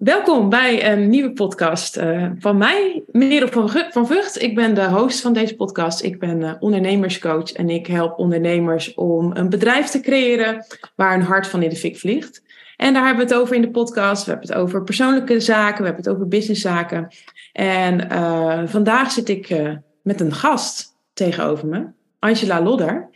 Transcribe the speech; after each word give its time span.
Welkom 0.00 0.48
bij 0.48 0.92
een 0.92 1.08
nieuwe 1.08 1.32
podcast 1.32 1.96
uh, 1.96 2.30
van 2.38 2.56
mij, 2.56 3.02
Merel 3.06 3.48
van, 3.90 4.06
Vught. 4.06 4.42
Ik 4.42 4.54
ben 4.54 4.74
de 4.74 4.88
host 4.88 5.20
van 5.20 5.32
deze 5.32 5.56
podcast. 5.56 6.02
Ik 6.02 6.18
ben 6.18 6.40
uh, 6.40 6.52
ondernemerscoach 6.58 7.52
en 7.52 7.70
ik 7.70 7.86
help 7.86 8.18
ondernemers 8.18 8.94
om 8.94 9.36
een 9.36 9.48
bedrijf 9.48 9.86
te 9.86 10.00
creëren 10.00 10.66
waar 10.96 11.14
een 11.14 11.22
hart 11.22 11.46
van 11.46 11.62
in 11.62 11.68
de 11.68 11.76
fik 11.76 11.98
vliegt. 11.98 12.42
En 12.76 12.92
daar 12.92 13.06
hebben 13.06 13.26
we 13.26 13.32
het 13.32 13.42
over 13.42 13.54
in 13.54 13.62
de 13.62 13.70
podcast. 13.70 14.24
We 14.24 14.30
hebben 14.30 14.48
het 14.48 14.58
over 14.58 14.82
persoonlijke 14.82 15.40
zaken, 15.40 15.78
we 15.78 15.86
hebben 15.86 16.04
het 16.04 16.14
over 16.14 16.28
businesszaken. 16.28 17.08
En 17.52 18.12
uh, 18.12 18.62
vandaag 18.66 19.10
zit 19.10 19.28
ik 19.28 19.56
met 20.02 20.20
een 20.20 20.34
gast 20.34 20.96
tegenover 21.12 21.66
me, 21.66 21.86
Angela 22.18 22.62
Lodder. 22.62 23.10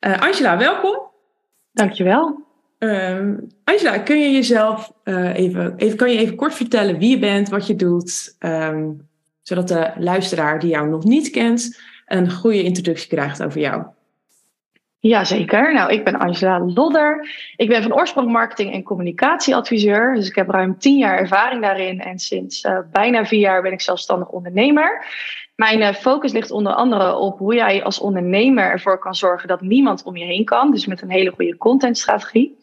Angela, 0.00 0.58
welkom. 0.58 1.10
Dankjewel. 1.72 2.45
Uh, 2.78 3.32
Angela, 3.64 3.98
kun 3.98 4.18
je 4.18 4.30
jezelf 4.30 4.92
uh, 5.04 5.38
even, 5.38 5.74
even, 5.76 5.96
kan 5.96 6.12
je 6.12 6.18
even 6.18 6.36
kort 6.36 6.54
vertellen 6.54 6.98
wie 6.98 7.10
je 7.10 7.18
bent, 7.18 7.48
wat 7.48 7.66
je 7.66 7.76
doet, 7.76 8.36
um, 8.38 9.08
zodat 9.42 9.68
de 9.68 9.92
luisteraar 9.98 10.60
die 10.60 10.70
jou 10.70 10.88
nog 10.88 11.04
niet 11.04 11.30
kent 11.30 11.80
een 12.06 12.30
goede 12.32 12.62
introductie 12.62 13.08
krijgt 13.08 13.42
over 13.42 13.60
jou? 13.60 13.84
Jazeker. 14.98 15.74
Nou, 15.74 15.92
ik 15.92 16.04
ben 16.04 16.18
Angela 16.18 16.60
Lodder. 16.60 17.28
Ik 17.56 17.68
ben 17.68 17.82
van 17.82 17.94
oorsprong 17.94 18.32
marketing- 18.32 18.72
en 18.72 18.82
communicatieadviseur. 18.82 20.14
Dus 20.14 20.28
ik 20.28 20.34
heb 20.34 20.50
ruim 20.50 20.78
tien 20.78 20.98
jaar 20.98 21.18
ervaring 21.18 21.62
daarin. 21.62 22.00
En 22.00 22.18
sinds 22.18 22.64
uh, 22.64 22.78
bijna 22.92 23.24
vier 23.26 23.40
jaar 23.40 23.62
ben 23.62 23.72
ik 23.72 23.80
zelfstandig 23.80 24.28
ondernemer. 24.28 25.04
Mijn 25.56 25.80
uh, 25.80 25.92
focus 25.92 26.32
ligt 26.32 26.50
onder 26.50 26.72
andere 26.72 27.16
op 27.16 27.38
hoe 27.38 27.54
jij 27.54 27.84
als 27.84 27.98
ondernemer 27.98 28.70
ervoor 28.70 28.98
kan 28.98 29.14
zorgen 29.14 29.48
dat 29.48 29.60
niemand 29.60 30.02
om 30.02 30.16
je 30.16 30.24
heen 30.24 30.44
kan. 30.44 30.70
Dus 30.70 30.86
met 30.86 31.02
een 31.02 31.10
hele 31.10 31.30
goede 31.30 31.56
contentstrategie. 31.56 32.56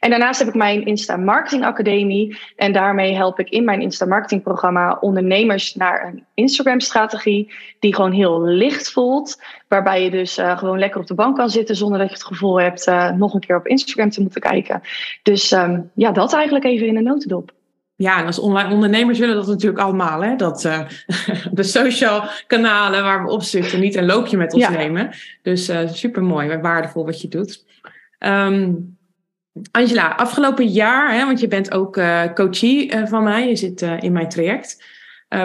En 0.00 0.10
daarnaast 0.10 0.38
heb 0.38 0.48
ik 0.48 0.54
mijn 0.54 0.84
Insta 0.84 1.16
Marketing 1.16 1.64
Academie. 1.64 2.38
En 2.56 2.72
daarmee 2.72 3.14
help 3.14 3.38
ik 3.38 3.48
in 3.48 3.64
mijn 3.64 3.80
Insta 3.80 4.06
Marketing 4.06 4.42
programma 4.42 4.96
ondernemers 5.00 5.74
naar 5.74 6.06
een 6.06 6.24
Instagram 6.34 6.80
strategie. 6.80 7.52
Die 7.78 7.94
gewoon 7.94 8.12
heel 8.12 8.42
licht 8.42 8.92
voelt. 8.92 9.42
Waarbij 9.68 10.04
je 10.04 10.10
dus 10.10 10.38
uh, 10.38 10.58
gewoon 10.58 10.78
lekker 10.78 11.00
op 11.00 11.06
de 11.06 11.14
bank 11.14 11.36
kan 11.36 11.50
zitten 11.50 11.76
zonder 11.76 11.98
dat 11.98 12.08
je 12.08 12.14
het 12.14 12.24
gevoel 12.24 12.60
hebt 12.60 12.86
uh, 12.86 13.10
nog 13.10 13.34
een 13.34 13.40
keer 13.40 13.56
op 13.56 13.66
Instagram 13.66 14.10
te 14.10 14.20
moeten 14.20 14.40
kijken. 14.40 14.80
Dus 15.22 15.52
um, 15.52 15.90
ja, 15.94 16.10
dat 16.12 16.34
eigenlijk 16.34 16.64
even 16.64 16.86
in 16.86 16.96
een 16.96 17.02
notendop. 17.02 17.52
Ja, 18.00 18.18
en 18.18 18.26
als 18.26 18.38
online 18.38 18.74
ondernemers 18.74 19.18
willen 19.18 19.34
dat 19.34 19.46
natuurlijk 19.46 19.80
allemaal. 19.80 20.22
Hè? 20.22 20.36
Dat 20.36 20.64
uh, 20.64 20.80
de 21.52 21.62
social 21.62 22.22
kanalen 22.46 23.02
waar 23.02 23.24
we 23.24 23.30
op 23.30 23.42
zitten 23.42 23.80
niet 23.80 23.94
een 23.94 24.06
loopje 24.06 24.36
met 24.36 24.52
ons 24.52 24.62
ja. 24.62 24.70
nemen. 24.70 25.10
Dus 25.42 25.68
uh, 25.68 25.88
super 25.88 26.22
mooi, 26.22 26.56
waardevol 26.58 27.04
wat 27.04 27.20
je 27.20 27.28
doet. 27.28 27.64
Um, 28.18 28.98
Angela, 29.70 30.16
afgelopen 30.16 30.66
jaar, 30.66 31.14
hè, 31.14 31.24
want 31.24 31.40
je 31.40 31.48
bent 31.48 31.72
ook 31.72 31.96
uh, 31.96 32.32
coachie 32.34 33.06
van 33.06 33.24
mij, 33.24 33.48
je 33.48 33.56
zit 33.56 33.82
in 33.82 34.12
mijn 34.12 34.28
traject, 34.28 34.84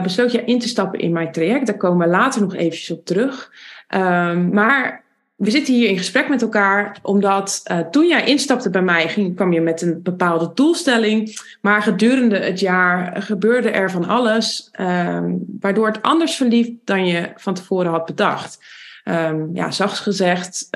besloot 0.03 0.31
je 0.31 0.43
in 0.43 0.59
te 0.59 0.67
stappen 0.67 0.99
in 0.99 1.11
mijn 1.11 1.31
traject. 1.31 1.67
Daar 1.67 1.77
komen 1.77 2.07
we 2.07 2.13
later 2.13 2.41
nog 2.41 2.55
eventjes 2.55 2.91
op 2.91 3.05
terug. 3.05 3.51
Um, 3.95 4.49
maar 4.53 5.04
we 5.35 5.51
zitten 5.51 5.73
hier 5.73 5.89
in 5.89 5.97
gesprek 5.97 6.29
met 6.29 6.41
elkaar, 6.41 6.97
omdat 7.01 7.63
toen 7.91 8.07
jij 8.07 8.25
instapte 8.25 8.69
bij 8.69 8.81
mij, 8.81 9.09
ging, 9.09 9.35
kwam 9.35 9.53
je 9.53 9.61
met 9.61 9.81
een 9.81 10.01
bepaalde 10.03 10.51
doelstelling. 10.53 11.39
Maar 11.61 11.81
gedurende 11.81 12.37
het 12.37 12.59
jaar 12.59 13.21
gebeurde 13.21 13.69
er 13.69 13.91
van 13.91 14.07
alles, 14.07 14.69
um, 14.79 15.45
waardoor 15.59 15.87
het 15.87 16.01
anders 16.01 16.35
verliep 16.35 16.85
dan 16.85 17.07
je 17.07 17.31
van 17.35 17.53
tevoren 17.53 17.91
had 17.91 18.05
bedacht. 18.05 18.63
Um, 19.05 19.49
ja, 19.53 19.71
zachts 19.71 19.99
gezegd 19.99 20.67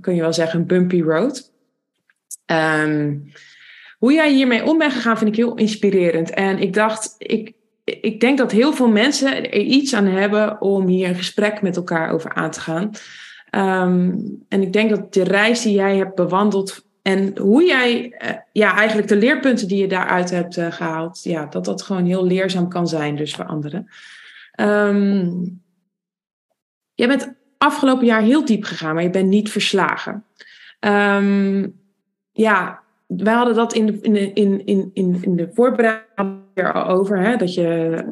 kun 0.00 0.14
je 0.14 0.20
wel 0.20 0.32
zeggen 0.32 0.60
een 0.60 0.66
bumpy 0.66 1.02
road. 1.02 1.52
Hoe 3.98 4.12
jij 4.12 4.32
hiermee 4.32 4.64
om 4.64 4.78
bent 4.78 4.92
gegaan, 4.92 5.18
vind 5.18 5.30
ik 5.30 5.36
heel 5.36 5.54
inspirerend. 5.54 6.30
En 6.30 6.58
ik 6.58 6.74
dacht, 6.74 7.14
ik, 7.18 7.52
ik 7.84 8.20
denk 8.20 8.38
dat 8.38 8.52
heel 8.52 8.72
veel 8.72 8.88
mensen 8.88 9.50
er 9.50 9.60
iets 9.60 9.94
aan 9.94 10.06
hebben 10.06 10.60
om 10.60 10.86
hier 10.86 11.08
een 11.08 11.14
gesprek 11.14 11.62
met 11.62 11.76
elkaar 11.76 12.10
over 12.10 12.34
aan 12.34 12.50
te 12.50 12.60
gaan. 12.60 12.90
Um, 13.50 14.44
en 14.48 14.62
ik 14.62 14.72
denk 14.72 14.90
dat 14.90 15.12
de 15.12 15.24
reis 15.24 15.62
die 15.62 15.74
jij 15.74 15.96
hebt 15.96 16.14
bewandeld 16.14 16.84
en 17.02 17.38
hoe 17.38 17.64
jij, 17.64 18.04
uh, 18.04 18.30
ja, 18.52 18.76
eigenlijk 18.76 19.08
de 19.08 19.16
leerpunten 19.16 19.68
die 19.68 19.80
je 19.80 19.88
daaruit 19.88 20.30
hebt 20.30 20.56
uh, 20.56 20.72
gehaald, 20.72 21.22
ja, 21.22 21.46
dat 21.46 21.64
dat 21.64 21.82
gewoon 21.82 22.04
heel 22.04 22.26
leerzaam 22.26 22.68
kan 22.68 22.88
zijn, 22.88 23.16
dus 23.16 23.34
voor 23.34 23.44
anderen. 23.44 23.88
Um, 24.60 25.62
jij 26.94 27.08
bent 27.08 27.34
afgelopen 27.58 28.06
jaar 28.06 28.22
heel 28.22 28.44
diep 28.44 28.64
gegaan, 28.64 28.94
maar 28.94 29.02
je 29.02 29.10
bent 29.10 29.28
niet 29.28 29.50
verslagen. 29.50 30.24
Um, 30.80 31.80
ja, 32.32 32.80
wij 33.06 33.34
hadden 33.34 33.54
dat 33.54 33.72
in 33.72 33.86
de, 33.86 34.00
in 34.00 34.34
in, 34.34 34.90
in, 34.94 35.18
in, 35.22 35.36
de 35.36 35.50
voorbereiding 35.54 36.72
al 36.72 36.86
over. 36.86 37.18
Hè, 37.18 37.36
dat 37.36 37.54
je, 37.54 38.04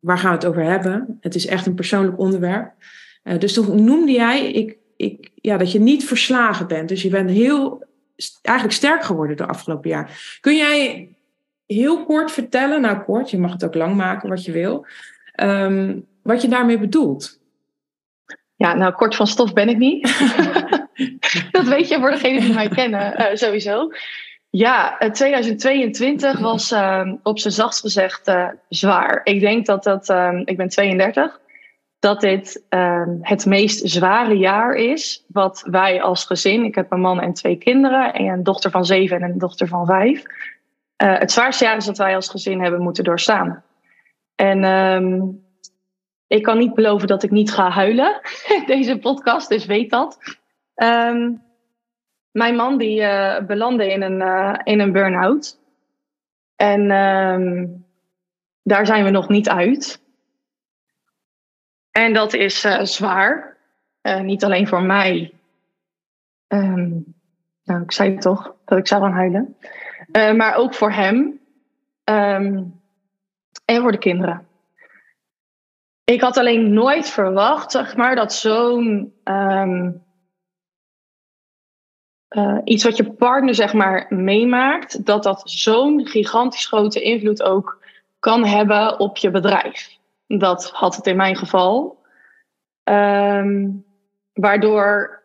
waar 0.00 0.18
gaan 0.18 0.30
we 0.30 0.36
het 0.36 0.46
over 0.46 0.62
hebben? 0.62 1.18
Het 1.20 1.34
is 1.34 1.46
echt 1.46 1.66
een 1.66 1.74
persoonlijk 1.74 2.18
onderwerp. 2.18 2.72
Uh, 3.26 3.38
dus 3.38 3.52
toen 3.52 3.84
noemde 3.84 4.12
jij 4.12 4.50
ik, 4.50 4.76
ik, 4.96 5.30
ja, 5.34 5.56
dat 5.56 5.72
je 5.72 5.80
niet 5.80 6.04
verslagen 6.04 6.66
bent. 6.66 6.88
Dus 6.88 7.02
je 7.02 7.08
bent 7.08 7.30
heel, 7.30 7.84
eigenlijk 8.42 8.76
sterk 8.76 9.04
geworden 9.04 9.36
de 9.36 9.46
afgelopen 9.46 9.90
jaar. 9.90 10.38
Kun 10.40 10.56
jij 10.56 11.08
heel 11.66 12.04
kort 12.04 12.32
vertellen, 12.32 12.80
nou 12.80 12.98
kort, 12.98 13.30
je 13.30 13.38
mag 13.38 13.52
het 13.52 13.64
ook 13.64 13.74
lang 13.74 13.96
maken 13.96 14.28
wat 14.28 14.44
je 14.44 14.52
wil, 14.52 14.86
um, 15.42 16.06
wat 16.22 16.42
je 16.42 16.48
daarmee 16.48 16.78
bedoelt? 16.78 17.40
Ja, 18.56 18.74
nou 18.74 18.92
kort 18.92 19.16
van 19.16 19.26
stof 19.26 19.52
ben 19.52 19.68
ik 19.68 19.78
niet. 19.78 20.02
dat 21.50 21.64
weet 21.64 21.88
je 21.88 21.98
voor 21.98 22.10
degenen 22.10 22.40
die 22.40 22.54
mij 22.54 22.68
kennen, 22.68 23.20
uh, 23.20 23.26
sowieso. 23.34 23.90
Ja, 24.50 24.98
2022 25.12 26.38
was 26.38 26.72
uh, 26.72 27.12
op 27.22 27.38
zijn 27.38 27.52
zachtst 27.52 27.80
gezegd 27.80 28.28
uh, 28.28 28.48
zwaar. 28.68 29.20
Ik 29.24 29.40
denk 29.40 29.66
dat 29.66 29.82
dat, 29.82 30.08
um, 30.08 30.42
ik 30.44 30.56
ben 30.56 30.68
32, 30.68 31.40
dat 31.98 32.20
dit 32.20 32.64
um, 32.68 33.18
het 33.22 33.46
meest 33.46 33.90
zware 33.90 34.36
jaar 34.36 34.74
is 34.74 35.24
wat 35.28 35.64
wij 35.70 36.02
als 36.02 36.24
gezin, 36.24 36.64
ik 36.64 36.74
heb 36.74 36.92
een 36.92 37.00
man 37.00 37.20
en 37.20 37.32
twee 37.32 37.56
kinderen, 37.56 38.14
en 38.14 38.26
een 38.26 38.42
dochter 38.42 38.70
van 38.70 38.84
zeven 38.84 39.22
en 39.22 39.30
een 39.30 39.38
dochter 39.38 39.68
van 39.68 39.86
vijf. 39.86 40.22
Uh, 41.02 41.18
het 41.18 41.32
zwaarste 41.32 41.64
jaar 41.64 41.76
is 41.76 41.84
dat 41.84 41.98
wij 41.98 42.14
als 42.14 42.28
gezin 42.28 42.60
hebben 42.60 42.82
moeten 42.82 43.04
doorstaan. 43.04 43.62
En 44.34 44.64
um, 44.64 45.44
ik 46.26 46.42
kan 46.42 46.58
niet 46.58 46.74
beloven 46.74 47.08
dat 47.08 47.22
ik 47.22 47.30
niet 47.30 47.52
ga 47.52 47.70
huilen 47.70 48.20
deze 48.66 48.98
podcast, 48.98 49.48
dus 49.48 49.66
weet 49.66 49.90
dat. 49.90 50.18
Um, 50.74 51.42
mijn 52.30 52.56
man 52.56 52.78
die 52.78 53.00
uh, 53.00 53.40
belandde 53.40 53.92
in 53.92 54.02
een, 54.02 54.20
uh, 54.20 54.54
in 54.64 54.80
een 54.80 54.92
burn-out. 54.92 55.58
En 56.56 56.88
daar 58.62 58.86
zijn 58.86 59.04
we 59.04 59.10
nog 59.10 59.28
niet 59.28 59.48
uit. 59.48 60.05
En 61.96 62.12
dat 62.12 62.34
is 62.34 62.64
uh, 62.64 62.80
zwaar. 62.82 63.56
niet 64.22 64.44
alleen 64.44 64.68
voor 64.68 64.82
mij. 64.82 65.32
Um, 66.48 67.14
nou, 67.64 67.82
ik 67.82 67.92
zei 67.92 68.18
toch, 68.18 68.54
dat 68.64 68.78
ik 68.78 68.86
zou 68.86 69.02
gaan 69.02 69.12
huilen. 69.12 69.56
maar 70.36 70.54
ook 70.54 70.74
voor 70.74 70.92
hem. 70.92 71.40
en 72.04 72.80
voor 73.64 73.92
de 73.92 73.98
kinderen. 73.98 74.46
Ik 76.04 76.20
had 76.20 76.36
alleen 76.36 76.72
nooit 76.72 77.08
verwacht, 77.08 77.70
zeg 77.72 77.96
maar, 77.96 78.14
dat 78.14 78.32
zo'n 78.32 79.14
uh, 82.28 82.58
iets 82.64 82.84
wat 82.84 82.96
je 82.96 83.12
partner 83.12 83.54
zeg 83.54 83.72
maar 83.72 84.06
meemaakt, 84.08 85.04
dat 85.04 85.22
dat 85.22 85.42
zo'n 85.44 86.06
gigantisch 86.06 86.66
grote 86.66 87.02
invloed 87.02 87.42
ook 87.42 87.84
kan 88.18 88.44
hebben 88.44 88.98
op 88.98 89.16
je 89.16 89.30
bedrijf. 89.30 89.96
Dat 90.26 90.70
had 90.70 90.96
het 90.96 91.06
in 91.06 91.16
mijn 91.16 91.36
geval. 91.36 92.04
Um, 92.84 93.84
waardoor, 94.32 95.22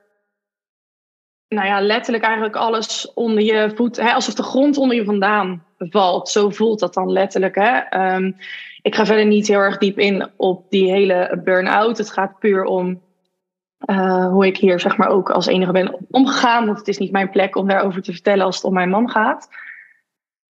nou 1.47 1.67
ja, 1.67 1.81
letterlijk 1.81 2.23
eigenlijk 2.23 2.55
alles 2.55 3.13
onder 3.13 3.43
je 3.43 3.71
voet, 3.75 3.97
hè, 3.97 4.13
alsof 4.13 4.33
de 4.33 4.43
grond 4.43 4.77
onder 4.77 4.97
je 4.97 5.05
vandaan 5.05 5.65
valt. 5.77 6.29
Zo 6.29 6.49
voelt 6.49 6.79
dat 6.79 6.93
dan 6.93 7.11
letterlijk. 7.11 7.55
Hè. 7.55 7.99
Um, 8.15 8.37
ik 8.81 8.95
ga 8.95 9.05
verder 9.05 9.25
niet 9.25 9.47
heel 9.47 9.59
erg 9.59 9.77
diep 9.77 9.99
in 9.99 10.29
op 10.35 10.69
die 10.69 10.91
hele 10.91 11.41
burn-out. 11.43 11.97
Het 11.97 12.11
gaat 12.11 12.39
puur 12.39 12.63
om 12.63 13.01
uh, 13.85 14.27
hoe 14.27 14.45
ik 14.45 14.57
hier 14.57 14.79
zeg 14.79 14.97
maar 14.97 15.09
ook 15.09 15.29
als 15.29 15.45
enige 15.45 15.71
ben 15.71 16.07
omgegaan. 16.09 16.65
Want 16.65 16.77
het 16.77 16.87
is 16.87 16.97
niet 16.97 17.11
mijn 17.11 17.29
plek 17.29 17.55
om 17.55 17.67
daarover 17.67 18.01
te 18.01 18.11
vertellen 18.11 18.45
als 18.45 18.55
het 18.55 18.65
om 18.65 18.73
mijn 18.73 18.89
man 18.89 19.09
gaat. 19.09 19.49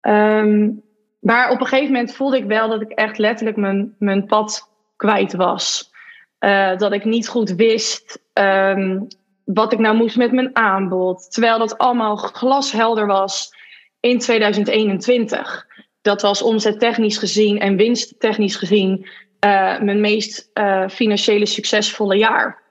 Um, 0.01 0.83
maar 1.25 1.51
op 1.51 1.61
een 1.61 1.67
gegeven 1.67 1.91
moment 1.91 2.15
voelde 2.15 2.37
ik 2.37 2.45
wel 2.45 2.69
dat 2.69 2.81
ik 2.81 2.89
echt 2.89 3.17
letterlijk 3.17 3.57
mijn, 3.57 3.95
mijn 3.99 4.25
pad 4.25 4.69
kwijt 4.95 5.33
was. 5.33 5.91
Uh, 6.39 6.77
dat 6.77 6.91
ik 6.91 7.05
niet 7.05 7.27
goed 7.27 7.49
wist 7.49 8.19
um, 8.33 9.07
wat 9.43 9.73
ik 9.73 9.79
nou 9.79 9.95
moest 9.95 10.17
met 10.17 10.31
mijn 10.31 10.55
aanbod. 10.55 11.31
Terwijl 11.31 11.57
dat 11.57 11.77
allemaal 11.77 12.15
glashelder 12.15 13.05
was 13.05 13.55
in 13.99 14.19
2021. 14.19 15.67
Dat 16.01 16.21
was 16.21 16.41
omzettechnisch 16.41 17.17
gezien 17.17 17.59
en 17.59 17.75
winsttechnisch 17.75 18.55
gezien 18.55 18.97
uh, 18.99 19.79
mijn 19.79 20.01
meest 20.01 20.49
uh, 20.53 20.87
financiële 20.87 21.45
succesvolle 21.45 22.17
jaar. 22.17 22.61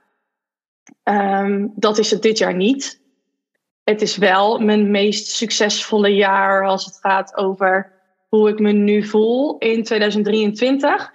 Um, 1.04 1.72
dat 1.76 1.98
is 1.98 2.10
het 2.10 2.22
dit 2.22 2.38
jaar 2.38 2.54
niet. 2.54 3.00
Het 3.84 4.02
is 4.02 4.16
wel 4.16 4.58
mijn 4.58 4.90
meest 4.90 5.28
succesvolle 5.28 6.14
jaar 6.14 6.66
als 6.66 6.84
het 6.84 6.98
gaat 7.00 7.36
over 7.36 7.93
hoe 8.36 8.48
ik 8.48 8.58
me 8.58 8.72
nu 8.72 9.04
voel 9.04 9.58
in 9.58 9.84
2023. 9.84 11.12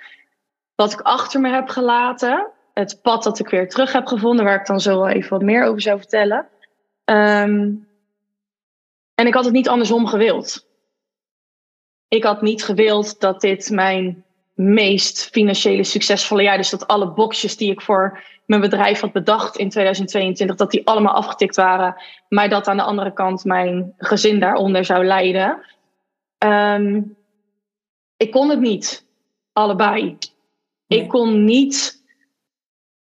Wat 0.75 0.93
ik 0.93 1.01
achter 1.01 1.41
me 1.41 1.49
heb 1.49 1.69
gelaten. 1.69 2.47
Het 2.73 2.99
pad 3.01 3.23
dat 3.23 3.39
ik 3.39 3.47
weer 3.47 3.69
terug 3.69 3.91
heb 3.91 4.07
gevonden, 4.07 4.45
waar 4.45 4.59
ik 4.59 4.65
dan 4.65 4.79
zo 4.79 4.99
wel 4.99 5.09
even 5.09 5.29
wat 5.29 5.41
meer 5.41 5.65
over 5.65 5.81
zou 5.81 5.97
vertellen. 5.97 6.47
Ehm, 7.05 7.73
en 9.15 9.27
ik 9.27 9.33
had 9.33 9.45
het 9.45 9.53
niet 9.53 9.69
andersom 9.69 10.07
gewild. 10.07 10.67
Ik 12.07 12.23
had 12.23 12.41
niet 12.41 12.63
gewild 12.63 13.19
dat 13.19 13.41
dit 13.41 13.69
mijn 13.69 14.23
meest 14.53 15.29
financiële 15.29 15.83
succesvolle 15.83 16.43
jaar, 16.43 16.57
dus 16.57 16.69
dat 16.69 16.87
alle 16.87 17.11
boxjes 17.11 17.57
die 17.57 17.71
ik 17.71 17.81
voor 17.81 18.23
mijn 18.45 18.61
bedrijf 18.61 18.99
had 18.99 19.11
bedacht 19.11 19.57
in 19.57 19.69
2022, 19.69 20.55
dat 20.55 20.71
die 20.71 20.87
allemaal 20.87 21.13
afgetikt 21.13 21.55
waren, 21.55 21.95
maar 22.29 22.49
dat 22.49 22.67
aan 22.67 22.77
de 22.77 22.83
andere 22.83 23.13
kant 23.13 23.43
mijn 23.43 23.93
gezin 23.97 24.39
daaronder 24.39 24.85
zou 24.85 25.05
lijden. 25.05 25.63
Ehm, 26.39 27.01
ik 28.17 28.31
kon 28.31 28.49
het 28.49 28.59
niet, 28.59 29.05
allebei. 29.53 30.17
Ik 30.87 31.07
kon 31.07 31.43
niet 31.43 32.03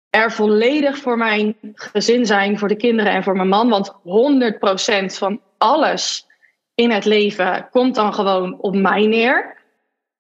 er 0.10 0.32
volledig 0.32 0.98
voor 0.98 1.18
mijn 1.18 1.56
gezin 1.74 2.26
zijn, 2.26 2.60
voor 2.60 2.68
de 2.68 2.76
kinderen 2.76 3.12
en 3.12 3.24
voor 3.24 3.36
mijn 3.36 3.48
man, 3.48 3.70
want 3.70 3.94
100% 4.04 5.18
van 5.18 5.42
alles 5.58 6.28
in 6.76 6.92
het 6.92 7.06
leven 7.06 7.68
komt 7.72 7.96
dan 7.96 8.14
gewoon 8.14 8.60
op 8.62 8.76
mij 8.76 9.06
neer. 9.06 9.58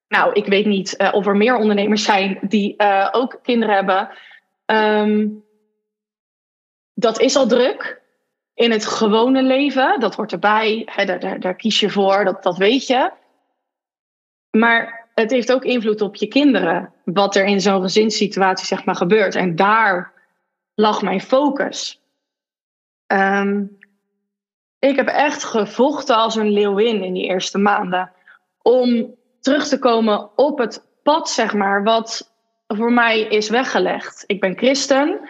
Nou, 0.08 0.34
ik 0.34 0.46
weet 0.46 0.66
niet 0.66 0.96
uh, 0.98 1.14
of 1.14 1.26
er 1.28 1.38
meer 1.38 1.56
ondernemers 1.56 2.04
zijn 2.04 2.40
die 2.42 2.74
uh, 2.78 3.10
ook 3.12 3.40
kinderen 3.44 3.76
hebben. 3.76 4.10
Um, 4.66 5.44
dat 6.94 7.20
is 7.20 7.36
al 7.36 7.48
druk 7.48 7.99
in 8.60 8.72
het 8.72 8.86
gewone 8.86 9.44
leven. 9.44 10.00
Dat 10.00 10.16
hoort 10.16 10.32
erbij. 10.32 10.82
Hè, 10.86 11.06
daar, 11.06 11.20
daar, 11.20 11.40
daar, 11.40 11.56
kies 11.56 11.80
je 11.80 11.90
voor, 11.90 12.26
dat, 12.26 12.44
dat 12.44 12.58
weet 12.58 12.88
je. 12.88 13.12
Maar 14.58 15.10
het 15.14 15.32
heeft 15.32 15.52
ook 15.52 15.64
invloed 15.64 16.02
op 16.02 16.16
je 16.16 16.28
kinderen. 16.28 16.94
Wat 17.06 17.36
er 17.36 17.46
in 17.46 17.62
zo'n 17.62 17.82
gezinssituatie 17.82 18.66
zeg 18.66 18.86
maar, 18.86 18.96
gebeurt. 18.96 19.36
En 19.36 19.56
daar 19.56 20.14
lag 20.76 21.02
mijn 21.02 21.22
focus. 21.22 22.02
Um, 23.08 23.78
ik 24.80 24.96
heb 24.96 25.08
echt 25.08 25.44
gevochten 25.44 26.16
als 26.16 26.36
een 26.36 26.52
leeuwin 26.52 27.04
in 27.04 27.14
die 27.14 27.28
eerste 27.28 27.58
maanden. 27.58 28.12
Om 28.62 29.16
terug 29.40 29.68
te 29.68 29.80
komen 29.80 30.38
op 30.38 30.58
het 30.58 30.86
pad, 31.04 31.30
zeg 31.30 31.54
maar, 31.54 31.84
wat 31.84 32.34
voor 32.68 32.92
mij 32.92 33.22
is 33.22 33.50
weggelegd. 33.50 34.24
Ik 34.28 34.40
ben 34.40 34.58
christen. 34.58 35.30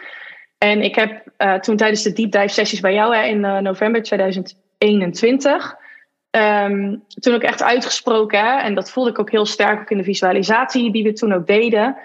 En 0.64 0.82
ik 0.82 0.94
heb 0.94 1.32
uh, 1.38 1.54
toen 1.54 1.76
tijdens 1.76 2.02
de 2.02 2.12
deep 2.12 2.32
dive 2.32 2.48
sessies 2.48 2.80
bij 2.80 2.94
jou 2.94 3.16
hè, 3.16 3.22
in 3.22 3.44
uh, 3.44 3.58
november 3.58 4.02
2021. 4.02 5.76
Um, 6.30 7.04
toen 7.08 7.34
ook 7.34 7.42
echt 7.42 7.62
uitgesproken, 7.62 8.38
hè, 8.38 8.58
en 8.58 8.74
dat 8.74 8.90
voelde 8.90 9.10
ik 9.10 9.18
ook 9.18 9.30
heel 9.30 9.46
sterk 9.46 9.80
ook 9.80 9.90
in 9.90 9.96
de 9.96 10.04
visualisatie 10.04 10.92
die 10.92 11.02
we 11.02 11.12
toen 11.12 11.32
ook 11.32 11.46
deden. 11.46 11.96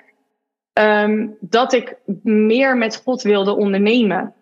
Um, 0.79 1.37
dat 1.39 1.73
ik 1.73 1.95
meer 2.23 2.77
met 2.77 3.01
God 3.05 3.21
wilde 3.21 3.55
ondernemen. 3.55 4.33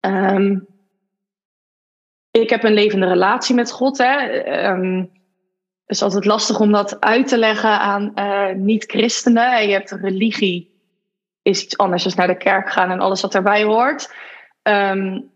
Um, 0.00 0.66
ik 2.30 2.50
heb 2.50 2.64
een 2.64 2.72
levende 2.72 3.06
relatie 3.06 3.54
met 3.54 3.70
God. 3.70 3.98
Hè. 3.98 4.20
Het 5.86 5.96
is 5.96 6.02
altijd 6.02 6.24
lastig 6.24 6.60
om 6.60 6.72
dat 6.72 7.00
uit 7.00 7.26
te 7.26 7.38
leggen 7.38 7.80
aan 7.80 8.12
uh, 8.14 8.52
niet-christenen. 8.54 9.66
Je 9.66 9.72
hebt 9.72 9.90
religie, 9.90 10.77
is 11.48 11.64
iets 11.64 11.78
anders 11.78 12.02
dan 12.04 12.12
naar 12.16 12.26
de 12.26 12.36
kerk 12.36 12.70
gaan 12.70 12.90
en 12.90 13.00
alles 13.00 13.20
wat 13.20 13.32
daarbij 13.32 13.62
hoort. 13.62 14.14
Um, 14.62 15.30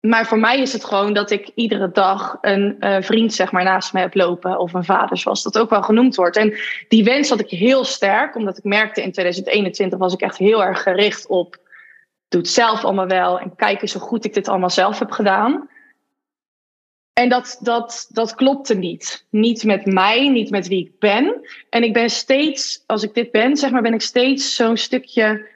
maar 0.00 0.26
voor 0.26 0.38
mij 0.38 0.60
is 0.60 0.72
het 0.72 0.84
gewoon 0.84 1.12
dat 1.12 1.30
ik 1.30 1.50
iedere 1.54 1.90
dag 1.90 2.38
een 2.40 2.76
uh, 2.80 2.96
vriend 3.00 3.34
zeg 3.34 3.52
maar, 3.52 3.64
naast 3.64 3.92
me 3.92 4.00
heb 4.00 4.14
lopen. 4.14 4.58
Of 4.58 4.72
een 4.72 4.84
vader, 4.84 5.18
zoals 5.18 5.42
dat 5.42 5.58
ook 5.58 5.70
wel 5.70 5.82
genoemd 5.82 6.14
wordt. 6.14 6.36
En 6.36 6.58
die 6.88 7.04
wens 7.04 7.28
had 7.28 7.40
ik 7.40 7.50
heel 7.50 7.84
sterk, 7.84 8.36
omdat 8.36 8.58
ik 8.58 8.64
merkte 8.64 9.02
in 9.02 9.12
2021 9.12 9.98
was 9.98 10.12
ik 10.12 10.20
echt 10.20 10.36
heel 10.36 10.64
erg 10.64 10.82
gericht 10.82 11.26
op. 11.26 11.56
Doe 12.28 12.40
het 12.40 12.50
zelf 12.50 12.84
allemaal 12.84 13.06
wel 13.06 13.40
en 13.40 13.56
kijk 13.56 13.82
eens 13.82 13.92
hoe 13.92 14.02
goed 14.02 14.24
ik 14.24 14.34
dit 14.34 14.48
allemaal 14.48 14.70
zelf 14.70 14.98
heb 14.98 15.10
gedaan. 15.10 15.68
En 17.12 17.28
dat, 17.28 17.58
dat, 17.62 18.08
dat 18.10 18.34
klopte 18.34 18.74
niet. 18.74 19.26
Niet 19.30 19.64
met 19.64 19.86
mij, 19.86 20.28
niet 20.28 20.50
met 20.50 20.68
wie 20.68 20.86
ik 20.86 20.98
ben. 20.98 21.48
En 21.70 21.82
ik 21.82 21.92
ben 21.92 22.10
steeds, 22.10 22.84
als 22.86 23.02
ik 23.02 23.14
dit 23.14 23.30
ben, 23.30 23.56
zeg 23.56 23.70
maar, 23.70 23.82
ben 23.82 23.94
ik 23.94 24.00
steeds 24.00 24.54
zo'n 24.54 24.76
stukje 24.76 25.46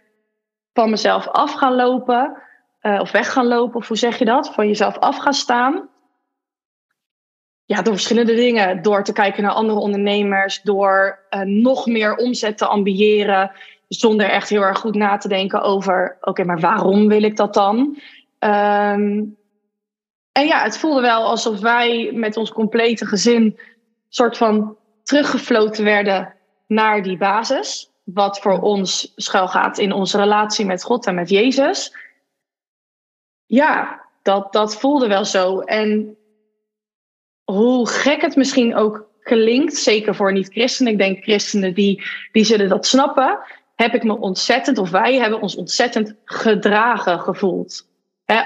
van 0.73 0.91
mezelf 0.91 1.29
af 1.29 1.53
gaan 1.53 1.75
lopen. 1.75 2.43
Uh, 2.83 3.01
of 3.01 3.11
weg 3.11 3.33
gaan 3.33 3.47
lopen, 3.47 3.77
of 3.77 3.89
hoe 3.89 3.97
zeg 3.97 4.19
je 4.19 4.25
dat? 4.25 4.55
Van 4.55 4.67
jezelf 4.67 4.99
af 4.99 5.19
gaan 5.19 5.35
staan. 5.35 5.89
Ja, 7.65 7.83
door 7.83 7.95
verschillende 7.95 8.35
dingen. 8.35 8.83
Door 8.83 9.05
te 9.05 9.13
kijken 9.13 9.43
naar 9.43 9.53
andere 9.53 9.79
ondernemers. 9.79 10.63
Door 10.63 11.19
uh, 11.31 11.41
nog 11.41 11.87
meer 11.87 12.17
omzet 12.17 12.59
te 12.59 12.67
ambiëren. 12.67 13.51
Zonder 13.89 14.29
echt 14.29 14.49
heel 14.49 14.63
erg 14.63 14.79
goed 14.79 14.95
na 14.95 15.17
te 15.17 15.29
denken 15.29 15.63
over: 15.63 16.17
oké, 16.21 16.45
maar 16.45 16.61
waarom 16.61 17.09
wil 17.09 17.23
ik 17.23 17.37
dat 17.37 17.55
dan? 17.55 17.99
Um, 18.39 19.37
en 20.35 20.47
ja, 20.47 20.63
het 20.63 20.79
voelde 20.79 21.01
wel 21.01 21.25
alsof 21.25 21.61
wij 21.61 22.11
met 22.13 22.37
ons 22.37 22.53
complete 22.53 23.07
gezin 23.07 23.59
soort 24.09 24.37
van 24.37 24.77
teruggefloten 25.03 25.85
werden 25.85 26.35
naar 26.67 27.03
die 27.03 27.17
basis. 27.17 27.91
Wat 28.05 28.41
voor 28.41 28.61
ons 28.61 29.13
schuilgaat 29.17 29.79
in 29.79 29.93
onze 29.93 30.19
relatie 30.19 30.67
met 30.67 30.83
God 30.83 31.07
en 31.07 31.15
met 31.15 31.29
Jezus. 31.29 31.97
Ja, 33.47 34.05
dat, 34.23 34.53
dat 34.53 34.77
voelde 34.77 35.09
wel 35.09 35.25
zo. 35.25 35.61
En 35.61 36.17
hoe 37.45 37.89
gek 37.89 38.21
het 38.21 38.37
misschien 38.37 38.77
ook 38.77 39.09
klinkt, 39.23 39.75
zeker 39.75 40.15
voor 40.15 40.33
niet-christenen, 40.33 40.93
ik 40.93 40.99
denk 40.99 41.23
christenen 41.23 41.75
die, 41.75 42.03
die 42.33 42.45
zullen 42.45 42.69
dat 42.69 42.87
snappen, 42.87 43.39
heb 43.75 43.95
ik 43.95 44.03
me 44.03 44.19
ontzettend, 44.19 44.79
of 44.79 44.91
wij 44.91 45.19
hebben 45.19 45.41
ons 45.41 45.57
ontzettend 45.57 46.15
gedragen 46.25 47.21
gevoeld. 47.21 47.87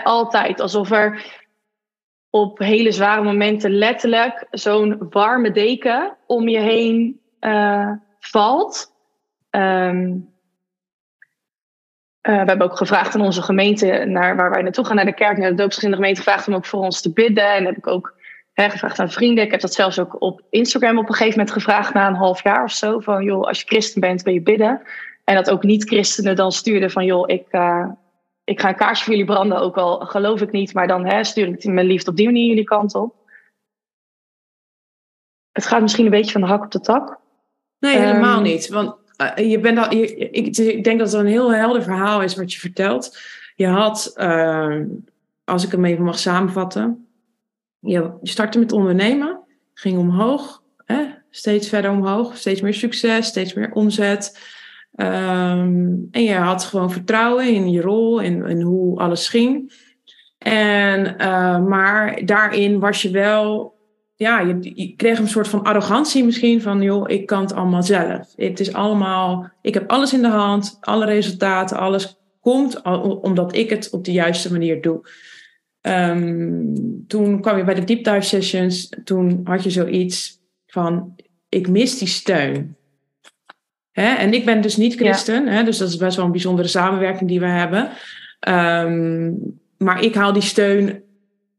altijd 0.03 0.61
alsof 0.61 0.91
er 0.91 1.37
op 2.31 2.59
hele 2.59 2.93
zware 2.93 3.23
momenten 3.23 3.71
letterlijk 3.71 4.47
zo'n 4.51 5.07
warme 5.11 5.51
deken 5.51 6.17
om 6.27 6.49
je 6.49 6.59
heen 6.59 7.21
uh, 7.41 7.91
valt. 8.19 8.93
Um, 9.51 10.37
uh, 12.23 12.43
we 12.43 12.49
hebben 12.49 12.71
ook 12.71 12.77
gevraagd 12.77 13.15
aan 13.15 13.21
onze 13.21 13.43
gemeente, 13.43 14.05
naar 14.07 14.37
waar 14.37 14.51
wij 14.51 14.63
naartoe 14.63 14.85
gaan, 14.85 14.97
naar 14.97 15.05
de 15.05 15.15
kerk, 15.15 15.39
naar 15.39 15.51
de 15.51 15.57
doopsgezinde 15.57 15.97
gemeente, 15.97 16.23
gevraagd 16.23 16.49
om 16.49 16.55
ook 16.55 16.67
voor 16.67 16.81
ons 16.81 17.01
te 17.01 17.13
bidden. 17.13 17.55
En 17.55 17.65
heb 17.65 17.77
ik 17.77 17.87
ook 17.87 18.17
gevraagd 18.55 18.99
aan 18.99 19.11
vrienden. 19.11 19.45
Ik 19.45 19.51
heb 19.51 19.61
dat 19.61 19.75
zelfs 19.75 19.99
ook 19.99 20.21
op 20.23 20.43
Instagram 20.51 20.99
op 20.99 21.09
een 21.09 21.15
gegeven 21.15 21.39
moment 21.39 21.57
gevraagd 21.57 21.95
na 21.95 22.07
een 22.07 22.15
half 22.15 22.43
jaar 22.43 22.65
of 22.65 22.73
zo. 22.73 23.01
Van 23.01 23.25
joh, 23.25 23.43
als 23.43 23.61
je 23.61 23.67
christen 23.67 24.01
bent, 24.01 24.23
wil 24.23 24.35
je 24.35 24.43
bidden. 24.43 24.83
En 25.25 25.35
dat 25.35 25.51
ook 25.51 25.63
niet-christenen 25.63 26.37
dan 26.37 26.53
stuurden 26.53 26.91
van 26.91 27.05
joh, 27.05 27.25
ik, 27.27 27.47
uh, 27.51 27.87
ik 28.49 28.61
ga 28.61 28.69
een 28.69 28.77
kaarsje 28.77 29.05
voor 29.05 29.13
jullie 29.13 29.29
branden, 29.29 29.61
ook 29.61 29.77
al 29.77 29.99
geloof 29.99 30.41
ik 30.41 30.51
niet, 30.51 30.75
maar 30.75 30.87
dan 30.87 31.07
hè, 31.07 31.25
stuur 31.25 31.47
ik 31.47 31.65
mijn 31.65 31.87
liefde 31.87 32.11
op 32.11 32.17
die 32.17 32.27
manier 32.27 32.47
jullie 32.49 32.65
kant 32.65 32.95
op. 32.95 33.15
Het 35.53 35.67
gaat 35.67 35.83
misschien 35.83 36.05
een 36.05 36.11
beetje 36.11 36.33
van 36.33 36.41
de 36.41 36.47
hak 36.47 36.65
op 36.65 36.71
de 36.71 36.81
tak. 36.81 37.19
Nee, 37.79 37.99
helemaal 37.99 38.37
um, 38.37 38.43
niet. 38.43 38.69
Want 38.69 38.95
uh, 39.39 39.51
je 39.51 39.61
bent 39.61 39.79
al, 39.79 39.95
je, 39.95 40.17
ik, 40.17 40.57
ik, 40.57 40.85
denk 40.85 40.99
dat 40.99 41.13
het 41.13 41.21
een 41.21 41.27
heel 41.27 41.53
helder 41.53 41.83
verhaal 41.83 42.23
is 42.23 42.37
wat 42.37 42.53
je 42.53 42.59
vertelt. 42.59 43.19
Je 43.55 43.67
had, 43.67 44.13
uh, 44.17 44.81
als 45.45 45.65
ik 45.65 45.71
hem 45.71 45.85
even 45.85 46.05
mag 46.05 46.19
samenvatten, 46.19 47.09
je 47.81 48.13
startte 48.23 48.59
met 48.59 48.73
ondernemen, 48.73 49.41
ging 49.75 49.99
omhoog, 49.99 50.63
hè, 50.85 51.05
steeds 51.31 51.69
verder 51.69 51.91
omhoog, 51.91 52.37
steeds 52.37 52.61
meer 52.61 52.75
succes, 52.75 53.27
steeds 53.27 53.55
meer 53.55 53.73
omzet. 53.73 54.57
Um, 55.01 56.09
en 56.11 56.23
je 56.23 56.35
had 56.35 56.65
gewoon 56.65 56.93
vertrouwen 56.93 57.55
in 57.55 57.71
je 57.71 57.81
rol 57.81 58.23
en, 58.23 58.47
en 58.47 58.61
hoe 58.61 58.99
alles 58.99 59.29
ging. 59.29 59.73
En, 60.39 61.15
uh, 61.21 61.67
maar 61.67 62.25
daarin 62.25 62.79
was 62.79 63.03
je 63.03 63.11
wel, 63.11 63.77
ja, 64.15 64.41
je, 64.41 64.95
kreeg 64.97 65.19
een 65.19 65.29
soort 65.29 65.49
van 65.49 65.63
arrogantie 65.63 66.25
misschien 66.25 66.63
van, 66.63 66.83
joh, 66.83 67.11
ik 67.11 67.27
kan 67.27 67.41
het 67.41 67.53
allemaal 67.53 67.83
zelf. 67.83 68.33
Het 68.37 68.61
is 68.61 68.73
allemaal, 68.73 69.51
ik 69.63 69.75
heb 69.75 69.91
alles 69.91 70.13
in 70.13 70.23
de 70.23 70.29
hand, 70.29 70.79
alle 70.81 71.05
resultaten, 71.05 71.77
alles 71.77 72.19
komt 72.41 72.83
omdat 73.23 73.57
ik 73.57 73.71
het 73.71 73.91
op 73.91 74.05
de 74.05 74.13
juiste 74.13 74.53
manier 74.53 74.81
doe. 74.81 75.09
Um, 75.81 77.05
toen 77.07 77.41
kwam 77.41 77.57
je 77.57 77.65
bij 77.65 77.75
de 77.75 77.85
deep 77.85 78.05
dive 78.05 78.21
sessions, 78.21 78.93
toen 79.05 79.41
had 79.45 79.63
je 79.63 79.71
zoiets 79.71 80.41
van, 80.67 81.15
ik 81.49 81.69
mis 81.69 81.99
die 81.99 82.09
steun. 82.09 82.77
Hè? 84.01 84.15
En 84.15 84.35
ik 84.35 84.45
ben 84.45 84.61
dus 84.61 84.77
niet 84.77 84.95
christen, 84.95 85.45
ja. 85.45 85.51
hè? 85.51 85.65
dus 85.65 85.79
dat 85.79 85.89
is 85.89 85.97
best 85.97 86.17
wel 86.17 86.25
een 86.25 86.31
bijzondere 86.31 86.69
samenwerking 86.69 87.29
die 87.29 87.41
we 87.41 87.47
hebben. 87.47 87.89
Um, 88.49 89.59
maar 89.77 90.03
ik 90.03 90.15
haal 90.15 90.33
die 90.33 90.43
steun 90.43 91.03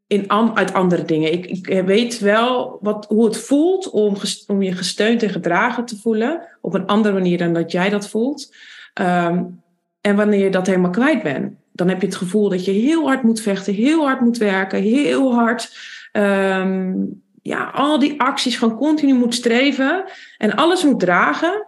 in, 0.07 0.31
uit 0.53 0.73
andere 0.73 1.05
dingen. 1.05 1.33
Ik, 1.33 1.45
ik 1.45 1.85
weet 1.85 2.19
wel 2.19 2.77
wat, 2.81 3.05
hoe 3.05 3.25
het 3.25 3.37
voelt 3.37 3.89
om, 3.89 4.15
om 4.47 4.61
je 4.61 4.71
gesteund 4.71 5.23
en 5.23 5.29
gedragen 5.29 5.85
te 5.85 5.97
voelen. 5.97 6.41
Op 6.61 6.73
een 6.73 6.85
andere 6.85 7.13
manier 7.13 7.37
dan 7.37 7.53
dat 7.53 7.71
jij 7.71 7.89
dat 7.89 8.09
voelt. 8.09 8.55
Um, 8.93 9.61
en 10.01 10.15
wanneer 10.15 10.43
je 10.43 10.49
dat 10.49 10.67
helemaal 10.67 10.89
kwijt 10.89 11.23
bent, 11.23 11.53
dan 11.73 11.87
heb 11.89 12.01
je 12.01 12.07
het 12.07 12.15
gevoel 12.15 12.49
dat 12.49 12.65
je 12.65 12.71
heel 12.71 13.05
hard 13.07 13.23
moet 13.23 13.41
vechten, 13.41 13.73
heel 13.73 14.05
hard 14.05 14.21
moet 14.21 14.37
werken, 14.37 14.81
heel 14.81 15.33
hard. 15.33 15.77
Um, 16.13 17.21
ja, 17.41 17.71
al 17.73 17.99
die 17.99 18.21
acties 18.21 18.57
gewoon 18.57 18.77
continu 18.77 19.13
moet 19.13 19.35
streven 19.35 20.03
en 20.37 20.55
alles 20.55 20.83
moet 20.83 20.99
dragen. 20.99 21.67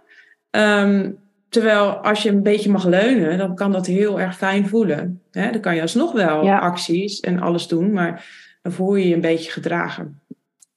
Ehm, 0.51 1.11
terwijl 1.49 1.89
als 1.89 2.23
je 2.23 2.29
een 2.29 2.43
beetje 2.43 2.71
mag 2.71 2.85
leunen, 2.85 3.37
dan 3.37 3.55
kan 3.55 3.71
dat 3.71 3.85
heel 3.85 4.19
erg 4.19 4.37
fijn 4.37 4.67
voelen. 4.67 5.21
Hè? 5.31 5.51
Dan 5.51 5.61
kan 5.61 5.75
je 5.75 5.81
alsnog 5.81 6.11
wel 6.11 6.49
acties 6.49 7.19
en 7.19 7.39
alles 7.39 7.67
doen, 7.67 7.93
maar 7.93 8.25
dan 8.61 8.71
voel 8.71 8.95
je 8.95 9.07
je 9.07 9.13
een 9.13 9.21
beetje 9.21 9.51
gedragen. 9.51 10.19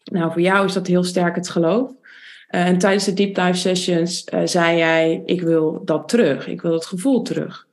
Nou, 0.05 0.33
voor 0.33 0.41
jou 0.41 0.67
is 0.67 0.73
dat 0.73 0.87
heel 0.87 1.05
sterk 1.05 1.35
het 1.35 1.49
geloof. 1.49 1.91
Uh, 2.51 2.67
en 2.67 2.79
tijdens 2.79 3.05
de 3.05 3.15
deep 3.15 3.35
dive 3.35 3.55
sessions 3.55 4.27
uh, 4.35 4.41
zei 4.45 4.79
jij, 4.79 5.23
ik 5.25 5.43
wil 5.43 5.83
dat 5.85 6.09
terug. 6.09 6.47
Ik 6.47 6.63
wil 6.63 6.71
dat 6.71 6.87
gevoel 6.87 7.23
terug. 7.23 7.67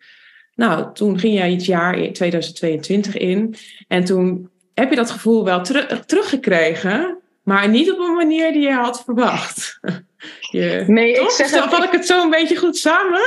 Nou, 0.55 0.93
toen 0.93 1.19
ging 1.19 1.33
jij 1.33 1.51
het 1.51 1.65
jaar 1.65 1.93
2022 1.93 3.17
in. 3.17 3.55
En 3.87 4.03
toen 4.03 4.49
heb 4.73 4.89
je 4.89 4.95
dat 4.95 5.11
gevoel 5.11 5.43
wel 5.43 5.61
ter 5.61 6.05
teruggekregen. 6.05 7.20
Maar 7.43 7.69
niet 7.69 7.91
op 7.91 7.99
een 7.99 8.15
manier 8.15 8.51
die 8.51 8.61
je 8.61 8.73
had 8.73 9.03
verwacht. 9.03 9.79
Je, 10.51 10.83
nee, 10.87 11.13
ik 11.13 11.29
zeg... 11.29 11.49
Vat 11.49 11.71
het... 11.71 11.83
ik 11.83 11.91
het 11.91 12.05
zo 12.05 12.23
een 12.23 12.29
beetje 12.29 12.55
goed 12.55 12.77
samen? 12.77 13.21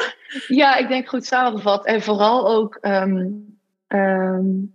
Ja, 0.48 0.76
ik 0.76 0.88
denk 0.88 1.08
goed 1.08 1.24
samengevat. 1.24 1.86
En 1.86 2.02
vooral 2.02 2.48
ook... 2.48 2.78
Um, 2.80 3.58
um, 3.88 4.74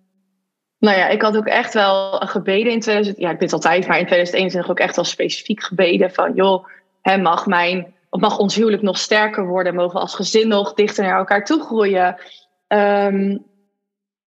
nou 0.77 0.97
ja, 0.97 1.07
ik 1.07 1.21
had 1.21 1.37
ook 1.37 1.47
echt 1.47 1.73
wel 1.73 2.11
gebeden 2.11 2.71
in 2.71 2.79
2000... 2.79 3.17
Ja, 3.17 3.29
ik 3.29 3.39
bid 3.39 3.53
altijd, 3.53 3.87
maar 3.87 3.99
in 3.99 4.05
2021 4.05 4.71
ook 4.71 4.79
echt 4.79 4.95
wel 4.95 5.05
specifiek 5.05 5.63
gebeden. 5.63 6.11
Van, 6.11 6.33
joh, 6.33 6.67
hè, 7.01 7.17
mag, 7.17 7.45
mijn, 7.45 7.93
mag 8.09 8.37
ons 8.37 8.55
huwelijk 8.55 8.81
nog 8.81 8.97
sterker 8.97 9.47
worden? 9.47 9.75
Mogen 9.75 9.93
we 9.93 9.99
als 9.99 10.15
gezin 10.15 10.47
nog 10.47 10.73
dichter 10.73 11.03
naar 11.03 11.17
elkaar 11.17 11.45
toe 11.45 11.61
groeien? 11.61 12.19
Um, 12.67 13.45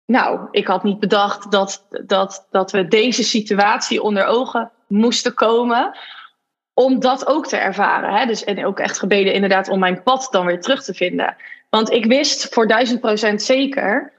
nou, 0.07 0.49
ik 0.51 0.67
had 0.67 0.83
niet 0.83 1.01
bedacht 1.01 1.51
dat, 1.51 1.87
dat, 2.07 2.47
dat 2.51 2.71
we 2.71 2.89
deze 2.89 3.23
situatie 3.23 4.03
onder 4.03 4.25
ogen 4.25 4.71
moesten 4.93 5.35
komen. 5.35 5.99
Om 6.75 7.01
dat 7.01 7.27
ook 7.27 7.47
te 7.47 7.57
ervaren. 7.57 8.15
Hè? 8.15 8.27
Dus, 8.27 8.45
en 8.45 8.67
ook 8.67 8.79
echt 8.79 8.99
gebeden 8.99 9.33
inderdaad 9.33 9.69
om 9.69 9.79
mijn 9.79 10.03
pad 10.03 10.29
dan 10.31 10.47
weer 10.47 10.61
terug 10.61 10.83
te 10.83 10.95
vinden. 10.95 11.37
Want 11.71 11.91
ik 11.91 12.05
wist 12.05 12.55
voor 12.55 12.67
duizend 12.67 13.01
procent 13.01 13.43
zeker. 13.43 14.13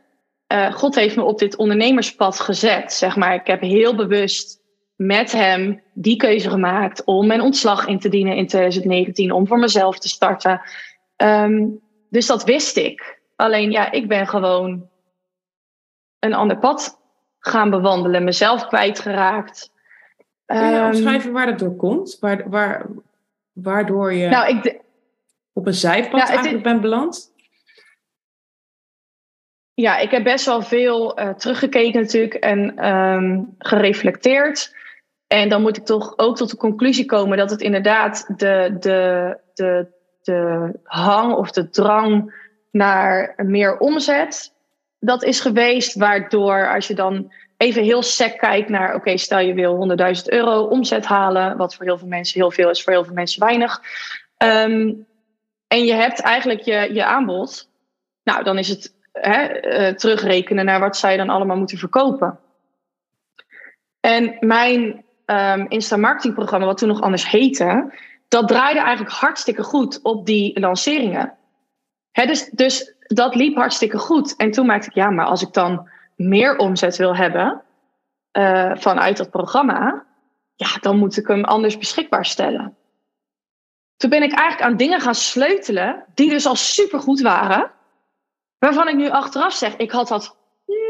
Uh, 0.54 0.74
God 0.74 0.96
heeft 0.96 1.16
me 1.16 1.24
op 1.24 1.40
dit 1.40 1.56
ondernemerspad 1.56 2.40
gezet. 2.40 2.94
Zeg 2.94 3.16
maar. 3.16 3.34
Ik 3.34 3.48
heb 3.48 3.62
heel 3.62 3.96
bewust 3.96 4.62
met 4.96 5.32
hem 5.32 5.82
die 5.94 6.16
keuze 6.16 6.50
gemaakt 6.50 7.04
om 7.04 7.28
mijn 7.28 7.42
ontslag 7.42 7.86
in 7.86 8.00
te 8.00 8.10
dienen 8.10 8.36
in 8.36 8.48
2019. 8.48 9.32
Om 9.32 9.48
voor 9.48 9.60
mezelf 9.60 10.00
te 10.00 10.10
starten. 10.10 10.62
Um, 11.18 11.82
dus 12.10 12.26
dat 12.26 12.44
wist 12.44 12.78
ik. 12.78 13.22
Alleen 13.36 13.72
ja, 13.72 13.92
ik 13.92 14.08
ben 14.08 14.28
gewoon 14.28 14.90
een 16.20 16.34
ander 16.34 16.58
pad 16.58 17.00
gaan 17.40 17.70
bewandelen, 17.70 18.24
mezelf 18.24 18.68
kwijtgeraakt. 18.68 19.73
Kun 20.60 20.70
je 20.70 20.76
um, 20.76 20.86
omschrijven 20.86 21.32
waar 21.32 21.46
dat 21.46 21.60
door 21.60 21.76
komt? 21.76 22.18
Waar, 22.20 22.50
waar, 22.50 22.86
waardoor 23.52 24.14
je 24.14 24.28
nou, 24.28 24.58
ik 24.58 24.82
op 25.54 25.68
een 25.68 25.74
zijpad 25.74 26.20
ja, 26.20 26.28
eigenlijk 26.28 26.64
bent 26.64 26.82
beland? 26.82 27.32
Ja, 29.74 29.98
ik 29.98 30.12
heb 30.12 30.24
best 30.24 30.46
wel 30.46 30.62
veel 30.62 31.20
uh, 31.20 31.30
teruggekeken 31.30 32.02
natuurlijk 32.02 32.34
en 32.34 32.90
um, 32.90 33.56
gereflecteerd. 33.58 34.76
En 35.28 35.50
dan 35.50 35.62
moet 35.62 35.78
ik 35.78 35.86
toch 35.86 36.14
ook 36.18 36.36
tot 36.36 36.50
de 36.50 36.58
conclusie 36.58 37.06
komen 37.06 37.38
dat 37.38 37.50
het 37.50 37.62
inderdaad 37.62 38.26
de, 38.38 38.76
de, 38.80 39.38
de, 39.54 39.88
de 40.22 40.72
hang 40.84 41.34
of 41.34 41.52
de 41.52 41.70
drang 41.70 42.42
naar 42.72 43.34
meer 43.38 43.78
omzet 43.78 44.54
dat 45.04 45.24
is 45.24 45.40
geweest 45.40 45.96
waardoor 45.96 46.74
als 46.74 46.88
je 46.88 46.94
dan 46.94 47.32
even 47.64 47.84
heel 47.84 48.04
sec 48.04 48.38
kijkt 48.38 48.70
naar, 48.70 48.96
oké, 48.96 49.18
stel 49.18 49.40
je 49.40 49.54
wil 49.54 49.98
100.000 50.16 50.24
euro 50.26 50.64
omzet 50.64 51.06
halen, 51.06 51.58
wat 51.58 51.76
voor 51.76 51.86
heel 51.86 51.98
veel 51.98 52.08
mensen 52.08 52.40
heel 52.40 52.52
veel 52.52 52.70
is, 52.70 52.84
voor 52.84 52.94
heel 52.94 53.04
veel 53.04 53.14
mensen 53.14 53.40
weinig. 53.40 53.82
Ehm, 54.38 54.94
en 55.68 55.86
je 55.86 55.94
hebt 55.94 56.22
eigenlijk 56.22 56.62
je, 56.62 56.90
je 56.94 57.06
aanbod, 57.06 57.70
nou, 58.24 58.44
dan 58.44 58.58
is 58.58 58.70
het 58.70 58.94
hè, 59.12 59.66
uh, 59.90 59.96
terugrekenen 59.96 60.66
naar 60.66 60.80
wat 60.80 60.98
zij 60.98 61.18
dan 61.18 61.30
allemaal 61.30 61.58
moeten 61.58 61.78
verkopen. 61.78 62.40
En 64.00 64.38
mijn 64.40 65.04
um, 65.26 65.66
Insta-marketingprogramma, 65.70 66.66
wat 66.66 66.78
toen 66.78 66.88
nog 66.88 67.02
anders 67.02 67.30
heette, 67.30 67.94
dat 68.28 68.48
draaide 68.48 68.80
eigenlijk 68.80 69.16
hartstikke 69.16 69.64
goed 69.64 70.00
op 70.02 70.26
die 70.26 70.60
lanceringen. 70.60 71.34
Hè, 72.12 72.26
dus, 72.26 72.50
dus 72.50 72.94
dat 73.00 73.36
liep 73.36 73.56
hartstikke 73.56 73.98
goed. 73.98 74.36
En 74.36 74.52
toen 74.52 74.66
maakte 74.66 74.88
ik, 74.88 74.96
ja, 74.96 75.10
maar 75.10 75.26
als 75.26 75.42
ik 75.42 75.54
dan 75.54 75.92
meer 76.16 76.58
omzet 76.58 76.98
wil 76.98 77.16
hebben 77.16 77.62
uh, 78.38 78.72
vanuit 78.76 79.18
dat 79.18 79.30
programma, 79.30 80.06
ja, 80.56 80.68
dan 80.82 80.98
moet 80.98 81.18
ik 81.18 81.28
hem 81.28 81.44
anders 81.44 81.78
beschikbaar 81.78 82.26
stellen. 82.26 82.78
Toen 83.98 84.10
ben 84.10 84.24
ik 84.24 84.34
eigenlijk 84.34 84.70
aan 84.70 84.78
dingen 84.78 85.02
gaan 85.02 85.16
sleutelen 85.16 86.06
die 86.14 86.30
dus 86.30 86.46
al 86.46 86.56
supergoed 86.56 87.22
waren, 87.22 87.72
waarvan 88.58 88.88
ik 88.88 88.96
nu 88.96 89.10
achteraf 89.10 89.54
zeg, 89.54 89.76
ik 89.76 89.92
had 89.92 90.08
dat 90.08 90.38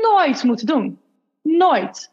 nooit 0.01 0.43
moeten 0.43 0.65
doen. 0.65 1.01
Nooit. 1.41 2.11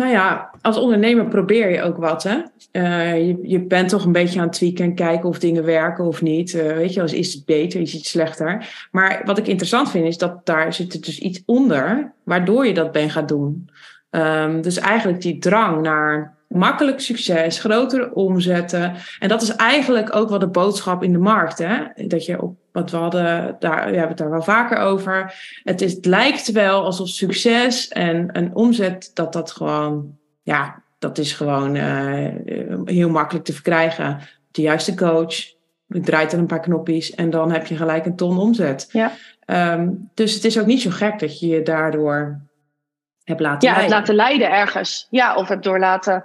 Nou 0.00 0.12
ja, 0.12 0.50
als 0.62 0.76
ondernemer 0.76 1.28
probeer 1.28 1.70
je 1.70 1.82
ook 1.82 1.96
wat. 1.96 2.22
Hè? 2.22 2.36
Uh, 2.72 3.26
je, 3.26 3.38
je 3.42 3.60
bent 3.60 3.88
toch 3.88 4.04
een 4.04 4.12
beetje 4.12 4.40
aan 4.40 4.46
het 4.46 4.54
tweaken 4.54 4.84
en 4.84 4.94
kijken 4.94 5.28
of 5.28 5.38
dingen 5.38 5.64
werken 5.64 6.04
of 6.04 6.22
niet. 6.22 6.52
Uh, 6.52 6.62
weet 6.62 6.94
je, 6.94 7.00
als 7.00 7.12
is 7.12 7.34
het 7.34 7.44
beter, 7.44 7.80
is 7.80 7.92
het 7.92 8.04
slechter. 8.04 8.68
Maar 8.90 9.22
wat 9.24 9.38
ik 9.38 9.46
interessant 9.46 9.90
vind, 9.90 10.06
is 10.06 10.18
dat 10.18 10.46
daar 10.46 10.72
zit 10.72 11.04
dus 11.04 11.18
iets 11.18 11.42
onder 11.46 12.12
waardoor 12.24 12.66
je 12.66 12.74
dat 12.74 12.92
bent 12.92 13.12
gaat 13.12 13.28
doen. 13.28 13.70
Um, 14.10 14.62
dus 14.62 14.78
eigenlijk 14.78 15.22
die 15.22 15.38
drang 15.38 15.82
naar 15.82 16.34
makkelijk 16.48 17.00
succes, 17.00 17.60
grotere 17.60 18.14
omzetten. 18.14 18.94
En 19.18 19.28
dat 19.28 19.42
is 19.42 19.56
eigenlijk 19.56 20.16
ook 20.16 20.28
wel 20.28 20.38
de 20.38 20.48
boodschap 20.48 21.02
in 21.02 21.12
de 21.12 21.18
markt. 21.18 21.58
Hè? 21.58 21.76
Dat 22.06 22.24
je 22.24 22.42
op 22.42 22.56
wat 22.72 22.90
we 22.90 22.96
hadden, 22.96 23.56
daar, 23.58 23.76
we 23.76 23.90
hebben 23.90 24.08
het 24.08 24.18
daar 24.18 24.30
wel 24.30 24.42
vaker 24.42 24.78
over. 24.78 25.34
Het, 25.64 25.80
is, 25.80 25.92
het 25.92 26.06
lijkt 26.06 26.52
wel 26.52 26.84
alsof 26.84 27.08
succes 27.08 27.88
en 27.88 28.28
een 28.32 28.54
omzet, 28.54 29.10
dat 29.14 29.32
dat 29.32 29.50
gewoon, 29.50 30.18
ja, 30.42 30.82
dat 30.98 31.18
is 31.18 31.32
gewoon 31.32 31.74
uh, 31.74 32.28
heel 32.84 33.10
makkelijk 33.10 33.44
te 33.44 33.52
verkrijgen. 33.52 34.20
De 34.50 34.62
juiste 34.62 34.94
coach, 34.94 35.34
je 35.86 36.00
draait 36.00 36.32
er 36.32 36.38
een 36.38 36.46
paar 36.46 36.60
knopjes 36.60 37.14
en 37.14 37.30
dan 37.30 37.52
heb 37.52 37.66
je 37.66 37.76
gelijk 37.76 38.06
een 38.06 38.16
ton 38.16 38.38
omzet. 38.38 38.88
Ja. 38.92 39.12
Um, 39.46 40.10
dus 40.14 40.34
het 40.34 40.44
is 40.44 40.58
ook 40.58 40.66
niet 40.66 40.80
zo 40.80 40.90
gek 40.90 41.18
dat 41.18 41.40
je 41.40 41.46
je 41.46 41.62
daardoor 41.62 42.40
hebt 43.24 43.40
laten 43.40 43.68
ja, 43.68 43.74
leiden. 43.74 43.94
Ja, 43.94 44.00
laten 44.00 44.14
leiden 44.14 44.50
ergens. 44.50 45.06
Ja, 45.10 45.34
of 45.34 45.48
hebt 45.48 45.64
door 45.64 45.78
laten 45.78 46.24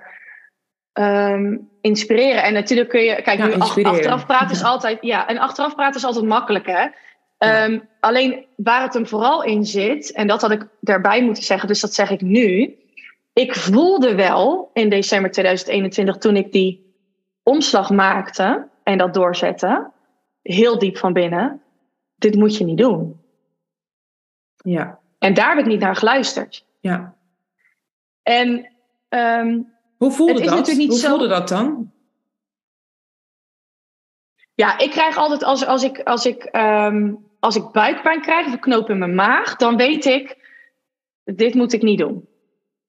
um, 1.00 1.70
inspireren. 1.82 2.44
En 2.44 2.54
natuurlijk 2.54 2.90
kun 2.90 3.02
je, 3.02 3.22
kijk, 3.22 3.44
nu 3.44 3.54
achteraf 3.54 4.26
praten 4.26 4.56
is 4.56 4.64
altijd, 4.64 4.98
ja, 5.02 5.28
en 5.28 5.38
achteraf 5.38 5.76
praten 5.76 5.96
is 5.96 6.06
altijd 6.06 6.26
makkelijk, 6.26 6.66
hè. 6.66 6.88
Um, 7.38 7.90
alleen 8.00 8.46
waar 8.56 8.82
het 8.82 8.94
hem 8.94 9.08
vooral 9.08 9.44
in 9.44 9.66
zit, 9.66 10.12
en 10.12 10.28
dat 10.28 10.42
had 10.42 10.52
ik 10.52 10.68
daarbij 10.80 11.24
moeten 11.24 11.44
zeggen, 11.44 11.68
dus 11.68 11.80
dat 11.80 11.94
zeg 11.94 12.10
ik 12.10 12.22
nu. 12.22 12.76
Ik 13.34 13.56
voelde 13.56 14.16
wel 14.16 14.70
in 14.74 14.90
december 14.90 15.32
2021, 15.32 16.18
toen 16.18 16.36
ik 16.36 16.52
die 16.52 16.94
omslag 17.44 17.90
maakte 17.90 18.68
en 18.84 18.98
dat 18.98 19.14
doorzette, 19.14 19.92
heel 20.42 20.80
diep 20.80 20.98
van 20.98 21.14
binnen, 21.14 21.62
dit 22.16 22.36
moet 22.36 22.58
je 22.58 22.66
niet 22.66 22.78
doen. 22.78 23.22
Ja. 24.56 25.00
En 25.20 25.34
daar 25.34 25.50
heb 25.50 25.58
ik 25.58 25.66
niet 25.66 25.80
naar 25.80 25.96
geluisterd. 25.96 26.66
Ja. 26.80 27.16
En 28.24 28.72
um, 29.10 29.75
hoe 29.98 30.12
voelde 30.12 30.42
dat? 30.42 30.72
Hoe 30.72 30.98
zo... 30.98 31.10
voelde 31.10 31.28
dat 31.28 31.48
dan? 31.48 31.92
Ja, 34.56 34.78
ik 34.78 34.92
krijg 34.92 35.18
altijd 35.18 35.44
als, 35.44 35.66
als 35.66 35.84
ik, 35.84 36.00
als 36.00 36.26
ik, 36.26 36.50
um, 36.52 37.26
als 37.40 37.56
ik 37.56 37.72
buikpijn 37.72 38.22
krijg 38.22 38.46
of 38.48 38.54
een 38.54 38.60
knoop 38.60 38.90
in 38.90 38.98
mijn 38.98 39.16
maag, 39.16 39.56
dan 39.56 39.78
weet 39.78 40.06
ik, 40.06 40.38
dit 41.24 41.54
moet 41.54 41.74
ik 41.74 41.82
niet 41.82 42.00
doen. 42.00 42.28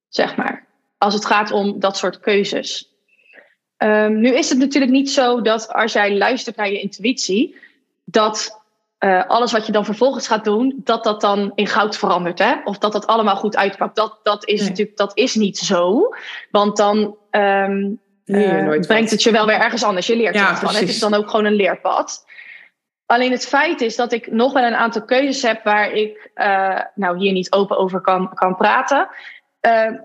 Zeg 0.09 0.37
maar. 0.37 0.67
Als 0.99 1.15
het 1.15 1.27
gaat 1.27 1.51
om 1.51 1.81
dat 1.81 1.97
soort 1.97 2.21
keuzes. 2.21 2.95
Um, 3.79 4.21
nu 4.21 4.29
is 4.29 4.49
het 4.49 4.59
natuurlijk 4.59 4.93
niet 4.93 5.11
zo 5.11 5.41
dat 5.41 5.73
als 5.73 5.93
jij 5.93 6.17
luistert 6.17 6.57
naar 6.57 6.71
je 6.71 6.81
intuïtie, 6.81 7.57
dat 8.05 8.56
uh, 9.01 9.27
alles 9.27 9.53
wat 9.53 9.67
je 9.67 9.73
dan 9.73 9.85
vervolgens 9.85 10.27
gaat 10.27 10.45
doen, 10.45 10.81
dat 10.85 11.05
dat 11.05 11.21
dan 11.21 11.53
in 11.55 11.67
goud 11.67 11.97
verandert. 11.97 12.39
Hè? 12.39 12.55
Of 12.65 12.79
dat 12.79 12.93
dat 12.93 13.07
allemaal 13.07 13.37
goed 13.37 13.57
uitpakt. 13.57 13.97
Dat, 13.97 14.21
dat 14.23 14.49
is 14.49 14.61
nee. 14.61 14.69
natuurlijk 14.69 14.97
dat 14.97 15.17
is 15.17 15.35
niet 15.35 15.59
zo. 15.59 16.09
Want 16.51 16.77
dan 16.77 17.17
um, 17.31 18.01
uh, 18.25 18.81
brengt 18.81 19.11
het 19.11 19.23
je 19.23 19.31
wel 19.31 19.47
weer 19.47 19.61
ergens 19.61 19.85
anders. 19.85 20.07
Je 20.07 20.17
leert 20.17 20.35
ja, 20.35 20.51
ervan. 20.51 20.75
Het 20.75 20.89
is 20.89 20.99
dan 20.99 21.15
ook 21.15 21.31
gewoon 21.31 21.45
een 21.45 21.55
leerpad. 21.55 22.27
Alleen 23.07 23.31
het 23.31 23.47
feit 23.47 23.81
is 23.81 23.97
dat 23.97 24.13
ik 24.13 24.31
nog 24.31 24.53
wel 24.53 24.65
een 24.65 24.75
aantal 24.75 25.05
keuzes 25.05 25.43
heb 25.43 25.65
waar 25.65 25.93
ik 25.93 26.31
uh, 26.35 26.81
nou 26.95 27.19
hier 27.19 27.33
niet 27.33 27.53
open 27.53 27.77
over 27.77 28.01
kan, 28.01 28.35
kan 28.35 28.57
praten. 28.57 29.09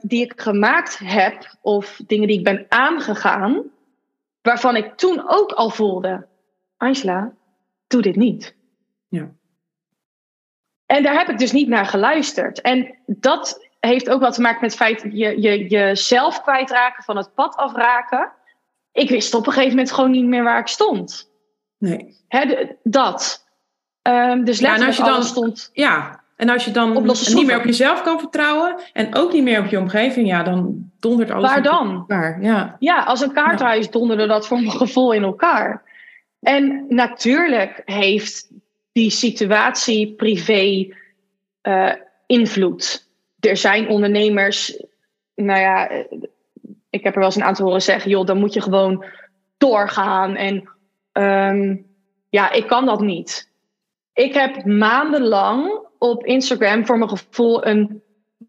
die 0.01 0.24
ik 0.24 0.33
gemaakt 0.36 1.00
heb 1.03 1.55
of 1.62 2.01
dingen 2.07 2.27
die 2.27 2.38
ik 2.38 2.43
ben 2.43 2.65
aangegaan. 2.69 3.63
Waarvan 4.41 4.75
ik 4.75 4.95
toen 4.95 5.24
ook 5.27 5.51
al 5.51 5.69
voelde. 5.69 6.27
Angela, 6.77 7.31
doe 7.88 8.01
dit 8.01 8.15
niet. 8.15 8.60
Ja. 9.12 9.30
En 10.86 11.03
daar 11.03 11.18
heb 11.18 11.30
ik 11.30 11.38
dus 11.38 11.51
niet 11.51 11.68
naar 11.68 11.86
geluisterd. 11.86 12.62
En 12.62 12.96
dat 13.06 13.68
heeft 13.80 14.10
ook 14.10 14.22
wat 14.22 14.34
te 14.34 14.41
maken 14.41 14.62
met 14.62 14.70
het 14.72 14.80
feit 14.80 15.01
je, 15.01 15.41
je 15.41 15.68
jezelf 15.68 16.41
kwijtraken, 16.41 17.03
van 17.03 17.18
het 17.18 17.34
pad 17.34 17.56
afraken. 17.56 18.32
Ik 18.91 19.10
wist 19.10 19.34
op 19.34 19.46
een 19.48 19.51
gegeven 19.53 19.75
moment 19.75 19.91
gewoon 19.91 20.12
niet 20.12 20.25
meer 20.25 20.44
waar 20.44 20.60
ik 20.60 20.68
stond. 20.68 21.32
Nee. 21.77 22.18
Hè, 22.27 22.68
dat. 22.84 23.46
Um, 24.08 24.44
dus 24.46 24.60
Ja, 24.60 24.75
en 24.75 24.86
als 24.86 24.98
je 24.98 25.03
dan- 25.03 25.24
stond. 25.24 25.70
Ja, 25.74 26.24
en 26.36 26.50
als 26.50 26.65
je 26.65 26.72
dan 26.72 27.03
niet 27.03 27.46
meer 27.46 27.58
op 27.58 27.63
jezelf 27.65 28.01
kan 28.01 28.20
vertrouwen 28.20 28.75
en 28.94 29.15
ook 29.15 29.34
niet 29.34 29.44
meer 29.44 29.60
op 29.60 29.65
je 29.65 29.80
omgeving, 29.80 30.27
ja, 30.27 30.44
dan 30.44 30.91
dondert 31.00 31.32
alles 31.32 31.50
Waar 31.50 31.63
dan? 31.63 31.91
elkaar. 31.91 32.41
Ja, 32.41 32.75
Ja, 32.80 33.03
als 33.03 33.22
een 33.22 33.34
kaarthuis 33.34 33.89
donderde 33.89 34.27
dat 34.27 34.48
voor 34.48 34.58
mijn 34.58 34.72
gevoel 34.72 35.12
in 35.13 35.24
elkaar. 35.24 35.84
En 36.39 36.86
natuurlijk 36.89 37.82
heeft 37.86 38.50
die 38.91 39.10
situatie 39.10 40.13
privé 40.13 40.93
eh, 41.62 41.93
invloed. 42.25 43.10
Er 43.39 43.57
zijn 43.57 43.89
ondernemers, 43.89 44.83
nou 45.36 45.60
ja, 45.60 45.89
eh, 45.89 46.05
ik 46.89 47.03
heb 47.03 47.13
er 47.13 47.19
wel 47.19 47.27
eens 47.27 47.36
een 47.36 47.43
aantal 47.43 47.65
horen 47.65 47.81
zeggen, 47.81 48.10
joh, 48.10 48.25
dan 48.25 48.38
moet 48.38 48.53
je 48.53 48.62
gewoon 48.62 49.05
doorgaan. 49.57 50.36
En 50.36 50.69
ehm, 51.12 51.75
ja, 52.29 52.51
ik 52.51 52.67
kan 52.67 52.86
dat 52.86 53.01
niet. 53.01 53.50
Ik 54.13 54.33
heb 54.33 54.65
maandenlang 54.65 55.88
op 55.98 56.25
Instagram 56.25 56.86
voor 56.86 56.98
mijn 56.98 57.10
gevoel 57.10 57.65
een, 57.65 58.03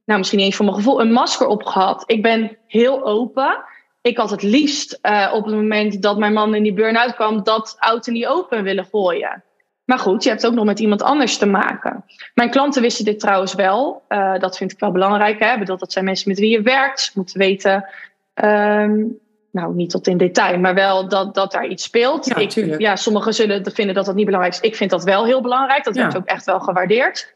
nou 0.05 0.19
misschien 0.19 0.39
niet 0.39 0.47
eens 0.47 0.57
voor 0.57 0.65
mijn 0.65 0.77
gevoel, 0.77 1.01
een 1.01 1.13
masker 1.13 1.47
opgehad. 1.47 2.05
Ik 2.07 2.23
ben 2.23 2.59
heel 2.67 3.05
open. 3.05 3.65
Ik 4.01 4.17
had 4.17 4.31
het 4.31 4.43
liefst 4.43 4.99
eh, 5.03 5.33
op 5.35 5.45
het 5.45 5.55
moment 5.55 6.03
dat 6.03 6.19
mijn 6.19 6.33
man 6.33 6.55
in 6.55 6.63
die 6.63 6.73
burn-out 6.73 7.15
kwam, 7.15 7.43
dat 7.43 7.77
en 7.79 8.13
niet 8.13 8.27
open 8.27 8.63
willen 8.63 8.85
gooien. 8.85 9.45
Maar 9.85 9.99
goed, 9.99 10.23
je 10.23 10.29
hebt 10.29 10.47
ook 10.47 10.55
nog 10.55 10.65
met 10.65 10.81
iemand 10.81 11.03
anders 11.03 11.39
te 11.39 11.47
maken. 11.47 12.05
Mijn 12.35 12.51
klanten 12.51 12.83
wisten 12.83 13.05
dit 13.05 13.21
trouwens 13.21 13.55
wel. 13.55 14.03
Eh, 14.09 14.39
dat 14.39 14.57
vind 14.57 14.73
ik 14.73 14.79
wel 14.79 14.93
belangrijk. 14.93 15.39
Hè? 15.39 15.59
Bedoel, 15.59 15.77
dat 15.79 15.93
zijn 15.93 16.05
mensen 16.05 16.29
met 16.29 16.39
wie 16.39 16.51
je 16.51 16.63
werkt. 16.63 17.01
Ze 17.01 17.11
moeten 17.15 17.39
weten, 17.39 17.89
ehm, 18.35 19.05
nou 19.51 19.75
niet 19.75 19.91
tot 19.91 20.07
in 20.07 20.17
detail, 20.17 20.59
maar 20.59 20.75
wel 20.75 21.09
dat, 21.09 21.35
dat 21.35 21.53
daar 21.53 21.67
iets 21.67 21.85
speelt. 21.85 22.27
Ja, 22.27 22.37
ik, 22.37 22.79
ja, 22.81 22.97
sommigen 22.97 23.35
zullen 23.35 23.73
vinden 23.73 23.95
dat 23.95 24.05
dat 24.07 24.15
niet 24.15 24.25
belangrijk 24.25 24.55
is. 24.55 24.61
Ik 24.61 24.77
vind 24.77 24.91
dat 24.91 25.05
wel 25.05 25.25
heel 25.25 25.41
belangrijk. 25.43 25.85
Dat 25.85 25.95
Ja. 25.95 26.01
wordt 26.03 26.17
ook 26.17 26.27
echt 26.27 26.45
wel 26.45 26.61
gewaardeerd. 26.61 27.33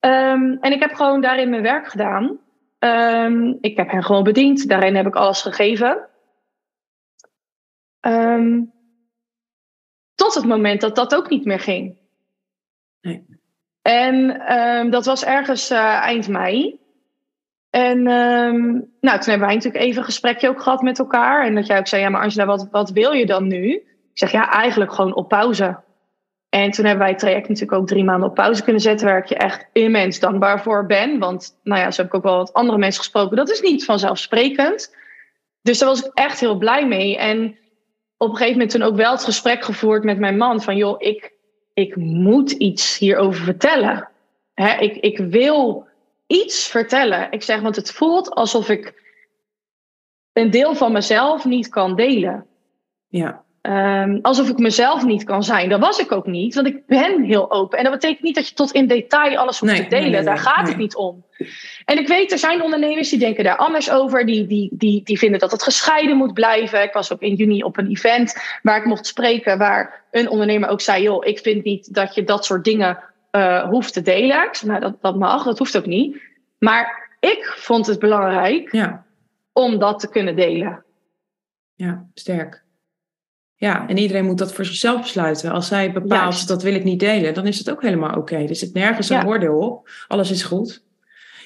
Ehm, 0.00 0.56
en 0.60 0.72
ik 0.72 0.80
heb 0.80 0.94
gewoon 0.94 1.20
daarin 1.20 1.50
mijn 1.50 1.62
werk 1.62 1.88
gedaan. 1.88 2.38
Ehm, 2.78 3.54
ik 3.60 3.76
heb 3.76 3.90
hen 3.90 4.04
gewoon 4.04 4.22
bediend. 4.22 4.68
Daarin 4.68 4.96
heb 4.96 5.06
ik 5.06 5.16
alles 5.16 5.42
gegeven. 5.42 6.06
Ehm, 8.00 8.60
tot 10.18 10.34
het 10.34 10.44
moment 10.44 10.80
dat 10.80 10.96
dat 10.96 11.14
ook 11.14 11.28
niet 11.28 11.44
meer 11.44 11.60
ging. 11.60 11.96
Nee. 13.00 13.26
En 13.82 14.40
ehm, 14.40 14.90
dat 14.90 15.04
was 15.04 15.24
ergens 15.24 15.70
eh, 15.70 15.78
eind 15.78 16.28
mei. 16.28 16.78
En 17.70 18.06
ehm, 18.06 18.60
nou, 19.00 19.18
toen 19.18 19.30
hebben 19.30 19.46
wij 19.46 19.54
natuurlijk 19.54 19.84
even 19.84 19.98
een 19.98 20.04
gesprekje 20.04 20.48
ook 20.48 20.62
gehad 20.62 20.82
met 20.82 20.98
elkaar. 20.98 21.46
En 21.46 21.54
dat 21.54 21.66
jij 21.66 21.78
ook 21.78 21.86
zei, 21.86 22.02
ja 22.02 22.08
maar 22.08 22.22
Angela, 22.22 22.46
wat, 22.46 22.68
wat 22.70 22.90
wil 22.90 23.12
je 23.12 23.26
dan 23.26 23.46
nu? 23.46 23.72
Ik 23.72 24.18
zeg, 24.18 24.30
ja, 24.30 24.50
eigenlijk 24.50 24.92
gewoon 24.92 25.14
op 25.14 25.28
pauze. 25.28 25.80
En 26.48 26.70
toen 26.70 26.84
hebben 26.84 27.02
wij 27.02 27.10
het 27.10 27.18
traject 27.18 27.48
natuurlijk 27.48 27.80
ook 27.80 27.86
drie 27.86 28.04
maanden 28.04 28.28
op 28.28 28.34
pauze 28.34 28.62
kunnen 28.62 28.82
zetten. 28.82 29.06
Waar 29.06 29.18
ik 29.18 29.28
je 29.28 29.36
echt 29.36 29.66
immens 29.72 30.20
dankbaar 30.20 30.62
voor 30.62 30.86
ben. 30.86 31.18
Want 31.18 31.58
nou 31.62 31.80
ja, 31.80 31.90
zo 31.90 32.02
heb 32.02 32.10
ik 32.10 32.16
ook 32.16 32.22
wel 32.22 32.36
wat 32.36 32.52
andere 32.52 32.78
mensen 32.78 33.02
gesproken. 33.02 33.36
Dat 33.36 33.50
is 33.50 33.60
niet 33.60 33.84
vanzelfsprekend. 33.84 34.96
Dus 35.62 35.78
daar 35.78 35.88
was 35.88 36.04
ik 36.04 36.10
echt 36.14 36.40
heel 36.40 36.58
blij 36.58 36.86
mee. 36.86 37.18
En 37.18 37.56
op 38.18 38.28
een 38.28 38.36
gegeven 38.36 38.52
moment 38.52 38.70
toen 38.70 38.82
ook 38.82 38.96
wel 38.96 39.12
het 39.12 39.24
gesprek 39.24 39.64
gevoerd 39.64 40.04
met 40.04 40.18
mijn 40.18 40.36
man. 40.36 40.62
Van 40.62 40.76
joh, 40.76 40.94
ik, 40.98 41.32
ik 41.74 41.96
moet 41.96 42.50
iets 42.50 42.98
hierover 42.98 43.44
vertellen. 43.44 44.08
Hè, 44.54 44.76
ik, 44.76 44.96
ik 44.96 45.18
wil 45.18 45.86
iets 46.26 46.66
vertellen. 46.66 47.32
Ik 47.32 47.42
zeg, 47.42 47.60
want 47.60 47.76
het 47.76 47.92
voelt 47.92 48.30
alsof 48.30 48.68
ik 48.68 49.02
een 50.32 50.50
deel 50.50 50.74
van 50.74 50.92
mezelf 50.92 51.44
niet 51.44 51.68
kan 51.68 51.96
delen. 51.96 52.46
ja, 53.08 53.44
Ehm, 53.60 54.18
alsof 54.22 54.48
ik 54.48 54.58
mezelf 54.58 55.04
niet 55.04 55.24
kan 55.24 55.42
zijn. 55.42 55.68
Dat 55.68 55.80
was 55.80 55.98
ik 55.98 56.12
ook 56.12 56.26
niet, 56.26 56.54
want 56.54 56.66
ik 56.66 56.86
ben 56.86 57.22
heel 57.22 57.50
open. 57.50 57.78
En 57.78 57.84
dat 57.84 57.92
betekent 57.92 58.22
niet 58.22 58.34
dat 58.34 58.48
je 58.48 58.54
tot 58.54 58.72
in 58.72 58.86
detail 58.86 59.36
alles 59.38 59.58
hoeft 59.58 59.72
Nee, 59.72 59.82
te 59.82 59.88
delen. 59.88 60.10
nee, 60.10 60.22
Daar 60.22 60.34
nee, 60.34 60.42
gaat 60.42 60.68
het 60.68 60.76
niet 60.76 60.96
om. 60.96 61.24
En 61.84 61.98
ik 61.98 62.08
weet, 62.08 62.32
er 62.32 62.38
zijn 62.38 62.62
ondernemers 62.62 63.08
die 63.08 63.18
denken 63.18 63.44
daar 63.44 63.56
anders 63.56 63.90
over. 63.90 64.26
Die, 64.26 64.46
die, 64.46 64.68
die, 64.72 65.02
die 65.04 65.18
vinden 65.18 65.40
dat 65.40 65.50
het 65.50 65.62
gescheiden 65.62 66.16
moet 66.16 66.32
blijven. 66.32 66.82
Ik 66.82 66.92
was 66.92 67.12
ook 67.12 67.20
in 67.20 67.34
juni 67.34 67.62
op 67.62 67.76
een 67.76 67.88
event 67.90 68.34
waar 68.62 68.78
ik 68.78 68.84
mocht 68.84 69.06
spreken. 69.06 69.58
Waar 69.58 70.04
een 70.10 70.28
ondernemer 70.28 70.68
ook 70.68 70.80
zei, 70.80 71.02
joh, 71.02 71.26
ik 71.26 71.38
vind 71.38 71.64
niet 71.64 71.94
dat 71.94 72.14
je 72.14 72.24
dat 72.24 72.44
soort 72.44 72.64
dingen 72.64 72.98
eh, 73.30 73.68
hoeft 73.68 73.92
te 73.92 74.02
delen. 74.02 74.44
Ik 74.44 74.54
zei, 74.54 74.70
nou, 74.70 74.82
dat, 74.82 75.02
dat 75.02 75.16
mag, 75.16 75.44
dat 75.44 75.58
hoeft 75.58 75.76
ook 75.76 75.86
niet. 75.86 76.22
Maar 76.58 77.16
ik 77.20 77.44
vond 77.56 77.86
het 77.86 77.98
belangrijk 77.98 78.72
ja, 78.72 79.04
om 79.52 79.78
dat 79.78 80.00
te 80.00 80.08
kunnen 80.08 80.36
delen. 80.36 80.84
ja, 81.74 82.06
sterk. 82.14 82.66
Ja, 83.60 83.88
en 83.88 83.98
iedereen 83.98 84.24
moet 84.24 84.38
dat 84.38 84.52
voor 84.52 84.64
zichzelf 84.64 85.00
besluiten. 85.00 85.50
Als 85.50 85.66
zij 85.66 85.92
bepaalt, 85.92 86.32
Juist. 86.32 86.48
dat 86.48 86.62
wil 86.62 86.74
ik 86.74 86.84
niet 86.84 87.00
delen, 87.00 87.34
dan 87.34 87.46
is 87.46 87.58
het 87.58 87.70
ook 87.70 87.82
helemaal 87.82 88.16
oké. 88.16 88.36
Er 88.36 88.56
zit 88.56 88.72
nergens 88.74 89.08
een 89.08 89.16
Ja. 89.16 89.26
oordeel 89.26 89.58
op. 89.58 89.90
Alles 90.08 90.30
is 90.30 90.42
goed. 90.42 90.82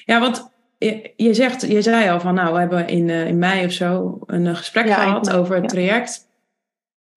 Ja, 0.05 0.19
want 0.19 0.49
je, 0.77 1.13
je 1.15 1.33
zegt, 1.33 1.61
je 1.61 1.81
zei 1.81 2.09
al 2.09 2.19
van, 2.19 2.33
nou, 2.33 2.53
we 2.53 2.59
hebben 2.59 2.87
in, 2.87 3.09
eh, 3.09 3.27
in 3.27 3.37
mei 3.39 3.65
of 3.65 3.71
zo 3.71 4.19
een 4.25 4.47
eh, 4.47 4.55
gesprek 4.55 4.87
Ja, 4.87 4.93
gehad 4.95 5.25
mei, 5.25 5.37
over 5.37 5.53
het 5.55 5.63
ja. 5.63 5.69
traject. 5.69 6.27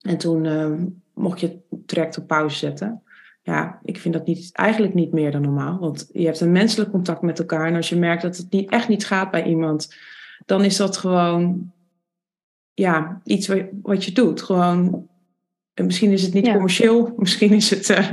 En 0.00 0.16
toen 0.16 0.46
eh, 0.46 0.72
mocht 1.14 1.40
je 1.40 1.46
het 1.46 1.88
traject 1.88 2.18
op 2.18 2.26
pauze 2.26 2.56
zetten. 2.56 3.02
Ja, 3.42 3.78
ik 3.84 3.98
vind 3.98 4.14
dat 4.14 4.26
niet, 4.26 4.50
eigenlijk 4.52 4.94
niet 4.94 5.12
meer 5.12 5.30
dan 5.30 5.42
normaal. 5.42 5.78
Want 5.78 6.08
je 6.12 6.24
hebt 6.24 6.40
een 6.40 6.52
menselijk 6.52 6.90
contact 6.90 7.22
met 7.22 7.38
elkaar. 7.38 7.66
En 7.66 7.76
als 7.76 7.88
je 7.88 7.96
merkt 7.96 8.22
dat 8.22 8.36
het 8.36 8.50
niet, 8.50 8.70
echt 8.70 8.88
niet 8.88 9.06
gaat 9.06 9.30
bij 9.30 9.44
iemand, 9.44 9.94
dan 10.46 10.64
is 10.64 10.76
dat 10.76 10.96
gewoon 10.96 11.72
ja, 12.76 13.20
iets 13.24 13.48
wat, 13.48 13.58
wat 13.82 14.04
je 14.04 14.12
doet. 14.12 14.42
Gewoon, 14.42 15.06
en 15.74 15.86
misschien 15.86 16.10
is 16.12 16.22
het 16.22 16.32
niet 16.34 16.46
Ja. 16.46 16.52
commercieel, 16.52 17.12
misschien 17.16 17.52
is 17.52 17.70
het. 17.70 17.90
eh, 17.90 18.10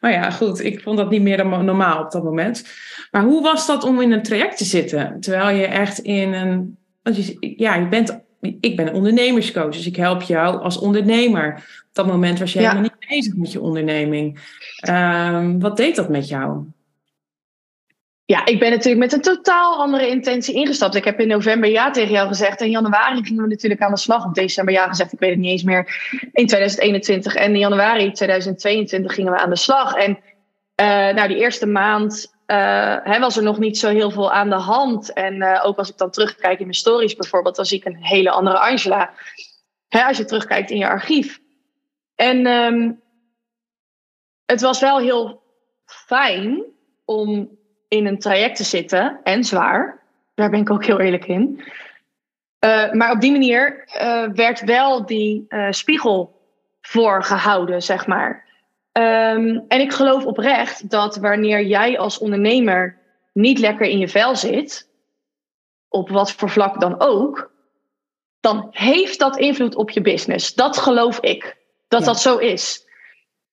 maar 0.00 0.12
ja, 0.12 0.30
goed, 0.30 0.64
ik 0.64 0.80
vond 0.80 0.96
dat 0.96 1.10
niet 1.10 1.22
meer 1.22 1.36
dan 1.36 1.64
normaal 1.64 2.04
op 2.04 2.10
dat 2.10 2.24
moment. 2.24 2.64
Maar 3.10 3.22
hoe 3.22 3.42
was 3.42 3.66
dat 3.66 3.84
om 3.84 4.00
in 4.00 4.12
een 4.12 4.22
traject 4.22 4.56
te 4.58 4.64
zitten? 4.64 5.16
Terwijl 5.20 5.56
je 5.56 5.66
echt 5.66 5.98
in 5.98 6.32
een. 6.32 6.76
Want 7.02 7.16
je, 7.26 7.54
ja, 7.56 7.74
je 7.74 7.88
bent. 7.88 8.18
Ik 8.60 8.76
ben 8.76 8.86
een 8.88 8.94
ondernemerscoach, 8.94 9.72
dus 9.74 9.86
ik 9.86 9.96
help 9.96 10.22
jou 10.22 10.60
als 10.62 10.78
ondernemer. 10.78 11.54
Op 11.88 11.94
dat 11.94 12.06
moment 12.06 12.38
was 12.38 12.52
je 12.52 12.60
Ja. 12.60 12.68
helemaal 12.68 12.90
niet 12.98 13.08
bezig 13.08 13.34
met 13.36 13.52
je 13.52 13.60
onderneming. 13.60 14.38
Ehm, 14.80 15.58
wat 15.58 15.76
deed 15.76 15.96
dat 15.96 16.08
met 16.08 16.28
jou? 16.28 16.64
Ja, 18.30 18.46
ik 18.46 18.58
ben 18.58 18.70
natuurlijk 18.70 18.98
met 18.98 19.12
een 19.12 19.34
totaal 19.34 19.78
andere 19.78 20.08
intentie 20.08 20.54
ingestapt. 20.54 20.94
Ik 20.94 21.04
heb 21.04 21.20
in 21.20 21.28
november 21.28 21.70
ja 21.70 21.90
tegen 21.90 22.12
jou 22.12 22.28
gezegd. 22.28 22.60
En 22.60 22.66
in 22.66 22.72
januari 22.72 23.24
gingen 23.24 23.42
we 23.42 23.48
natuurlijk 23.48 23.80
aan 23.80 23.90
de 23.90 23.98
slag. 23.98 24.24
Op 24.24 24.34
december 24.34 24.74
ja 24.74 24.88
gezegd, 24.88 25.12
ik 25.12 25.18
weet 25.18 25.30
het 25.30 25.38
niet 25.38 25.50
eens 25.50 25.62
meer. 25.62 26.10
In 26.32 26.46
2021. 26.46 27.34
En 27.34 27.52
in 27.52 27.58
januari 27.58 28.12
2022 28.12 29.14
gingen 29.14 29.32
we 29.32 29.38
aan 29.38 29.50
de 29.50 29.56
slag. 29.56 29.94
En 29.94 30.18
eh, 30.74 30.86
nou, 30.86 31.28
die 31.28 31.36
eerste 31.36 31.66
maand 31.66 32.34
eh, 32.46 32.96
hè, 33.02 33.18
was 33.18 33.36
er 33.36 33.42
nog 33.42 33.58
niet 33.58 33.78
zo 33.78 33.88
heel 33.88 34.10
veel 34.10 34.32
aan 34.32 34.50
de 34.50 34.56
hand. 34.56 35.12
En 35.12 35.42
eh, 35.42 35.66
ook 35.66 35.78
als 35.78 35.90
ik 35.90 35.96
dan 35.96 36.10
terugkijk 36.10 36.58
in 36.58 36.64
mijn 36.64 36.74
stories 36.74 37.16
bijvoorbeeld, 37.16 37.56
dan 37.56 37.66
zie 37.66 37.78
ik 37.78 37.84
een 37.84 38.04
hele 38.04 38.30
andere 38.30 38.58
Angela. 38.58 39.10
Hè, 39.88 40.04
als 40.04 40.16
je 40.16 40.24
terugkijkt 40.24 40.70
in 40.70 40.78
je 40.78 40.88
archief. 40.88 41.40
En 42.14 42.46
ehm, 42.46 42.92
het 44.44 44.60
was 44.60 44.80
wel 44.80 44.98
heel 44.98 45.42
fijn 45.84 46.64
om 47.04 47.58
in 47.90 48.06
een 48.06 48.18
traject 48.18 48.56
te 48.56 48.64
zitten 48.64 49.20
en 49.22 49.44
zwaar. 49.44 50.00
Daar 50.34 50.50
ben 50.50 50.60
ik 50.60 50.70
ook 50.70 50.84
heel 50.84 51.00
eerlijk 51.00 51.26
in. 51.26 51.62
Eh, 52.58 52.92
maar 52.92 53.12
op 53.12 53.20
die 53.20 53.30
manier 53.32 53.84
eh, 53.84 54.28
werd 54.34 54.60
wel 54.60 55.06
die 55.06 55.44
eh, 55.48 55.70
spiegel 55.70 56.40
voorgehouden, 56.80 57.82
zeg 57.82 58.06
maar. 58.06 58.44
Ehm, 58.92 59.60
en 59.68 59.80
ik 59.80 59.92
geloof 59.92 60.24
oprecht 60.24 60.90
dat 60.90 61.16
wanneer 61.16 61.62
jij 61.62 61.98
als 61.98 62.18
ondernemer 62.18 62.98
niet 63.32 63.58
lekker 63.58 63.86
in 63.86 63.98
je 63.98 64.08
vel 64.08 64.36
zit, 64.36 64.88
op 65.88 66.08
wat 66.08 66.32
voor 66.32 66.50
vlak 66.50 66.80
dan 66.80 67.00
ook, 67.00 67.52
dan 68.40 68.68
heeft 68.70 69.18
dat 69.18 69.38
invloed 69.38 69.74
op 69.74 69.90
je 69.90 70.00
business. 70.00 70.54
Dat 70.54 70.78
geloof 70.78 71.20
ik. 71.20 71.56
Dat 71.88 72.00
Ja. 72.00 72.06
dat 72.06 72.20
zo 72.20 72.36
is. 72.36 72.86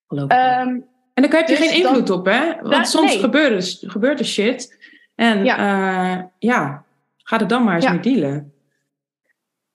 Geloof 0.08 0.32
ik. 0.32 0.86
En 1.18 1.24
daar 1.24 1.32
heb 1.32 1.48
je 1.48 1.56
dus 1.58 1.68
geen 1.70 1.82
dan- 1.84 1.92
invloed 1.92 2.10
op, 2.10 2.26
hè? 2.26 2.56
Want 2.62 2.74
Ja, 2.74 2.84
soms 2.84 3.12
nee. 3.12 3.20
gebeurt, 3.20 3.82
er, 3.82 3.90
gebeurt 3.92 4.20
er 4.20 4.26
shit. 4.26 4.78
En 5.16 5.44
Ja. 5.44 5.56
ja, 5.58 6.32
ja 6.40 6.84
ga 7.18 7.40
er 7.40 7.48
dan 7.48 7.64
maar 7.64 7.76
eens 7.76 7.84
Ja. 7.84 7.92
mee 7.92 8.00
dealen. 8.00 8.54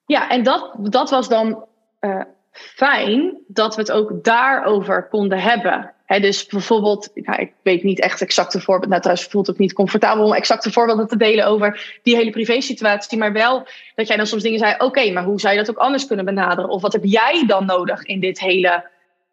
Ja, 0.07 0.31
en 0.31 0.43
dat, 0.43 0.71
dat 0.79 1.11
was 1.11 1.29
dan 1.29 1.65
eh, 1.99 2.21
fijn 2.53 3.39
dat 3.47 3.75
we 3.75 3.81
het 3.81 3.93
ook 3.93 4.25
daarover 4.25 5.09
konden 5.09 5.39
hebben. 5.39 5.93
Dus 6.07 6.47
bijvoorbeeld, 6.47 7.11
nou, 7.15 7.41
ik 7.41 7.53
weet 7.63 7.83
niet 7.83 8.01
echt 8.01 8.21
exacte 8.21 8.59
voorbeelden. 8.61 8.89
Nou, 8.89 9.01
trouwens 9.01 9.29
voelt 9.29 9.47
het 9.47 9.55
ook 9.55 9.61
niet 9.61 9.73
comfortabel 9.73 10.25
om 10.25 10.33
exacte 10.33 10.73
voorbeelden 10.73 11.07
te 11.07 11.17
delen 11.17 11.47
over 11.47 11.99
die 12.03 12.17
hele 12.17 12.31
privé-situatie. 12.31 13.19
Maar 13.19 13.33
wel 13.33 13.67
dat 13.95 14.07
jij 14.09 14.17
dan 14.17 14.27
soms 14.27 14.43
dingen 14.43 14.59
zei: 14.59 14.75
oké, 14.79 15.11
maar 15.13 15.25
hoe 15.25 15.41
zou 15.41 15.53
je 15.55 15.59
dat 15.61 15.71
ook 15.71 15.83
anders 15.83 16.07
kunnen 16.07 16.25
benaderen? 16.25 16.71
Of 16.71 16.83
wat 16.83 16.93
heb 16.93 17.05
jij 17.05 17.45
dan 17.47 17.67
nodig 17.67 18.03
in 18.05 18.21
dit 18.21 18.41
hele, 18.41 18.91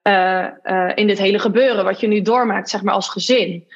eh, 0.09 0.45
eh, 0.63 0.91
in 0.95 1.07
dit 1.07 1.17
hele 1.17 1.39
gebeuren, 1.39 1.83
wat 1.83 1.99
je 1.99 2.07
nu 2.07 2.21
doormaakt, 2.21 2.69
zeg 2.69 2.81
maar 2.81 2.93
als 2.93 3.09
gezin? 3.09 3.67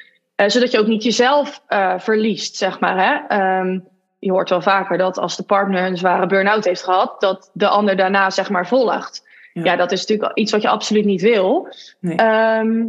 zodat 0.46 0.70
je 0.70 0.78
ook 0.78 0.86
niet 0.86 1.02
jezelf 1.02 1.62
verliest, 1.98 2.56
zeg 2.56 2.80
maar. 2.80 2.98
Hè? 2.98 3.36
Ehm, 3.36 3.78
je 4.18 4.30
hoort 4.30 4.50
wel 4.50 4.62
vaker 4.62 4.98
dat 4.98 5.18
als 5.18 5.36
de 5.36 5.42
partner 5.42 5.86
een 5.86 5.96
zware 5.96 6.26
burn-out 6.26 6.64
heeft 6.64 6.82
gehad, 6.82 7.20
dat 7.20 7.50
de 7.52 7.68
ander 7.68 7.96
daarna 7.96 8.30
zeg 8.30 8.50
maar 8.50 8.66
volgt. 8.66 9.28
Ja, 9.52 9.76
dat 9.76 9.92
is 9.92 10.00
natuurlijk 10.06 10.38
iets 10.38 10.52
wat 10.52 10.62
je 10.62 10.68
absoluut 10.68 11.04
niet 11.04 11.20
wil. 11.20 11.68
Nee. 12.00 12.16
Ehm, 12.16 12.86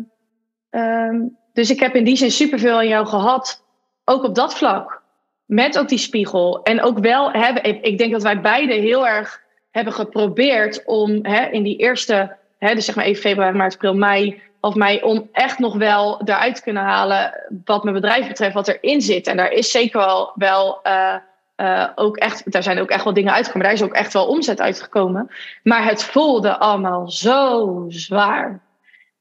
ehm, 0.69 1.21
dus 1.53 1.69
ik 1.69 1.79
heb 1.79 1.95
in 1.95 2.03
die 2.03 2.15
zin 2.15 2.31
superveel 2.31 2.77
aan 2.77 2.87
jou 2.87 3.05
gehad, 3.05 3.63
ook 4.05 4.23
op 4.23 4.35
dat 4.35 4.55
vlak. 4.55 5.01
Met 5.45 5.79
ook 5.79 5.89
die 5.89 5.97
spiegel. 5.97 6.63
En 6.63 6.81
ook 6.81 6.99
wel 6.99 7.31
hebben, 7.31 7.83
ik 7.83 7.97
denk 7.97 8.11
dat 8.11 8.23
wij 8.23 8.41
beide 8.41 8.73
heel 8.73 9.07
erg 9.07 9.43
hebben 9.71 9.93
geprobeerd 9.93 10.85
om 10.85 11.19
hè, 11.21 11.45
in 11.45 11.63
die 11.63 11.77
eerste, 11.77 12.35
hè, 12.65 12.75
dus 12.75 12.85
zeg 12.85 12.95
maar 12.95 13.05
even 13.05 13.21
februari, 13.21 13.57
maart, 13.57 13.73
april, 13.73 13.95
mei, 13.95 14.41
of 14.59 14.75
mei, 14.75 15.01
om 15.01 15.29
echt 15.31 15.59
nog 15.59 15.75
wel 15.75 16.21
eruit 16.25 16.55
te 16.55 16.61
kunnen 16.61 16.83
halen 16.83 17.33
wat 17.65 17.83
mijn 17.83 17.95
bedrijf 17.95 18.27
betreft, 18.27 18.53
wat 18.53 18.67
erin 18.67 19.01
zit. 19.01 19.27
En 19.27 19.37
daar 19.37 19.51
is 19.51 19.71
zeker 19.71 19.99
wel, 19.99 20.31
wel 20.35 20.79
uh, 20.83 21.15
uh, 21.57 21.87
ook 21.95 22.17
echt, 22.17 22.51
daar 22.51 22.63
zijn 22.63 22.79
ook 22.79 22.89
echt 22.89 23.03
wel 23.03 23.13
dingen 23.13 23.33
uitgekomen. 23.33 23.67
Daar 23.67 23.75
is 23.75 23.83
ook 23.83 23.93
echt 23.93 24.13
wel 24.13 24.27
omzet 24.27 24.61
uitgekomen. 24.61 25.29
Maar 25.63 25.85
het 25.85 26.03
voelde 26.03 26.57
allemaal 26.57 27.09
zo 27.09 27.85
zwaar. 27.87 28.63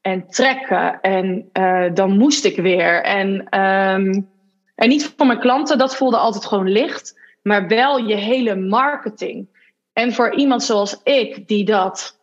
En 0.01 0.27
trekken. 0.27 1.01
En 1.01 1.49
uh, 1.53 1.85
dan 1.93 2.17
moest 2.17 2.45
ik 2.45 2.55
weer. 2.55 3.03
En, 3.03 3.59
um, 3.59 4.29
en 4.75 4.89
niet 4.89 5.13
voor 5.17 5.25
mijn 5.25 5.39
klanten, 5.39 5.77
dat 5.77 5.95
voelde 5.95 6.17
altijd 6.17 6.45
gewoon 6.45 6.71
licht. 6.71 7.19
Maar 7.41 7.67
wel 7.67 7.97
je 7.97 8.15
hele 8.15 8.55
marketing. 8.55 9.47
En 9.93 10.13
voor 10.13 10.35
iemand 10.35 10.63
zoals 10.63 11.01
ik, 11.03 11.47
die 11.47 11.65
dat, 11.65 12.19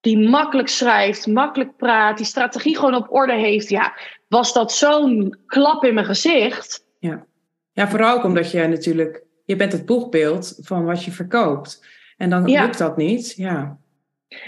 die 0.00 0.28
makkelijk 0.28 0.68
schrijft, 0.68 1.26
makkelijk 1.26 1.76
praat, 1.76 2.16
die 2.16 2.26
strategie 2.26 2.76
gewoon 2.76 2.94
op 2.94 3.12
orde 3.12 3.34
heeft, 3.34 3.68
ja, 3.68 3.96
was 4.28 4.52
dat 4.52 4.72
zo'n 4.72 5.38
klap 5.46 5.84
in 5.84 5.94
mijn 5.94 6.06
gezicht. 6.06 6.84
Ja. 6.98 7.26
ja, 7.72 7.88
vooral 7.88 8.16
ook 8.16 8.24
omdat 8.24 8.50
je 8.50 8.66
natuurlijk 8.66 9.26
je 9.48 9.56
bent 9.56 9.72
het 9.72 9.86
boegbeeld 9.86 10.58
van 10.60 10.84
wat 10.84 11.04
je 11.04 11.10
verkoopt. 11.10 11.86
En 12.16 12.30
dan 12.30 12.44
lukt 12.44 12.78
dat 12.78 12.96
niet. 12.96 13.32
Ja. 13.36 13.78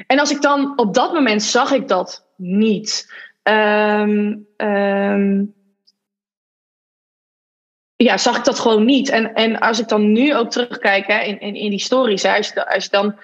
En 0.07 0.19
als 0.19 0.31
ik 0.31 0.43
dan 0.43 0.79
op 0.79 0.95
dat 0.95 1.13
moment 1.13 1.43
zag 1.43 1.73
ik 1.73 1.89
dat 1.89 2.27
niet. 2.37 3.13
Um, 3.43 4.47
um, 4.57 5.55
ja, 7.97 8.17
zag 8.17 8.37
ik 8.37 8.45
dat 8.45 8.59
gewoon 8.59 8.85
niet. 8.85 9.09
En, 9.09 9.35
en 9.35 9.59
als 9.59 9.81
ik 9.81 9.89
dan 9.89 10.13
nu 10.13 10.35
ook 10.37 10.51
terugkijk 10.51 11.07
hè, 11.07 11.21
in, 11.21 11.41
in, 11.41 11.55
in 11.55 11.71
die 11.71 11.81
stories, 11.81 12.23
hè, 12.23 12.37
als, 12.37 12.49
je, 12.49 12.69
als 12.69 12.85
je 12.85 12.91
dan, 12.91 13.19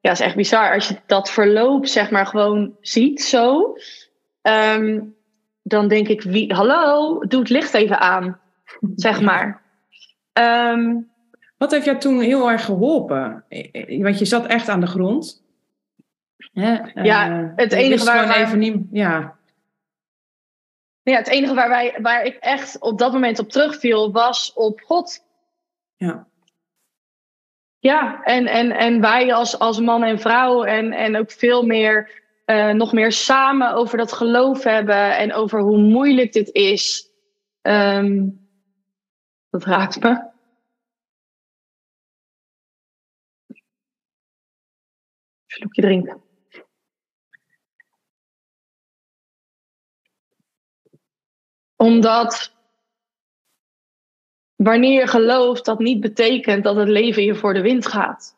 ja, 0.00 0.10
is 0.10 0.20
echt 0.20 0.36
bizar, 0.36 0.74
als 0.74 0.88
je 0.88 0.96
dat 1.06 1.30
verloop 1.30 1.86
zeg 1.86 2.10
maar 2.10 2.26
gewoon 2.26 2.76
ziet 2.80 3.22
zo, 3.22 3.76
um, 4.42 5.16
dan 5.62 5.88
denk 5.88 6.08
ik, 6.08 6.22
wie, 6.22 6.54
hallo, 6.54 7.18
doe 7.26 7.40
het 7.40 7.48
licht 7.48 7.74
even 7.74 8.00
aan, 8.00 8.40
zeg 8.94 9.20
maar. 9.20 9.62
Um, 10.32 11.10
wat 11.56 11.70
heeft 11.70 11.84
jou 11.84 11.98
toen 11.98 12.20
heel 12.20 12.50
erg 12.50 12.64
geholpen? 12.64 13.44
Want 13.98 14.18
je 14.18 14.24
zat 14.24 14.46
echt 14.46 14.68
aan 14.68 14.80
de 14.80 14.86
grond. 14.86 15.42
Hè? 16.52 17.02
Ja, 17.02 17.40
uh, 17.40 17.48
het 17.56 17.72
enige 17.72 18.04
waar 18.04 18.26
wij... 18.26 18.42
even 18.42 18.58
niet, 18.58 18.76
ja. 18.90 19.36
ja, 21.02 21.16
het 21.16 21.28
enige 21.28 21.54
waar, 21.54 21.68
wij, 21.68 21.98
waar 22.02 22.24
ik 22.24 22.36
echt 22.36 22.80
op 22.80 22.98
dat 22.98 23.12
moment 23.12 23.38
op 23.38 23.48
terugviel 23.48 24.12
was 24.12 24.52
op 24.52 24.80
God. 24.80 25.24
Ja. 25.96 26.26
Ja, 27.80 28.22
en, 28.22 28.46
en, 28.46 28.70
en 28.70 29.00
wij 29.00 29.34
als, 29.34 29.58
als 29.58 29.80
man 29.80 30.02
en 30.02 30.18
vrouw 30.18 30.64
en, 30.64 30.92
en 30.92 31.16
ook 31.16 31.30
veel 31.30 31.62
meer, 31.62 32.22
uh, 32.46 32.70
nog 32.70 32.92
meer 32.92 33.12
samen 33.12 33.72
over 33.72 33.98
dat 33.98 34.12
geloof 34.12 34.64
hebben 34.64 35.16
en 35.16 35.32
over 35.32 35.60
hoe 35.60 35.78
moeilijk 35.78 36.32
dit 36.32 36.52
is. 36.52 37.10
Um, 37.62 38.48
dat 39.50 39.64
raakt 39.64 40.02
me. 40.02 40.28
slokje 45.46 45.82
drinken. 45.82 46.22
Omdat 51.76 52.52
wanneer 54.62 55.00
je 55.00 55.06
gelooft, 55.06 55.64
dat 55.64 55.78
niet 55.78 56.00
betekent 56.00 56.64
dat 56.64 56.76
het 56.76 56.88
leven 56.88 57.24
je 57.24 57.34
voor 57.34 57.54
de 57.54 57.60
wind 57.60 57.86
gaat. 57.86 58.36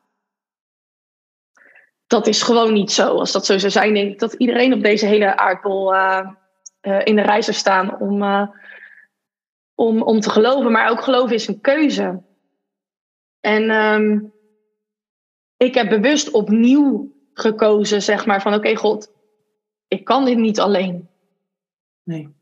Dat 2.07 2.27
is 2.27 2.43
gewoon 2.43 2.73
niet 2.73 2.93
zo. 2.93 3.19
Als 3.19 3.33
dat 3.33 3.47
zo 3.47 3.59
zou 3.59 3.73
zijn, 3.73 3.95
denk 3.95 4.13
ik 4.13 4.19
dat 4.19 4.33
iedereen 4.33 4.73
op 4.73 4.83
deze 4.83 5.07
hele 5.07 5.37
aardbol 5.37 5.95
uh, 5.95 6.29
uh, 6.83 7.01
in 7.05 7.17
de 7.17 7.23
rij 7.23 7.43
zou 7.43 7.57
staan 7.57 7.99
om, 7.99 8.23
uh, 8.23 8.49
om, 9.75 10.03
om 10.03 10.21
te 10.21 10.31
geloven. 10.31 10.73
Maar 10.73 10.91
ook 10.91 11.03
geloven 11.03 11.35
is 11.35 11.49
een 11.49 11.61
keuze. 11.61 12.23
En 13.41 13.71
um, 13.71 14.33
ik 15.57 15.75
heb 15.75 15.89
bewust 15.89 16.31
opnieuw 16.31 17.13
gekozen, 17.33 18.03
zeg 18.03 18.27
maar, 18.27 18.43
van 18.43 18.55
oké, 18.55 18.77
God, 18.77 19.13
ik 19.89 20.05
kan 20.05 20.25
dit 20.25 20.39
niet 20.39 20.61
alleen. 20.61 21.09
Nee. 22.03 22.35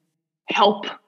Help. 0.45 1.01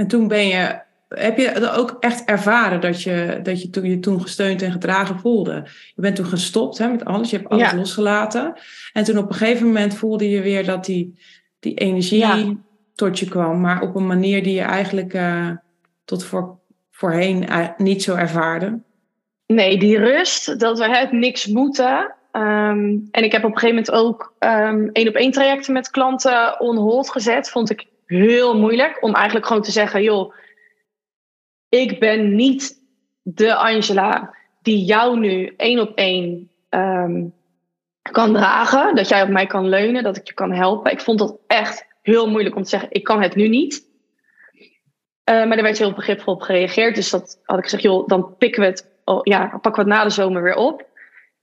En 0.00 0.06
toen 0.06 0.28
ben 0.28 0.46
je, 0.46 0.80
heb 1.08 1.38
je 1.38 1.70
ook 1.76 1.96
echt 2.00 2.24
ervaren 2.24 2.80
dat 2.80 3.02
je, 3.02 3.40
dat 3.42 3.62
je, 3.62 3.70
toen, 3.70 3.84
je 3.84 3.98
toen 3.98 4.20
gesteund 4.20 4.62
en 4.62 4.72
gedragen 4.72 5.18
voelde? 5.18 5.62
Je 5.94 6.02
bent 6.02 6.16
toen 6.16 6.26
gestopt 6.26 6.78
hè, 6.78 6.88
met 6.88 7.04
alles, 7.04 7.30
je 7.30 7.36
hebt 7.36 7.48
alles 7.48 7.72
losgelaten. 7.72 8.54
En 8.92 9.04
toen 9.04 9.18
op 9.18 9.28
een 9.28 9.34
gegeven 9.34 9.66
moment 9.66 9.94
voelde 9.94 10.30
je 10.30 10.40
weer 10.40 10.64
dat 10.64 10.84
die, 10.84 11.18
die 11.58 11.74
energie 11.74 12.58
tot 12.94 13.18
je 13.18 13.28
kwam, 13.28 13.60
maar 13.60 13.82
op 13.82 13.94
een 13.94 14.06
manier 14.06 14.42
die 14.42 14.54
je 14.54 14.60
eigenlijk 14.60 15.14
uh, 15.14 15.50
tot 16.04 16.24
voor 16.24 16.58
voorheen 16.90 17.48
eh, 17.48 17.68
niet 17.76 18.02
zo 18.02 18.14
ervaarde? 18.14 18.78
Nee, 19.46 19.78
die 19.78 19.98
rust, 19.98 20.60
dat 20.60 20.78
we 20.78 20.96
het 20.96 21.12
niks 21.12 21.46
moeten. 21.46 22.14
Ehm, 22.32 22.96
en 23.10 23.24
ik 23.24 23.32
heb 23.32 23.44
op 23.44 23.50
een 23.50 23.58
gegeven 23.58 23.84
moment 23.84 23.90
ook 23.90 24.34
um, 24.38 24.90
één 24.92 25.08
op 25.08 25.14
één 25.14 25.30
trajecten 25.30 25.72
met 25.72 25.90
klanten 25.90 26.60
on 26.60 26.76
hold 26.76 27.10
gezet. 27.10 27.50
Vond 27.50 27.70
ik 27.70 27.89
heel 28.10 28.58
moeilijk 28.58 29.02
om 29.02 29.14
eigenlijk 29.14 29.46
gewoon 29.46 29.62
te 29.62 29.70
zeggen: 29.70 30.02
joh, 30.02 30.34
ik 31.68 32.00
ben 32.00 32.34
niet 32.34 32.82
de 33.22 33.54
Angela 33.54 34.34
die 34.62 34.84
jou 34.84 35.18
nu 35.18 35.54
één 35.56 35.80
op 35.80 35.96
één 35.96 36.50
um, 36.70 37.34
kan 38.02 38.32
dragen. 38.32 38.94
Dat 38.94 39.08
jij 39.08 39.22
op 39.22 39.28
mij 39.28 39.46
kan 39.46 39.68
leunen, 39.68 40.02
dat 40.02 40.16
ik 40.16 40.26
je 40.26 40.34
kan 40.34 40.52
helpen. 40.52 40.92
Ik 40.92 41.00
vond 41.00 41.18
dat 41.18 41.38
echt 41.46 41.86
heel 42.02 42.30
moeilijk 42.30 42.56
om 42.56 42.62
te 42.62 42.68
zeggen: 42.68 42.88
ik 42.92 43.04
kan 43.04 43.22
het 43.22 43.34
nu 43.34 43.48
niet. 43.48 43.88
Uh, 45.30 45.36
maar 45.46 45.56
daar 45.56 45.62
werd 45.62 45.78
heel 45.78 45.92
begripvol 45.92 46.34
op 46.34 46.42
gereageerd. 46.42 46.94
Dus 46.94 47.10
dat 47.10 47.40
had 47.44 47.58
ik 47.58 47.64
gezegd, 47.64 47.82
joh, 47.82 48.08
dan 48.08 48.36
pikken 48.36 48.60
we 48.60 48.66
het, 48.66 48.90
oh, 49.04 49.20
ja, 49.22 49.46
pakken 49.46 49.84
we 49.84 49.90
het 49.90 49.98
na 49.98 50.04
de 50.04 50.10
zomer 50.10 50.42
weer 50.42 50.56
op. 50.56 50.88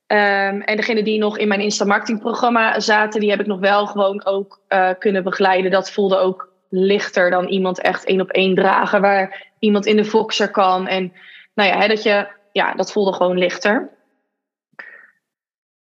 Um, 0.07 0.61
en 0.61 0.75
degene 0.75 1.03
die 1.03 1.19
nog 1.19 1.37
in 1.37 1.47
mijn 1.47 1.59
Insta 1.59 2.03
programma 2.19 2.79
zaten, 2.79 3.19
die 3.19 3.29
heb 3.29 3.39
ik 3.39 3.45
nog 3.45 3.59
wel 3.59 3.85
gewoon 3.85 4.25
ook 4.25 4.61
uh, 4.69 4.89
kunnen 4.99 5.23
begeleiden. 5.23 5.71
Dat 5.71 5.91
voelde 5.91 6.17
ook 6.17 6.53
lichter 6.69 7.29
dan 7.29 7.47
iemand 7.47 7.81
echt 7.81 8.05
één 8.05 8.21
op 8.21 8.29
één 8.29 8.55
dragen, 8.55 9.01
waar 9.01 9.45
iemand 9.59 9.85
in 9.85 9.95
de 9.95 10.05
Voxer 10.05 10.51
kan. 10.51 10.87
En 10.87 11.13
nou 11.53 11.69
ja, 11.69 11.77
hè, 11.77 11.87
dat, 11.87 12.03
je, 12.03 12.27
ja 12.51 12.73
dat 12.73 12.91
voelde 12.91 13.13
gewoon 13.13 13.37
lichter. 13.37 13.89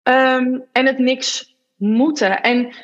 Um, 0.02 0.64
en 0.72 0.86
het 0.86 0.98
niks 0.98 1.56
moeten. 1.76 2.42
En 2.42 2.74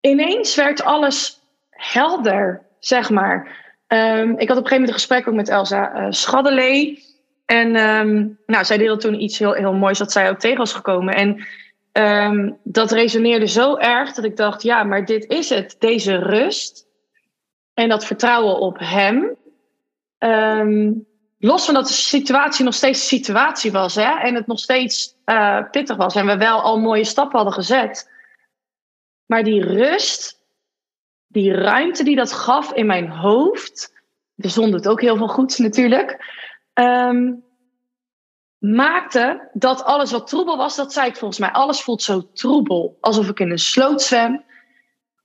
ineens 0.00 0.54
werd 0.54 0.82
alles 0.82 1.40
helder, 1.70 2.62
zeg 2.78 3.10
maar. 3.10 3.60
Um, 3.88 4.38
ik 4.38 4.48
had 4.48 4.56
op 4.58 4.62
een 4.62 4.68
gegeven 4.68 4.70
moment 4.70 4.88
een 4.88 4.94
gesprek 4.94 5.28
ook 5.28 5.34
met 5.34 5.48
Elsa 5.48 5.96
uh, 5.96 6.06
Schaddelee. 6.10 7.04
En 7.46 7.76
um, 7.76 8.38
nou, 8.46 8.64
zij 8.64 8.78
deelde 8.78 9.00
toen 9.00 9.22
iets 9.22 9.38
heel, 9.38 9.52
heel 9.52 9.72
moois 9.72 9.98
dat 9.98 10.12
zij 10.12 10.30
ook 10.30 10.38
tegen 10.38 10.58
was 10.58 10.72
gekomen. 10.72 11.14
En 11.14 11.46
um, 11.92 12.58
dat 12.62 12.90
resoneerde 12.90 13.46
zo 13.46 13.76
erg 13.76 14.12
dat 14.12 14.24
ik 14.24 14.36
dacht, 14.36 14.62
ja, 14.62 14.84
maar 14.84 15.04
dit 15.04 15.24
is 15.24 15.48
het. 15.48 15.76
Deze 15.78 16.16
rust 16.16 16.86
en 17.74 17.88
dat 17.88 18.04
vertrouwen 18.04 18.58
op 18.58 18.78
hem. 18.78 19.36
los 21.38 21.64
van 21.64 21.74
dat 21.74 21.86
de 21.86 21.92
situatie 21.92 22.64
nog 22.64 22.74
steeds 22.74 23.08
situatie 23.08 23.72
was 23.72 23.94
hè, 23.94 24.18
en 24.18 24.34
het 24.34 24.46
nog 24.46 24.58
steeds 24.58 25.16
uh, 25.26 25.70
pittig 25.70 25.96
was 25.96 26.14
en 26.14 26.26
we 26.26 26.36
wel 26.36 26.60
al 26.60 26.80
mooie 26.80 27.04
stappen 27.04 27.36
hadden 27.36 27.54
gezet. 27.54 28.10
Maar 29.26 29.44
die 29.44 29.64
rust 29.64 30.40
die 31.32 31.52
ruimte 31.52 32.04
die 32.04 32.16
dat 32.16 32.32
gaf 32.32 32.72
in 32.72 32.86
mijn 32.86 33.08
hoofd, 33.08 33.92
de 34.34 34.48
zon 34.48 34.70
doet 34.70 34.88
ook 34.88 35.00
heel 35.00 35.16
veel 35.16 35.28
goeds 35.28 35.58
natuurlijk, 35.58 36.24
um, 36.74 37.44
maakte 38.62 39.48
dat 39.52 39.84
alles 39.84 40.10
wat 40.10 40.26
troebel 40.26 40.56
was, 40.56 40.76
dat 40.76 40.92
zei 40.92 41.06
ik 41.06 41.16
volgens 41.16 41.40
mij, 41.40 41.50
alles 41.50 41.82
voelt 41.82 42.02
zo 42.02 42.32
troebel, 42.32 42.96
alsof 43.00 43.28
ik 43.28 43.40
in 43.40 43.50
een 43.50 43.58
sloot 43.58 44.02
zwem. 44.02 44.44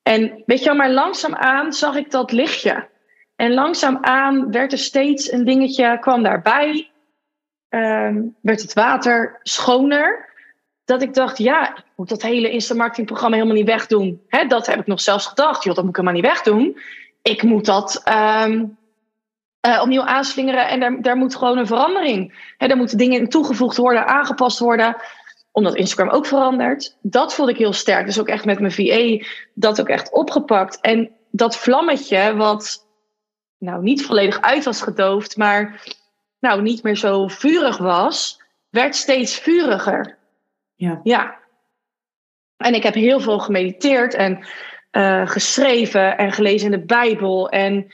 En 0.04 0.44
weet 0.46 0.60
je 0.60 0.66
wel, 0.66 0.76
maar 0.76 0.92
langzaamaan 0.92 1.74
zag 1.74 1.96
ik 1.96 2.12
dat 2.12 2.32
lichtje. 2.32 2.90
En 3.36 3.54
langzaamaan 3.54 4.52
werd 4.52 4.72
er 4.72 4.78
steeds 4.78 5.32
een 5.32 5.46
dingetje, 5.46 6.00
kwam 6.00 6.24
daarbij. 6.24 6.92
Um, 7.70 8.36
werd 8.42 8.62
het 8.62 8.74
water 8.74 9.40
schoner. 9.44 10.26
dat 10.86 11.02
ik 11.02 11.14
dacht, 11.14 11.38
ja, 11.38 11.78
ik 11.78 11.84
moet 11.96 12.10
dat 12.10 12.22
hele 12.22 12.50
Insta-marketingprogramma 12.50 13.36
helemaal 13.36 13.58
niet 13.58 13.68
wegdoen. 13.68 14.22
Dat 14.48 14.66
heb 14.66 14.80
ik 14.80 14.88
nog 14.88 15.02
zelfs 15.02 15.26
gedacht. 15.26 15.64
Joh, 15.64 15.76
dat 15.76 15.84
moet 15.84 15.98
ik 15.98 16.00
helemaal 16.02 16.22
niet 16.22 16.32
wegdoen. 16.32 16.78
Ik 17.22 17.44
moet 17.44 17.66
dat 17.66 18.02
ehm, 18.04 18.66
uh, 19.68 19.82
opnieuw 19.82 20.02
aanslingeren. 20.02 20.68
En 20.68 20.80
daar, 20.80 21.02
daar 21.02 21.18
moet 21.18 21.36
gewoon 21.36 21.58
een 21.58 21.68
verandering. 21.68 22.52
Hè, 22.58 22.68
daar 22.68 22.78
moeten 22.78 22.98
dingen 22.98 23.30
toegevoegd 23.30 23.78
worden, 23.78 24.08
aangepast 24.08 24.60
worden. 24.60 24.96
Omdat 25.52 25.76
Instagram 25.76 26.16
ook 26.16 26.26
verandert. 26.26 26.98
Dat 27.02 27.34
voelde 27.34 27.52
ik 27.52 27.58
heel 27.58 27.74
sterk. 27.74 28.06
Dus 28.06 28.20
ook 28.20 28.28
echt 28.28 28.46
met 28.46 28.60
mijn 28.60 28.72
VA 28.72 29.26
dat 29.54 29.82
ook 29.82 29.90
echt 29.90 30.12
opgepakt. 30.12 30.82
En 30.82 31.12
dat 31.32 31.58
vlammetje, 31.58 32.36
wat 32.36 32.88
nou 33.58 33.82
niet 33.82 34.06
volledig 34.06 34.42
uit 34.42 34.64
was 34.64 34.82
gedoofd, 34.82 35.38
maar 35.38 35.84
nou 36.40 36.62
niet 36.62 36.84
meer 36.84 36.96
zo 36.96 37.28
vurig 37.28 37.78
was, 37.78 38.42
werd 38.70 38.96
steeds 38.96 39.40
vuriger. 39.40 40.18
Ja. 40.76 41.00
Ja. 41.04 41.36
En 42.58 42.74
ik 42.74 42.84
heb 42.84 42.94
heel 42.94 43.20
veel 43.20 43.40
gemediteerd 43.40 44.14
en 44.14 44.48
uh, 44.92 45.28
geschreven 45.28 46.18
en 46.18 46.32
gelezen 46.32 46.72
in 46.72 46.80
de 46.80 46.86
Bijbel 46.86 47.50
en 47.50 47.94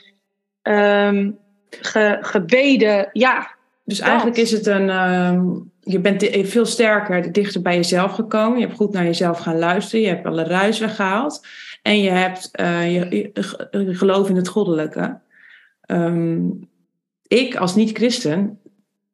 um, 0.62 1.38
ge, 1.80 2.18
gebeden. 2.20 3.08
Ja. 3.12 3.54
Dus 3.84 4.00
eigenlijk 4.00 4.36
is 4.36 4.50
het 4.50 4.66
een. 4.66 4.88
Uh, 4.88 5.42
je 5.80 6.00
bent 6.00 6.28
veel 6.42 6.66
sterker, 6.66 7.32
dichter 7.32 7.62
bij 7.62 7.74
jezelf 7.74 8.12
gekomen. 8.12 8.58
Je 8.58 8.64
hebt 8.64 8.76
goed 8.76 8.92
naar 8.92 9.04
jezelf 9.04 9.38
gaan 9.38 9.58
luisteren. 9.58 10.00
Je 10.00 10.08
hebt 10.08 10.26
alle 10.26 10.44
ruis 10.44 10.78
weggehaald. 10.78 11.46
En 11.82 12.00
je 12.00 12.10
hebt 12.10 12.50
uh, 12.60 12.94
je, 12.94 13.30
je, 13.70 13.94
geloof 13.94 14.28
in 14.28 14.36
het 14.36 14.48
goddelijke. 14.48 15.18
Um, 15.86 16.68
ik 17.26 17.56
als 17.56 17.74
niet-christen 17.74 18.58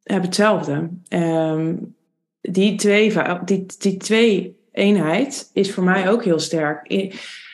heb 0.02 0.22
hetzelfde. 0.22 0.88
Um, 1.08 1.94
die, 2.40 2.74
twee, 2.74 3.14
die, 3.44 3.66
die 3.78 3.96
twee 3.96 4.56
eenheid 4.72 5.50
is 5.52 5.72
voor 5.72 5.84
mij 5.84 6.10
ook 6.10 6.24
heel 6.24 6.38
sterk. 6.38 7.10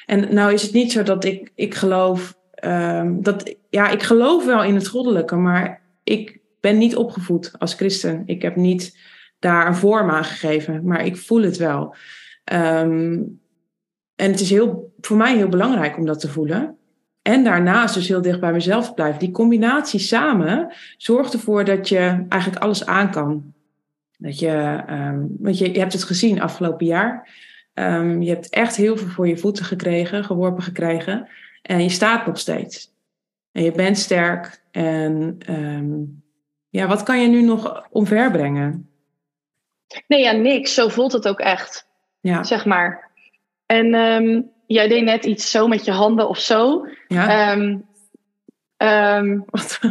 En 0.06 0.34
nou 0.34 0.52
is 0.52 0.62
het 0.62 0.72
niet 0.72 0.92
zo 0.92 1.02
dat 1.02 1.24
ik, 1.24 1.52
ik 1.54 1.74
geloof 1.74 2.38
um, 2.64 3.22
dat, 3.22 3.54
ja, 3.70 3.88
ik 3.88 4.02
geloof 4.02 4.44
wel 4.44 4.64
in 4.64 4.74
het 4.74 4.88
goddelijke, 4.88 5.36
maar 5.36 5.80
ik 6.04 6.38
ben 6.60 6.78
niet 6.78 6.96
opgevoed 6.96 7.52
als 7.58 7.74
christen. 7.74 8.22
Ik 8.26 8.42
heb 8.42 8.56
niet 8.56 8.98
daar 9.38 9.66
een 9.66 9.74
vorm 9.74 10.10
aan 10.10 10.24
gegeven, 10.24 10.80
maar 10.84 11.04
ik 11.04 11.16
voel 11.16 11.42
het 11.42 11.56
wel. 11.56 11.94
Um, 12.52 13.40
en 14.16 14.30
het 14.30 14.40
is 14.40 14.50
heel, 14.50 14.94
voor 15.00 15.16
mij 15.16 15.36
heel 15.36 15.48
belangrijk 15.48 15.96
om 15.96 16.06
dat 16.06 16.20
te 16.20 16.28
voelen. 16.28 16.76
En 17.22 17.44
daarnaast 17.44 17.94
dus 17.94 18.08
heel 18.08 18.22
dicht 18.22 18.40
bij 18.40 18.52
mezelf 18.52 18.94
blijven. 18.94 19.18
Die 19.18 19.30
combinatie 19.30 20.00
samen 20.00 20.74
zorgt 20.96 21.32
ervoor 21.32 21.64
dat 21.64 21.88
je 21.88 22.24
eigenlijk 22.28 22.62
alles 22.62 22.86
aan 22.86 23.10
kan. 23.10 23.54
Dat 24.18 24.38
je, 24.38 24.82
um, 24.90 25.36
want 25.38 25.58
je, 25.58 25.72
je 25.72 25.78
hebt 25.78 25.92
het 25.92 26.04
gezien 26.04 26.40
afgelopen 26.40 26.86
jaar. 26.86 27.28
Je 28.20 28.28
hebt 28.28 28.48
echt 28.48 28.76
heel 28.76 28.96
veel 28.96 29.08
voor 29.08 29.28
je 29.28 29.36
voeten 29.36 29.64
gekregen, 29.64 30.24
geworpen 30.24 30.62
gekregen. 30.62 31.28
En 31.66 31.82
je 31.82 31.88
staat 31.88 32.26
nog 32.26 32.38
steeds. 32.38 32.92
En 33.52 33.62
je 33.62 33.72
bent 33.72 33.98
sterk. 33.98 34.62
En 34.70 35.38
um, 35.50 36.22
ja, 36.68 36.86
wat 36.86 37.02
kan 37.02 37.20
je 37.20 37.28
nu 37.28 37.42
nog 37.42 37.86
omverbrengen? 37.90 38.90
Nee, 40.06 40.22
ja, 40.22 40.32
niks. 40.32 40.74
Zo 40.74 40.88
voelt 40.88 41.12
het 41.12 41.28
ook 41.28 41.40
echt. 41.40 41.86
Ja. 42.20 42.44
Zeg 42.44 42.64
maar. 42.64 43.10
En 43.66 43.94
um, 43.94 44.50
jij 44.66 44.88
deed 44.88 45.04
net 45.04 45.24
iets 45.24 45.50
zo 45.50 45.68
met 45.68 45.84
je 45.84 45.92
handen 45.92 46.28
of 46.28 46.38
zo. 46.38 46.86
Ja. 47.08 47.52
Um, 47.52 47.86
um, 48.76 49.44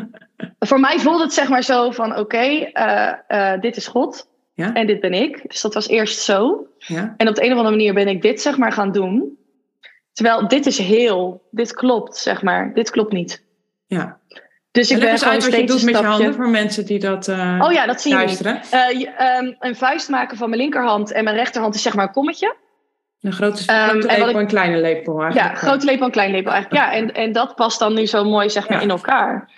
voor 0.69 0.79
mij 0.79 0.99
voelde 0.99 1.23
het 1.23 1.33
zeg 1.33 1.49
maar 1.49 1.63
zo 1.63 1.91
van 1.91 2.11
oké, 2.11 2.19
okay, 2.19 2.71
uh, 2.73 3.13
uh, 3.27 3.61
dit 3.61 3.75
is 3.75 3.87
God. 3.87 4.27
Ja. 4.53 4.73
En 4.73 4.87
dit 4.87 4.99
ben 4.99 5.13
ik. 5.13 5.41
Dus 5.47 5.61
dat 5.61 5.73
was 5.73 5.87
eerst 5.87 6.19
zo. 6.19 6.67
Ja. 6.77 7.13
En 7.17 7.27
op 7.27 7.35
de 7.35 7.43
een 7.43 7.51
of 7.51 7.57
andere 7.57 7.75
manier 7.75 7.93
ben 7.93 8.07
ik 8.07 8.21
dit 8.21 8.41
zeg 8.41 8.57
maar 8.57 8.71
gaan 8.71 8.91
doen. 8.91 9.37
Terwijl 10.15 10.47
dit 10.47 10.65
is 10.65 10.77
heel, 10.77 11.47
dit 11.51 11.73
klopt, 11.73 12.17
zeg 12.17 12.41
maar. 12.41 12.73
Dit 12.73 12.89
klopt 12.89 13.11
niet. 13.11 13.43
Ja. 13.85 14.19
Dus 14.71 14.91
ik 14.91 14.99
ben 14.99 15.21
uit 15.21 15.43
wat 15.43 15.55
je 15.55 15.65
doet 15.65 15.83
met 15.83 15.97
je 15.97 16.03
handen 16.03 16.33
voor 16.33 16.49
mensen 16.49 16.85
die 16.85 16.99
dat 16.99 17.27
uh, 17.27 17.61
Oh 17.63 17.71
ja, 17.71 17.85
dat 17.85 18.01
zie 18.01 18.13
luisteren. 18.13 18.59
je 18.71 19.13
uh, 19.19 19.37
um, 19.37 19.55
Een 19.59 19.75
vuist 19.75 20.09
maken 20.09 20.37
van 20.37 20.49
mijn 20.49 20.61
linkerhand 20.61 21.11
en 21.11 21.23
mijn 21.23 21.35
rechterhand 21.35 21.75
is 21.75 21.81
zeg 21.81 21.95
maar 21.95 22.05
een 22.05 22.13
kommetje. 22.13 22.55
Een 23.21 23.33
grote, 23.33 23.63
grote 23.63 23.95
um, 23.95 23.99
lepel 23.99 24.27
en 24.27 24.35
een 24.35 24.47
kleine 24.47 24.77
lepel 24.77 25.21
eigenlijk. 25.21 25.53
Ja, 25.53 25.59
grote 25.59 25.85
lepel 25.85 26.05
en 26.05 26.11
kleine 26.11 26.35
lepel 26.35 26.51
eigenlijk. 26.51 26.83
Ja, 26.83 26.93
en, 26.93 27.13
en 27.13 27.31
dat 27.31 27.55
past 27.55 27.79
dan 27.79 27.93
nu 27.93 28.05
zo 28.05 28.23
mooi 28.23 28.49
zeg 28.49 28.69
maar 28.69 28.77
ja. 28.77 28.83
in 28.83 28.89
elkaar. 28.89 29.51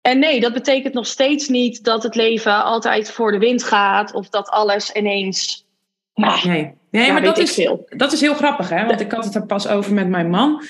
En 0.00 0.18
nee, 0.18 0.40
dat 0.40 0.52
betekent 0.52 0.94
nog 0.94 1.06
steeds 1.06 1.48
niet 1.48 1.84
dat 1.84 2.02
het 2.02 2.14
leven 2.14 2.64
altijd 2.64 3.10
voor 3.10 3.32
de 3.32 3.38
wind 3.38 3.64
gaat. 3.64 4.14
Of 4.14 4.28
dat 4.28 4.48
alles 4.48 4.92
ineens... 4.92 5.66
Nou, 6.14 6.48
nee. 6.48 6.72
Nee, 6.90 7.06
ja, 7.06 7.12
maar 7.12 7.22
dat 7.22 7.38
is, 7.38 7.54
veel. 7.54 7.86
dat 7.88 8.12
is 8.12 8.20
heel 8.20 8.34
grappig, 8.34 8.68
hè? 8.68 8.86
Want 8.86 9.00
ik 9.00 9.12
had 9.12 9.24
het 9.24 9.34
er 9.34 9.46
pas 9.46 9.68
over 9.68 9.94
met 9.94 10.08
mijn 10.08 10.30
man. 10.30 10.62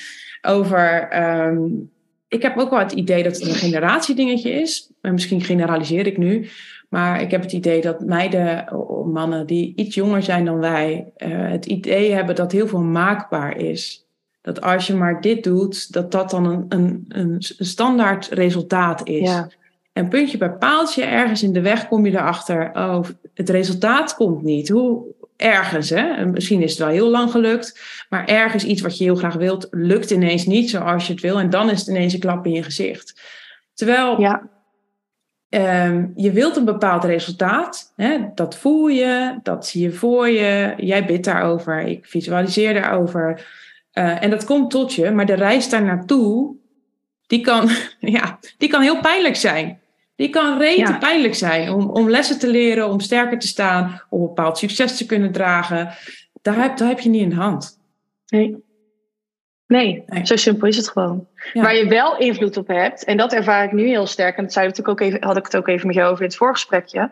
Over. 0.42 1.08
Um, 1.46 1.90
ik 2.28 2.42
heb 2.42 2.58
ook 2.58 2.70
wel 2.70 2.78
het 2.78 2.92
idee 2.92 3.22
dat 3.22 3.38
het 3.38 3.48
een 3.48 3.54
generatiedingetje 3.54 4.50
is. 4.50 4.90
En 5.00 5.12
misschien 5.12 5.40
generaliseer 5.40 6.06
ik 6.06 6.18
nu. 6.18 6.48
Maar 6.88 7.20
ik 7.20 7.30
heb 7.30 7.42
het 7.42 7.52
idee 7.52 7.80
dat 7.80 8.00
meiden, 8.00 8.64
mannen 9.12 9.46
die 9.46 9.72
iets 9.76 9.94
jonger 9.94 10.22
zijn 10.22 10.44
dan 10.44 10.58
wij, 10.58 11.12
uh, 11.16 11.50
het 11.50 11.66
idee 11.66 12.12
hebben 12.12 12.34
dat 12.34 12.52
heel 12.52 12.66
veel 12.66 12.80
maakbaar 12.80 13.56
is. 13.56 14.06
Dat 14.42 14.60
als 14.60 14.86
je 14.86 14.94
maar 14.94 15.20
dit 15.20 15.44
doet, 15.44 15.92
dat 15.92 16.12
dat 16.12 16.30
dan 16.30 16.44
een, 16.44 16.64
een, 16.68 17.04
een 17.08 17.36
standaard 17.38 18.28
resultaat 18.28 19.08
is. 19.08 19.28
Ja. 19.28 19.48
En 19.92 20.08
puntje 20.08 20.38
bij 20.38 20.50
paaltje, 20.50 21.04
ergens 21.04 21.42
in 21.42 21.52
de 21.52 21.60
weg 21.60 21.88
kom 21.88 22.06
je 22.06 22.12
erachter, 22.12 22.70
oh, 22.74 23.04
het 23.34 23.48
resultaat 23.48 24.14
komt 24.14 24.42
niet. 24.42 24.68
Hoe, 24.68 25.04
ergens, 25.42 25.90
hè? 25.90 26.26
misschien 26.26 26.62
is 26.62 26.70
het 26.70 26.78
wel 26.78 26.88
heel 26.88 27.10
lang 27.10 27.30
gelukt, 27.30 27.80
maar 28.08 28.26
ergens 28.26 28.64
iets 28.64 28.82
wat 28.82 28.98
je 28.98 29.04
heel 29.04 29.16
graag 29.16 29.34
wilt, 29.34 29.66
lukt 29.70 30.10
ineens 30.10 30.46
niet 30.46 30.70
zoals 30.70 31.06
je 31.06 31.12
het 31.12 31.22
wil. 31.22 31.38
En 31.38 31.50
dan 31.50 31.70
is 31.70 31.78
het 31.78 31.88
ineens 31.88 32.12
een 32.12 32.20
klap 32.20 32.46
in 32.46 32.52
je 32.52 32.62
gezicht. 32.62 33.20
Terwijl 33.74 34.20
ja. 34.20 34.42
um, 35.86 36.12
je 36.16 36.32
wilt 36.32 36.56
een 36.56 36.64
bepaald 36.64 37.04
resultaat, 37.04 37.92
hè? 37.96 38.18
dat 38.34 38.56
voel 38.56 38.86
je, 38.86 39.38
dat 39.42 39.66
zie 39.66 39.82
je 39.82 39.92
voor 39.92 40.28
je, 40.28 40.74
jij 40.76 41.06
bidt 41.06 41.24
daarover, 41.24 41.80
ik 41.80 42.06
visualiseer 42.06 42.74
daarover. 42.74 43.46
Uh, 43.94 44.22
en 44.22 44.30
dat 44.30 44.44
komt 44.44 44.70
tot 44.70 44.94
je, 44.94 45.10
maar 45.10 45.26
de 45.26 45.34
reis 45.34 45.68
daar 45.68 45.84
naartoe, 45.84 46.54
die 47.26 47.40
kan, 47.40 47.70
ja, 48.16 48.38
die 48.58 48.68
kan 48.68 48.82
heel 48.82 49.00
pijnlijk 49.00 49.36
zijn. 49.36 49.81
Die 50.22 50.30
kan 50.30 50.58
rete 50.58 50.96
pijnlijk 50.98 51.34
zijn 51.34 51.70
om, 51.70 51.90
om 51.90 52.10
lessen 52.10 52.38
te 52.38 52.48
leren, 52.48 52.88
om 52.88 53.00
sterker 53.00 53.38
te 53.38 53.46
staan, 53.46 54.02
om 54.08 54.20
een 54.20 54.26
bepaald 54.26 54.58
succes 54.58 54.96
te 54.96 55.06
kunnen 55.06 55.32
dragen. 55.32 55.94
Daar 56.42 56.56
heb, 56.56 56.76
daar 56.76 56.88
heb 56.88 57.00
je 57.00 57.08
niet 57.08 57.22
in 57.22 57.28
de 57.28 57.34
hand. 57.34 57.80
Nee. 58.26 58.64
Nee, 59.66 60.02
nee. 60.06 60.26
zo 60.26 60.36
simpel 60.36 60.68
is 60.68 60.76
het 60.76 60.88
gewoon. 60.88 61.26
Waar 61.52 61.74
je 61.74 61.88
wel 61.88 62.18
invloed 62.18 62.56
op 62.56 62.66
hebt, 62.66 63.04
en 63.04 63.16
dat 63.16 63.32
ervaar 63.32 63.64
ik 63.64 63.72
nu 63.72 63.86
heel 63.86 64.06
sterk, 64.06 64.36
en 64.36 64.42
dat 64.42 64.52
zei 64.52 64.68
ik 64.68 64.88
ook 64.88 65.00
even, 65.00 65.24
had 65.24 65.36
ik 65.36 65.44
het 65.44 65.56
ook 65.56 65.68
even 65.68 65.86
met 65.86 65.96
jou 65.96 66.10
over 66.10 66.22
in 66.22 66.28
het 66.28 66.38
voorgesprekje. 66.38 67.10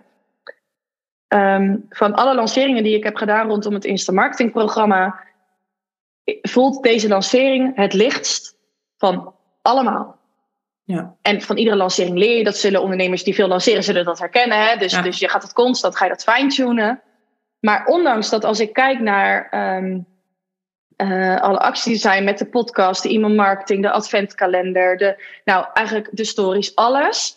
Um, 1.29 1.87
van 1.89 2.15
alle 2.15 2.35
lanceringen 2.35 2.83
die 2.83 2.97
ik 2.97 3.05
heb 3.05 3.17
gedaan 3.17 3.49
rondom 3.49 3.75
het 3.75 3.85
Insta 3.85 4.13
Marketing 4.13 4.53
programma, 4.53 5.21
voelt 6.43 6.83
deze 6.83 7.09
lancering 7.09 7.77
het 7.77 7.93
lichtst 7.93 8.57
van 8.97 9.35
allemaal. 9.63 10.20
Ja. 10.91 11.17
En 11.23 11.43
van 11.43 11.57
iedere 11.57 11.77
lancering 11.77 12.19
leer 12.19 12.37
je. 12.37 12.45
Dat 12.45 12.57
zullen 12.57 12.83
ondernemers 12.83 13.25
die 13.25 13.35
veel 13.35 13.49
lanceren, 13.49 13.83
zullen 13.83 14.05
dat 14.05 14.19
herkennen. 14.19 14.67
Hè? 14.67 14.77
Dus, 14.77 15.03
dus 15.03 15.19
je 15.19 15.29
gaat 15.29 15.43
het 15.43 15.53
constant, 15.53 15.97
ga 15.97 16.05
je 16.05 16.11
dat 16.11 16.23
fine-tunen. 16.23 17.03
Maar 17.61 17.87
ondanks 17.87 18.31
dat 18.31 18.45
als 18.45 18.61
ik 18.61 18.73
kijk 18.73 19.01
naar 19.01 19.49
um, 19.77 20.07
uh, 20.97 21.41
alle 21.41 21.59
acties 21.59 21.85
die 21.85 21.97
zijn 21.97 22.25
met 22.25 22.39
de 22.39 22.45
podcast, 22.45 23.03
de 23.03 23.09
e-mail 23.09 23.35
marketing, 23.35 23.83
de 23.83 23.91
adventkalender, 23.91 24.97
de, 24.97 25.25
nou 25.45 25.67
eigenlijk 25.75 26.09
de 26.13 26.25
stories, 26.25 26.75
alles, 26.75 27.37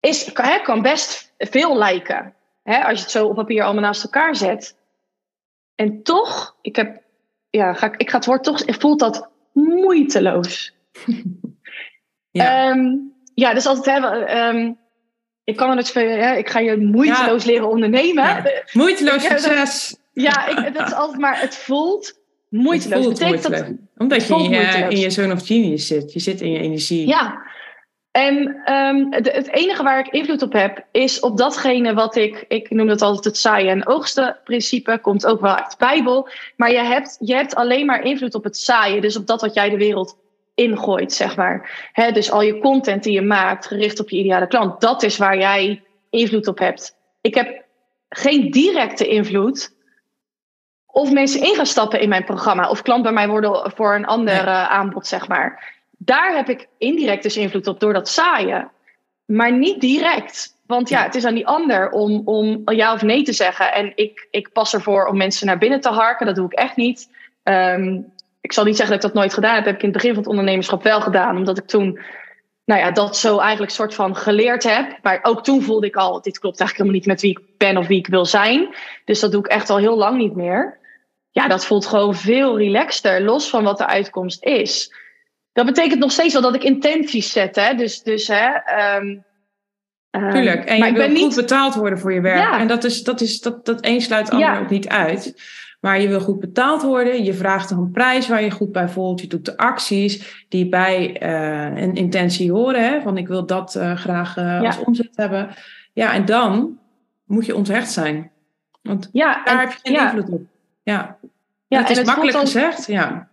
is, 0.00 0.30
hè, 0.34 0.58
kan 0.58 0.82
best 0.82 1.32
veel 1.38 1.76
lijken. 1.76 2.34
Hè, 2.62 2.84
als 2.84 2.96
je 2.96 3.02
het 3.02 3.12
zo 3.12 3.26
op 3.26 3.34
papier 3.34 3.62
allemaal 3.62 3.82
naast 3.82 4.04
elkaar 4.04 4.36
zet. 4.36 4.76
En 5.74 6.02
toch, 6.02 6.56
ik 6.60 6.76
heb, 6.76 7.02
ja, 7.50 7.72
ga, 7.72 7.92
ik 7.96 8.10
ga 8.10 8.16
het 8.16 8.26
woord 8.26 8.44
toch, 8.44 8.62
voelt 8.66 8.98
dat 8.98 9.28
moeiteloos. 9.52 10.72
Ja, 12.42 12.70
um, 12.70 13.12
ja 13.34 13.54
dus 13.54 13.66
altijd 13.66 13.86
hebben. 13.86 14.36
Um, 14.38 14.78
ik 15.44 15.56
kan 15.56 15.76
het 15.76 15.92
ja, 15.94 16.32
ik 16.32 16.48
ga 16.48 16.58
je 16.58 16.76
moeiteloos 16.76 17.44
ja. 17.44 17.50
leren 17.50 17.68
ondernemen. 17.68 18.24
Ja. 18.24 18.44
Moeiteloos 18.72 19.22
succes. 19.22 19.96
Ja, 20.12 20.46
ik, 20.46 20.74
dat 20.74 20.86
is 20.86 20.94
altijd 20.94 21.18
maar, 21.18 21.40
het 21.40 21.56
voelt 21.56 22.18
moeiteloos. 22.48 23.04
Het 23.04 23.18
voelt 23.18 23.30
moeiteloos. 23.30 23.58
Dat, 23.58 23.76
Omdat 23.96 24.26
je 24.26 24.34
in 24.34 24.50
je, 24.50 24.86
in 24.88 24.98
je 24.98 25.10
zone 25.10 25.32
of 25.32 25.46
genius 25.46 25.86
zit. 25.86 26.12
Je 26.12 26.20
zit 26.20 26.40
in 26.40 26.50
je 26.50 26.58
energie. 26.58 27.06
Ja. 27.06 27.46
En 28.10 28.36
um, 28.72 29.10
de, 29.10 29.30
het 29.30 29.52
enige 29.52 29.82
waar 29.82 29.98
ik 29.98 30.08
invloed 30.08 30.42
op 30.42 30.52
heb, 30.52 30.84
is 30.92 31.20
op 31.20 31.36
datgene 31.36 31.94
wat 31.94 32.16
ik, 32.16 32.44
ik 32.48 32.70
noem 32.70 32.86
dat 32.86 33.02
altijd 33.02 33.24
het 33.24 33.36
saaien 33.36 33.70
en 33.70 33.86
oogsten 33.86 34.36
principe, 34.44 34.98
komt 35.02 35.26
ook 35.26 35.40
wel 35.40 35.56
uit 35.56 35.70
de 35.70 35.76
Bijbel. 35.78 36.28
Maar 36.56 36.72
je 36.72 36.82
hebt, 36.82 37.16
je 37.20 37.34
hebt 37.34 37.54
alleen 37.54 37.86
maar 37.86 38.02
invloed 38.02 38.34
op 38.34 38.44
het 38.44 38.56
saaien, 38.56 39.00
dus 39.00 39.16
op 39.16 39.26
dat 39.26 39.40
wat 39.40 39.54
jij 39.54 39.70
de 39.70 39.76
wereld 39.76 40.16
ingooit, 40.58 41.12
zeg 41.12 41.36
maar. 41.36 41.88
He, 41.92 42.12
dus 42.12 42.30
al 42.30 42.42
je 42.42 42.58
content 42.58 43.02
die 43.02 43.12
je 43.12 43.22
maakt, 43.22 43.66
gericht 43.66 44.00
op 44.00 44.10
je 44.10 44.16
ideale 44.16 44.46
klant, 44.46 44.80
dat 44.80 45.02
is 45.02 45.16
waar 45.16 45.38
jij 45.38 45.82
invloed 46.10 46.46
op 46.46 46.58
hebt. 46.58 46.96
Ik 47.20 47.34
heb 47.34 47.64
geen 48.08 48.50
directe 48.50 49.08
invloed 49.08 49.76
of 50.86 51.12
mensen 51.12 51.42
in 51.42 51.54
gaan 51.54 51.66
stappen 51.66 52.00
in 52.00 52.08
mijn 52.08 52.24
programma 52.24 52.70
of 52.70 52.82
klant 52.82 53.02
bij 53.02 53.12
mij 53.12 53.28
worden 53.28 53.72
voor 53.74 53.94
een 53.94 54.06
ander 54.06 54.46
eh, 54.46 54.70
aanbod, 54.70 55.06
zeg 55.06 55.28
maar. 55.28 55.76
Daar 55.98 56.36
heb 56.36 56.48
ik 56.48 56.68
indirect 56.78 57.22
dus 57.22 57.36
invloed 57.36 57.66
op 57.66 57.80
door 57.80 57.92
dat 57.92 58.08
zaaien, 58.08 58.70
maar 59.24 59.52
niet 59.52 59.80
direct. 59.80 60.56
Want 60.66 60.88
ja, 60.88 61.02
het 61.02 61.14
is 61.14 61.24
aan 61.24 61.34
die 61.34 61.46
ander 61.46 61.90
om, 61.90 62.22
om 62.24 62.62
ja 62.64 62.92
of 62.92 63.02
nee 63.02 63.22
te 63.22 63.32
zeggen. 63.32 63.72
En 63.72 63.92
ik, 63.94 64.28
ik 64.30 64.52
pas 64.52 64.74
ervoor 64.74 65.06
om 65.06 65.16
mensen 65.16 65.46
naar 65.46 65.58
binnen 65.58 65.80
te 65.80 65.88
harken. 65.88 66.26
Dat 66.26 66.34
doe 66.34 66.46
ik 66.46 66.52
echt 66.52 66.76
niet. 66.76 67.10
Ehm, 67.42 68.00
ik 68.48 68.54
zal 68.54 68.64
niet 68.64 68.76
zeggen 68.76 68.94
dat 68.94 69.04
ik 69.04 69.12
dat 69.12 69.20
nooit 69.22 69.34
gedaan 69.34 69.54
heb. 69.54 69.64
Dat 69.64 69.72
heb 69.72 69.76
ik 69.76 69.82
in 69.82 69.88
het 69.88 69.96
begin 69.96 70.14
van 70.14 70.22
het 70.22 70.30
ondernemerschap 70.30 70.82
wel 70.82 71.00
gedaan. 71.00 71.36
Omdat 71.36 71.58
ik 71.58 71.66
toen 71.66 72.00
nou 72.64 72.80
ja, 72.80 72.90
dat 72.90 73.16
zo 73.16 73.38
eigenlijk 73.38 73.72
soort 73.72 73.94
van 73.94 74.16
geleerd 74.16 74.62
heb. 74.62 74.98
Maar 75.02 75.18
ook 75.22 75.44
toen 75.44 75.62
voelde 75.62 75.86
ik 75.86 75.96
al, 75.96 76.22
dit 76.22 76.38
klopt 76.38 76.60
eigenlijk 76.60 76.90
helemaal 76.90 76.94
niet 76.94 77.06
met 77.06 77.20
wie 77.20 77.30
ik 77.30 77.58
ben 77.58 77.76
of 77.76 77.86
wie 77.86 77.98
ik 77.98 78.06
wil 78.06 78.24
zijn. 78.24 78.74
Dus 79.04 79.20
dat 79.20 79.32
doe 79.32 79.40
ik 79.40 79.46
echt 79.46 79.70
al 79.70 79.78
heel 79.78 79.96
lang 79.96 80.18
niet 80.18 80.34
meer. 80.34 80.78
Ja, 81.30 81.48
dat 81.48 81.66
voelt 81.66 81.86
gewoon 81.86 82.14
veel 82.14 82.58
relaxter, 82.58 83.20
los 83.22 83.50
van 83.50 83.64
wat 83.64 83.78
de 83.78 83.86
uitkomst 83.86 84.44
is. 84.44 84.94
Dat 85.52 85.66
betekent 85.66 86.00
nog 86.00 86.12
steeds 86.12 86.32
wel 86.32 86.42
dat 86.42 86.54
ik 86.54 86.62
intenties 86.64 87.32
zet. 87.32 87.56
Hè? 87.56 87.74
Dus, 87.74 88.02
dus 88.02 88.26
hè, 88.26 88.46
ehm, 88.46 89.16
ehm, 90.10 90.30
Tuurlijk, 90.30 90.64
en 90.64 90.76
je 90.76 90.92
wil 90.92 91.16
goed 91.16 91.34
betaald 91.34 91.74
worden 91.74 91.98
voor 91.98 92.12
je 92.12 92.20
werk. 92.20 92.60
En 92.60 92.66
dat, 92.66 92.84
is, 92.84 93.02
dat, 93.02 93.20
is, 93.20 93.40
dat, 93.40 93.64
dat 93.66 93.84
een 93.84 94.00
sluit 94.00 94.30
ander 94.30 94.60
ook 94.60 94.70
niet 94.70 94.88
uit. 94.88 95.34
Maar 95.80 96.00
je 96.00 96.08
wil 96.08 96.20
goed 96.20 96.40
betaald 96.40 96.82
worden. 96.82 97.24
Je 97.24 97.34
vraagt 97.34 97.70
een 97.70 97.90
prijs 97.90 98.28
waar 98.28 98.42
je 98.42 98.50
goed 98.50 98.72
bij 98.72 98.88
voelt. 98.88 99.20
Je 99.20 99.26
doet 99.26 99.44
de 99.44 99.56
acties 99.56 100.44
die 100.48 100.68
bij 100.68 101.22
uh, 101.22 101.82
een 101.82 101.94
intentie 101.94 102.52
horen. 102.52 102.88
Hè? 102.88 103.00
Van 103.00 103.16
ik 103.16 103.28
wil 103.28 103.46
dat 103.46 103.74
uh, 103.74 103.96
graag 103.96 104.36
uh, 104.36 104.62
als 104.62 104.78
omzet 104.78 105.16
hebben. 105.16 105.48
Ja, 105.92 106.12
en 106.12 106.24
dan 106.24 106.78
moet 107.24 107.46
je 107.46 107.56
onthecht 107.56 107.90
zijn. 107.90 108.30
Want 108.82 109.08
ja, 109.12 109.44
daar 109.44 109.60
heb 109.60 109.70
je 109.70 109.78
geen 109.82 110.00
invloed 110.00 110.30
op. 110.30 110.42
Ja, 110.82 111.16
ja 111.66 111.78
het 111.78 111.90
is 111.90 112.04
makkelijk 112.04 112.36
gezegd. 112.36 112.86
Ja. 112.86 113.28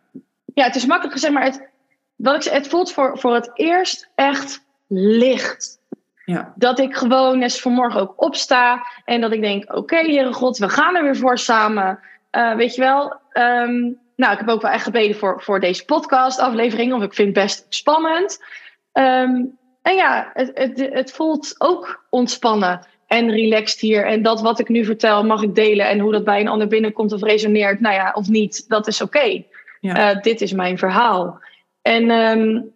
ja, 0.54 0.64
het 0.64 0.76
is 0.76 0.86
makkelijk 0.86 1.14
gezegd, 1.14 1.34
maar 1.34 1.44
het, 1.44 1.68
wat 2.16 2.46
ik, 2.46 2.52
het 2.52 2.68
voelt 2.68 2.92
voor, 2.92 3.20
voor 3.20 3.34
het 3.34 3.52
eerst 3.54 4.10
echt 4.16 4.66
licht. 4.88 5.80
Ja. 6.26 6.54
Dat 6.56 6.80
ik 6.80 6.96
gewoon 6.96 7.42
eens 7.42 7.62
vanmorgen 7.62 8.02
ook 8.02 8.22
opsta 8.22 8.86
en 9.06 9.22
dat 9.22 9.32
ik 9.32 9.42
denk: 9.42 9.64
oké, 9.64 9.78
okay, 9.78 10.04
Heere 10.04 10.34
God, 10.34 10.58
we 10.58 10.70
gaan 10.70 10.96
er 10.96 11.04
weer 11.04 11.18
voor 11.18 11.38
samen. 11.38 12.00
Uh, 12.36 12.56
weet 12.56 12.76
je 12.76 12.82
wel, 12.82 13.20
um, 13.34 14.00
nou, 14.16 14.34
ik 14.34 14.40
heb 14.40 14.50
ook 14.50 14.62
wel 14.62 14.72
echt 14.72 14.84
gebeden 14.84 15.16
voor, 15.16 15.42
voor 15.42 15.60
deze 15.60 15.86
podcast-aflevering, 15.86 16.92
want 16.92 17.04
ik 17.04 17.14
vind 17.14 17.36
het 17.36 17.46
best 17.46 17.66
spannend. 17.70 18.44
Um, 18.94 19.58
en 19.82 19.96
ja, 19.96 20.32
het, 20.34 20.52
het, 20.54 20.90
het 20.94 21.12
voelt 21.12 21.56
ook 21.58 22.06
ontspannen 22.10 22.88
en 23.08 23.32
relaxed 23.32 23.80
hier. 23.80 24.06
En 24.06 24.22
dat 24.22 24.42
wat 24.42 24.60
ik 24.60 24.70
nu 24.70 24.86
vertel 24.86 25.24
mag 25.24 25.42
ik 25.42 25.56
delen. 25.56 25.88
En 25.88 26.00
hoe 26.00 26.12
dat 26.12 26.24
bij 26.24 26.40
een 26.40 26.48
ander 26.48 26.68
binnenkomt 26.68 27.14
of 27.14 27.22
resoneert, 27.22 27.80
nou 27.80 27.96
ja, 27.96 28.12
of 28.14 28.28
niet, 28.28 28.66
dat 28.70 28.88
is 28.88 29.02
oké. 29.02 29.44
Ja. 29.80 30.16
Uh, 30.16 30.22
dit 30.22 30.42
is 30.42 30.52
mijn 30.54 30.78
verhaal. 30.78 31.40
En 31.82 32.12
um, 32.12 32.75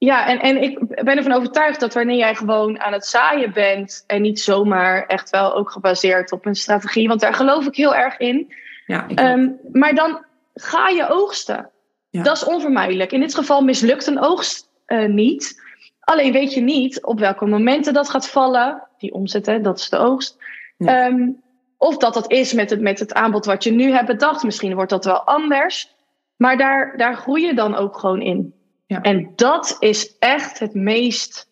ja, 0.00 0.26
en, 0.26 0.40
en 0.40 0.62
ik 0.62 0.78
ben 1.04 1.16
ervan 1.16 1.32
overtuigd 1.32 1.80
dat 1.80 1.94
wanneer 1.94 2.16
jij 2.16 2.34
gewoon 2.34 2.80
aan 2.80 2.92
het 2.92 3.06
zaaien 3.06 3.52
bent 3.52 4.04
en 4.06 4.22
niet 4.22 4.40
zomaar 4.40 5.06
echt 5.06 5.30
wel 5.30 5.54
ook 5.54 5.70
gebaseerd 5.70 6.32
op 6.32 6.46
een 6.46 6.54
strategie, 6.54 7.08
want 7.08 7.20
daar 7.20 7.34
geloof 7.34 7.66
ik 7.66 7.76
heel 7.76 7.94
erg 7.94 8.18
in. 8.18 8.52
Ja, 8.86 9.06
um, 9.14 9.58
maar 9.72 9.94
dan 9.94 10.24
ga 10.54 10.88
je 10.88 11.08
oogsten. 11.08 11.70
Ja. 12.10 12.22
Dat 12.22 12.36
is 12.36 12.44
onvermijdelijk. 12.44 13.12
In 13.12 13.20
dit 13.20 13.34
geval 13.34 13.62
mislukt 13.62 14.06
een 14.06 14.20
oogst 14.20 14.68
uh, 14.86 15.08
niet. 15.08 15.62
Alleen 16.00 16.32
weet 16.32 16.54
je 16.54 16.60
niet 16.60 17.04
op 17.04 17.18
welke 17.18 17.46
momenten 17.46 17.92
dat 17.92 18.10
gaat 18.10 18.28
vallen. 18.28 18.82
Die 18.98 19.12
omzetten, 19.12 19.62
dat 19.62 19.78
is 19.78 19.88
de 19.88 19.98
oogst. 19.98 20.36
Ja. 20.76 21.06
Um, 21.06 21.42
of 21.76 21.96
dat 21.96 22.14
dat 22.14 22.30
is 22.30 22.52
met 22.52 22.70
het, 22.70 22.80
met 22.80 22.98
het 22.98 23.14
aanbod 23.14 23.44
wat 23.44 23.64
je 23.64 23.70
nu 23.70 23.92
hebt 23.92 24.06
bedacht. 24.06 24.42
Misschien 24.42 24.74
wordt 24.74 24.90
dat 24.90 25.04
wel 25.04 25.22
anders. 25.22 25.94
Maar 26.36 26.56
daar, 26.56 26.96
daar 26.96 27.16
groei 27.16 27.46
je 27.46 27.54
dan 27.54 27.74
ook 27.74 27.98
gewoon 27.98 28.20
in. 28.20 28.54
Ja. 28.90 29.00
En 29.00 29.32
dat 29.36 29.76
is 29.78 30.18
echt 30.18 30.58
het 30.58 30.74
meest 30.74 31.50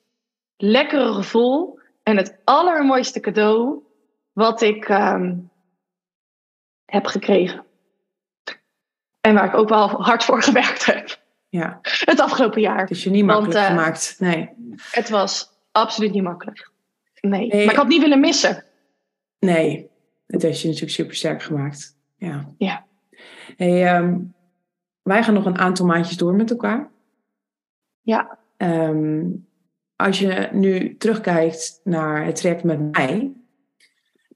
lekkere 0.57 1.12
gevoel 1.12 1.79
en 2.03 2.16
het 2.16 2.38
allermooiste 2.44 3.20
cadeau 3.20 3.83
wat 4.33 4.61
ik 4.61 4.88
um, 4.88 5.51
heb 6.85 7.07
gekregen. 7.07 7.64
En 9.20 9.35
waar 9.35 9.44
ik 9.44 9.55
ook 9.55 9.68
wel 9.68 9.88
hard 9.88 10.24
voor 10.24 10.42
gewerkt 10.42 10.87
heb. 10.87 11.20
Ja. 11.48 11.79
Het 11.83 12.20
afgelopen 12.20 12.61
jaar. 12.61 12.81
Het 12.81 12.90
is 12.90 13.05
je 13.05 13.11
niet 13.11 13.24
makkelijk 13.24 13.55
Want, 13.55 13.70
uh, 13.70 13.77
gemaakt. 13.77 14.16
Nee. 14.18 14.51
Het 14.90 15.09
was 15.09 15.51
absoluut 15.72 16.12
niet 16.12 16.22
makkelijk. 16.22 16.70
Nee. 17.20 17.46
nee. 17.46 17.64
Maar 17.64 17.74
ik 17.74 17.81
had 17.81 17.88
niet 17.88 18.03
willen 18.03 18.20
missen. 18.20 18.64
Nee. 19.38 19.90
Het 20.27 20.42
heeft 20.42 20.61
je 20.61 20.66
natuurlijk 20.66 20.94
super 20.94 21.14
sterk 21.14 21.42
gemaakt. 21.42 21.96
Ja. 22.16 22.53
Ja. 22.57 22.87
Hey, 23.57 23.96
um, 23.96 24.35
wij 25.03 25.22
gaan 25.22 25.35
nog 25.35 25.44
een 25.44 25.59
aantal 25.59 25.87
maandjes 25.87 26.16
door 26.16 26.35
met 26.35 26.51
elkaar. 26.51 26.90
Ja. 28.09 28.38
Um, 28.57 29.49
als 29.97 30.18
je 30.18 30.49
nu 30.53 30.97
terugkijkt 30.97 31.81
naar 31.85 32.25
het 32.25 32.37
traject 32.37 32.64
met 32.64 32.92
mij, 32.92 33.33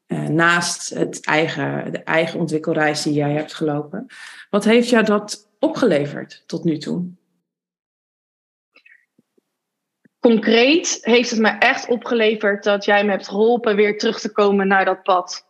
uh, 0.07 0.27
naast 0.27 0.89
het 0.89 1.27
eigen, 1.27 1.93
de 1.93 2.03
eigen 2.03 2.41
ontwikkelreis 2.41 3.03
die 3.03 3.13
jij 3.13 3.33
hebt 3.33 3.55
gelopen, 3.55 4.07
wat 4.51 4.65
heeft 4.65 4.89
jou 4.89 5.05
dat 5.05 5.49
opgeleverd 5.59 6.43
tot 6.47 6.65
nu 6.65 6.79
toe? 6.79 7.11
Concreet 10.21 10.99
heeft 11.01 11.31
het 11.31 11.41
me 11.41 11.49
echt 11.49 11.89
opgeleverd 11.89 12.65
dat 12.65 12.85
jij 12.85 13.05
me 13.05 13.11
hebt 13.11 13.29
geholpen 13.29 13.77
weer 13.77 13.99
terug 13.99 14.21
te 14.21 14.33
komen 14.33 14.69
naar 14.69 14.85
dat 14.85 15.03
pad. 15.03 15.47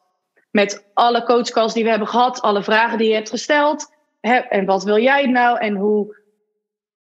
Met 0.50 0.90
alle 0.94 1.24
coachcalls 1.24 1.74
die 1.74 1.84
we 1.84 1.90
hebben 1.90 2.08
gehad, 2.08 2.40
alle 2.40 2.62
vragen 2.62 2.98
die 2.98 3.08
je 3.08 3.14
hebt 3.14 3.30
gesteld. 3.30 3.92
Hè, 4.20 4.36
en 4.36 4.64
wat 4.64 4.84
wil 4.84 4.98
jij 4.98 5.26
nou? 5.26 5.58
En 5.58 5.76
hoe 5.76 6.20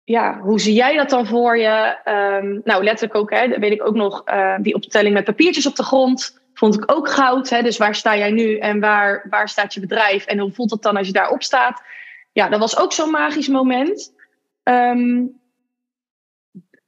ja, 0.09 0.39
hoe 0.39 0.59
zie 0.59 0.73
jij 0.73 0.95
dat 0.95 1.09
dan 1.09 1.25
voor 1.25 1.57
je? 1.57 1.97
Um, 2.05 2.61
nou, 2.63 2.83
letterlijk 2.83 3.15
ook, 3.15 3.31
hè, 3.31 3.59
weet 3.59 3.71
ik 3.71 3.87
ook 3.87 3.95
nog, 3.95 4.23
uh, 4.25 4.55
die 4.59 4.75
optelling 4.75 5.13
met 5.13 5.23
papiertjes 5.23 5.67
op 5.67 5.75
de 5.75 5.83
grond. 5.83 6.39
Vond 6.53 6.75
ik 6.75 6.91
ook 6.91 7.09
goud. 7.09 7.49
Hè? 7.49 7.61
Dus 7.61 7.77
waar 7.77 7.95
sta 7.95 8.17
jij 8.17 8.31
nu 8.31 8.57
en 8.57 8.79
waar, 8.79 9.25
waar 9.29 9.49
staat 9.49 9.73
je 9.73 9.79
bedrijf? 9.79 10.25
En 10.25 10.39
hoe 10.39 10.51
voelt 10.51 10.71
het 10.71 10.81
dan 10.81 10.97
als 10.97 11.07
je 11.07 11.13
daarop 11.13 11.43
staat? 11.43 11.81
Ja, 12.31 12.49
dat 12.49 12.59
was 12.59 12.77
ook 12.77 12.93
zo'n 12.93 13.11
magisch 13.11 13.47
moment. 13.47 14.13
Um, 14.63 15.39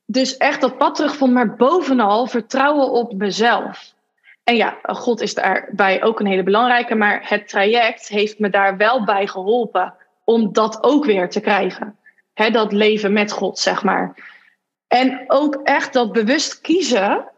dus 0.05 0.38
echt 0.38 0.62
dat 0.62 0.77
pad 0.77 0.95
terugvond, 0.95 1.34
maar 1.34 1.55
bovenal 1.55 2.27
vertrouwen 2.27 2.91
op 2.91 3.13
mezelf. 3.13 3.93
En 4.43 4.55
ja, 4.55 4.77
God 4.81 5.21
is 5.21 5.34
daarbij 5.34 6.03
ook 6.03 6.19
een 6.19 6.25
hele 6.25 6.43
belangrijke, 6.43 6.95
maar 6.95 7.29
het 7.29 7.47
traject 7.47 8.07
heeft 8.07 8.39
me 8.39 8.49
daar 8.49 8.77
wel 8.77 9.03
bij 9.03 9.27
geholpen 9.27 9.93
om 10.23 10.53
dat 10.53 10.84
ook 10.84 11.05
weer 11.05 11.29
te 11.29 11.39
krijgen 11.39 11.99
dat 12.49 12.71
leven 12.71 13.13
met 13.13 13.32
God, 13.32 13.60
zeg 13.60 13.84
maar. 13.84 14.30
En 14.88 15.23
ook 15.27 15.56
echt 15.63 15.93
dat 15.93 16.12
bewust 16.12 16.62
kiezen 16.62 17.32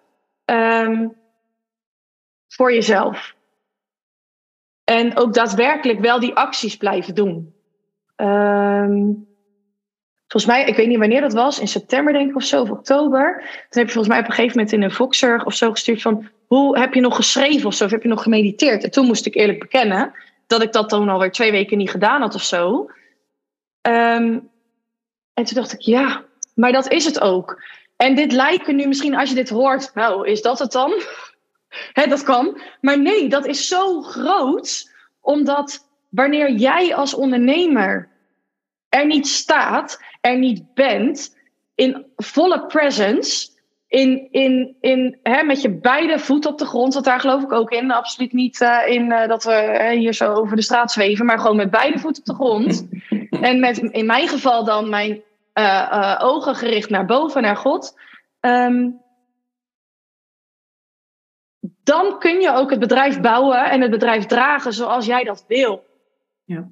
um, 0.46 1.16
voor 2.48 2.74
jezelf. 2.74 3.36
En 4.84 5.18
ook 5.18 5.34
daadwerkelijk 5.34 6.00
wel 6.00 6.20
die 6.20 6.34
acties 6.34 6.78
blijven 6.78 7.16
doen. 7.16 7.54
Um, 8.16 9.28
volgens 10.28 10.52
mij, 10.52 10.66
ik 10.66 10.76
weet 10.76 10.88
niet 10.88 11.00
wanneer 11.00 11.22
dat 11.22 11.34
was, 11.34 11.60
in 11.60 11.68
september 11.68 12.14
denk 12.14 12.30
ik 12.30 12.36
of 12.36 12.44
zo, 12.44 12.62
of 12.62 12.70
oktober. 12.70 13.38
Toen 13.42 13.82
heb 13.82 13.88
je 13.88 13.94
volgens 13.94 14.08
mij 14.08 14.20
op 14.20 14.26
een 14.26 14.34
gegeven 14.34 14.58
moment 14.58 14.74
in 14.74 14.82
een 14.82 14.92
Voxer 14.92 15.46
of 15.46 15.54
zo 15.54 15.72
gestuurd 15.72 16.02
van... 16.02 16.30
hoe 16.48 16.80
heb 16.80 16.94
je 16.94 17.02
nog 17.02 17.16
geschreven 17.16 17.68
of 17.68 17.74
zo, 17.74 17.86
of 17.86 17.92
heb 17.92 18.04
je 18.04 18.10
nog 18.10 18.24
gemediteerd? 18.24 18.84
En 18.84 18.92
toen 18.92 19.06
moest 19.06 19.26
ik 19.26 19.36
eerlijk 19.36 19.60
bekennen 19.60 20.14
dat 20.48 20.62
ik 20.62 20.72
dat 20.72 20.90
dan 20.90 21.10
alweer 21.10 21.32
twee 21.32 21.52
weken 21.52 21.78
niet 21.78 21.90
gedaan 21.90 22.22
had 22.22 22.36
of 22.36 22.44
zo. 22.44 22.90
Um, 23.88 24.52
en 25.34 25.44
toen 25.44 25.56
dacht 25.56 25.74
ik, 25.74 25.80
ja, 25.82 26.24
maar 26.56 26.72
dat 26.72 26.92
is 26.92 27.06
het 27.06 27.22
ook. 27.22 27.62
En 27.96 28.16
dit 28.16 28.32
lijken 28.32 28.76
nu 28.76 28.88
misschien, 28.88 29.16
als 29.16 29.30
je 29.30 29.36
dit 29.36 29.50
hoort, 29.50 29.92
nou, 29.94 30.28
is 30.28 30.42
dat 30.42 30.60
het 30.60 30.72
dan? 30.72 30.94
Dat 31.94 32.24
kan. 32.24 32.62
Maar 32.82 33.00
nee, 33.00 33.30
dat 33.30 33.46
is 33.46 33.68
zo 33.68 34.02
groot, 34.02 34.92
omdat 35.22 35.88
wanneer 36.10 36.52
jij 36.52 36.96
als 36.96 37.14
ondernemer 37.14 38.10
er 38.90 39.06
niet 39.06 39.28
staat, 39.28 40.04
er 40.22 40.38
niet 40.38 40.74
bent, 40.74 41.36
in 41.76 42.06
volle 42.16 42.66
presence, 42.66 43.50
in, 43.88 44.28
in, 44.32 44.76
in, 44.82 45.20
met 45.46 45.62
je 45.62 45.70
beide 45.70 46.20
voeten 46.20 46.52
op 46.52 46.58
de 46.58 46.66
grond, 46.66 46.94
want 46.94 47.06
daar 47.06 47.20
geloof 47.20 47.44
ik 47.44 47.52
ook 47.52 47.72
in. 47.72 47.92
Absoluut 47.92 48.34
niet 48.34 48.62
uh, 48.62 48.80
in 48.88 49.12
uh, 49.12 49.28
dat 49.28 49.44
we 49.44 49.92
hier 49.98 50.14
zo 50.14 50.34
over 50.34 50.56
de 50.56 50.62
straat 50.62 50.92
zweven, 50.92 51.26
maar 51.26 51.40
gewoon 51.40 51.56
met 51.56 51.72
beide 51.72 52.00
voeten 52.00 52.24
op 52.24 52.28
de 52.28 52.44
grond. 52.44 52.88
En 53.42 53.60
met 53.60 53.78
in 53.78 54.06
mijn 54.06 54.28
geval 54.28 54.64
dan 54.64 54.90
mijn 54.90 55.24
uh, 55.54 56.20
ogen 56.22 56.56
gericht 56.56 56.90
naar 56.90 57.06
boven, 57.06 57.42
naar 57.42 57.58
God. 57.58 58.00
Um, 58.40 59.02
dan 61.84 62.20
kun 62.20 62.42
je 62.42 62.54
ook 62.54 62.70
het 62.70 62.80
bedrijf 62.80 63.22
bouwen 63.22 63.70
en 63.70 63.82
het 63.82 63.92
bedrijf 63.92 64.26
dragen 64.26 64.74
zoals 64.74 65.06
jij 65.06 65.24
dat 65.24 65.46
wil. 65.48 65.86
Ja. 66.44 66.68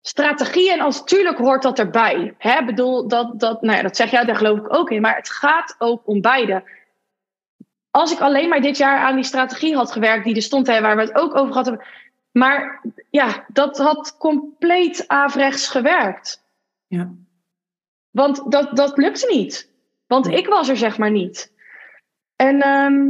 Strategie 0.00 0.72
en 0.72 0.80
als 0.80 1.04
tuurlijk 1.04 1.38
hoort 1.38 1.62
dat 1.62 1.78
erbij. 1.78 2.34
Hè? 2.38 2.64
Bedoel, 2.64 3.08
dat, 3.08 3.40
dat, 3.40 3.62
nou 3.62 3.76
ja, 3.76 3.82
dat 3.82 3.96
zeg 3.96 4.10
jij, 4.10 4.24
daar 4.24 4.36
geloof 4.36 4.58
ik 4.58 4.74
ook 4.74 4.90
in. 4.90 5.00
Maar 5.00 5.16
het 5.16 5.30
gaat 5.30 5.74
ook 5.78 6.02
om 6.04 6.20
beide. 6.20 6.62
als 7.90 8.12
ik 8.12 8.20
alleen 8.20 8.48
maar 8.48 8.60
dit 8.60 8.76
jaar 8.76 8.98
aan 8.98 9.14
die 9.14 9.24
strategie 9.24 9.76
had 9.76 9.92
gewerkt, 9.92 10.24
die 10.24 10.34
er 10.34 10.42
stond, 10.42 10.66
hè, 10.66 10.80
waar 10.80 10.96
we 10.96 11.02
het 11.02 11.14
ook 11.14 11.36
over 11.36 11.54
hadden. 11.54 11.80
Maar 12.32 12.82
ja, 13.10 13.44
dat 13.48 13.78
had 13.78 14.16
compleet 14.16 15.04
averechts 15.08 15.68
gewerkt. 15.68 16.44
Ja. 16.86 17.10
Want 18.10 18.50
dat, 18.52 18.76
dat 18.76 18.96
lukte 18.96 19.26
niet. 19.26 19.70
Want 20.06 20.26
ik 20.26 20.46
was 20.46 20.68
er 20.68 20.76
zeg 20.76 20.98
maar 20.98 21.10
niet. 21.10 21.52
En 22.36 22.60
ehm, 22.60 23.08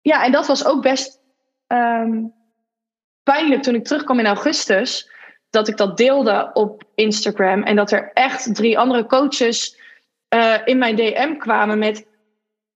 ja, 0.00 0.24
en 0.24 0.32
dat 0.32 0.46
was 0.46 0.64
ook 0.64 0.82
best 0.82 1.20
ehm, 1.66 2.24
pijnlijk 3.22 3.62
toen 3.62 3.74
ik 3.74 3.84
terugkwam 3.84 4.18
in 4.18 4.26
augustus. 4.26 5.10
Dat 5.50 5.68
ik 5.68 5.76
dat 5.76 5.96
deelde 5.96 6.50
op 6.52 6.84
Instagram. 6.94 7.62
En 7.62 7.76
dat 7.76 7.90
er 7.92 8.10
echt 8.12 8.54
drie 8.54 8.78
andere 8.78 9.06
coaches 9.06 9.80
uh, 10.34 10.58
in 10.64 10.78
mijn 10.78 10.96
DM 10.96 11.36
kwamen 11.36 11.78
met: 11.78 12.06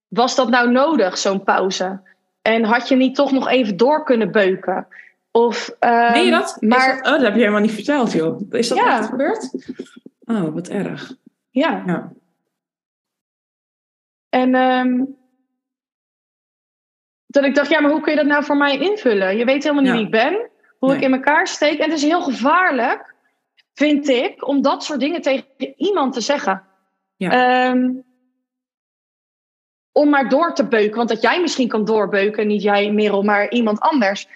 Was 0.07 0.35
dat 0.35 0.49
nou 0.49 0.71
nodig, 0.71 1.17
zo'n 1.17 1.43
pauze? 1.43 2.01
En 2.47 2.63
had 2.63 2.87
je 2.87 2.95
niet 2.95 3.15
toch 3.15 3.31
nog 3.31 3.47
even 3.47 3.77
door 3.77 4.03
kunnen 4.03 4.31
beuken? 4.31 4.87
Of, 5.31 5.75
um, 5.79 6.15
je 6.15 6.31
dat? 6.31 6.57
Maar, 6.59 6.95
dat? 6.95 7.05
Oh, 7.05 7.11
dat 7.11 7.21
heb 7.21 7.33
je 7.33 7.39
helemaal 7.39 7.61
niet 7.61 7.71
verteld, 7.71 8.11
joh. 8.11 8.41
Is 8.49 8.67
dat 8.67 8.77
echt 8.77 9.05
gebeurd? 9.05 9.51
Oh, 10.25 10.53
wat 10.53 10.67
erg. 10.67 11.15
Ja. 11.49 11.83
ja. 11.85 12.11
En 14.29 14.55
um, 14.55 15.17
dat 17.25 17.43
ik 17.43 17.55
dacht, 17.55 17.69
ja, 17.69 17.79
maar 17.81 17.91
hoe 17.91 18.01
kun 18.01 18.11
je 18.11 18.17
dat 18.17 18.27
nou 18.27 18.43
voor 18.43 18.57
mij 18.57 18.79
invullen? 18.79 19.37
Je 19.37 19.45
weet 19.45 19.63
helemaal 19.63 19.83
niet 19.83 19.91
wie 19.91 20.05
ik 20.05 20.11
ben, 20.11 20.49
hoe 20.79 20.95
ik 20.95 21.01
in 21.01 21.13
elkaar 21.13 21.47
steek. 21.47 21.79
En 21.79 21.89
het 21.89 21.97
is 21.97 22.03
heel 22.03 22.21
gevaarlijk, 22.21 23.15
vind 23.73 24.07
ik, 24.07 24.47
om 24.47 24.61
dat 24.61 24.83
soort 24.83 24.99
dingen 24.99 25.21
tegen 25.21 25.45
iemand 25.75 26.13
te 26.13 26.21
zeggen. 26.21 26.63
Ja. 27.15 27.69
Um, 27.69 28.03
om 29.97 30.09
maar 30.09 30.29
door 30.29 30.53
te 30.53 30.67
beuken. 30.67 30.97
Want 30.97 31.09
dat 31.09 31.21
jij 31.21 31.41
misschien 31.41 31.67
kan 31.67 31.85
doorbeuken, 31.85 32.47
niet 32.47 32.61
jij, 32.61 32.91
Merel, 32.91 33.23
maar 33.23 33.51
iemand 33.51 33.79
anders. 33.79 34.27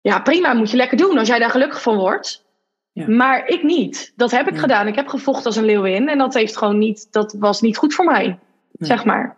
Ja, 0.00 0.20
prima, 0.20 0.52
moet 0.54 0.70
je 0.70 0.76
lekker 0.76 0.96
doen 0.96 1.18
als 1.18 1.28
jij 1.28 1.38
daar 1.38 1.50
gelukkig 1.50 1.82
van 1.82 1.96
wordt. 1.96 2.44
Ja. 2.92 3.08
Maar 3.08 3.48
ik 3.48 3.62
niet. 3.62 4.12
Dat 4.16 4.30
heb 4.30 4.48
ik 4.48 4.58
gedaan. 4.58 4.86
Ik 4.86 4.94
heb 4.94 5.08
gevochten 5.08 5.44
als 5.44 5.56
een 5.56 5.64
leeuwin. 5.64 6.08
En 6.08 6.18
dat 6.18 6.34
heeft 6.34 6.56
gewoon 6.56 6.78
niet, 6.78 7.12
dat 7.12 7.36
was 7.38 7.60
niet 7.60 7.76
goed 7.76 7.94
voor 7.94 8.04
mij. 8.04 8.38
Zeg 8.72 9.04
maar. 9.04 9.36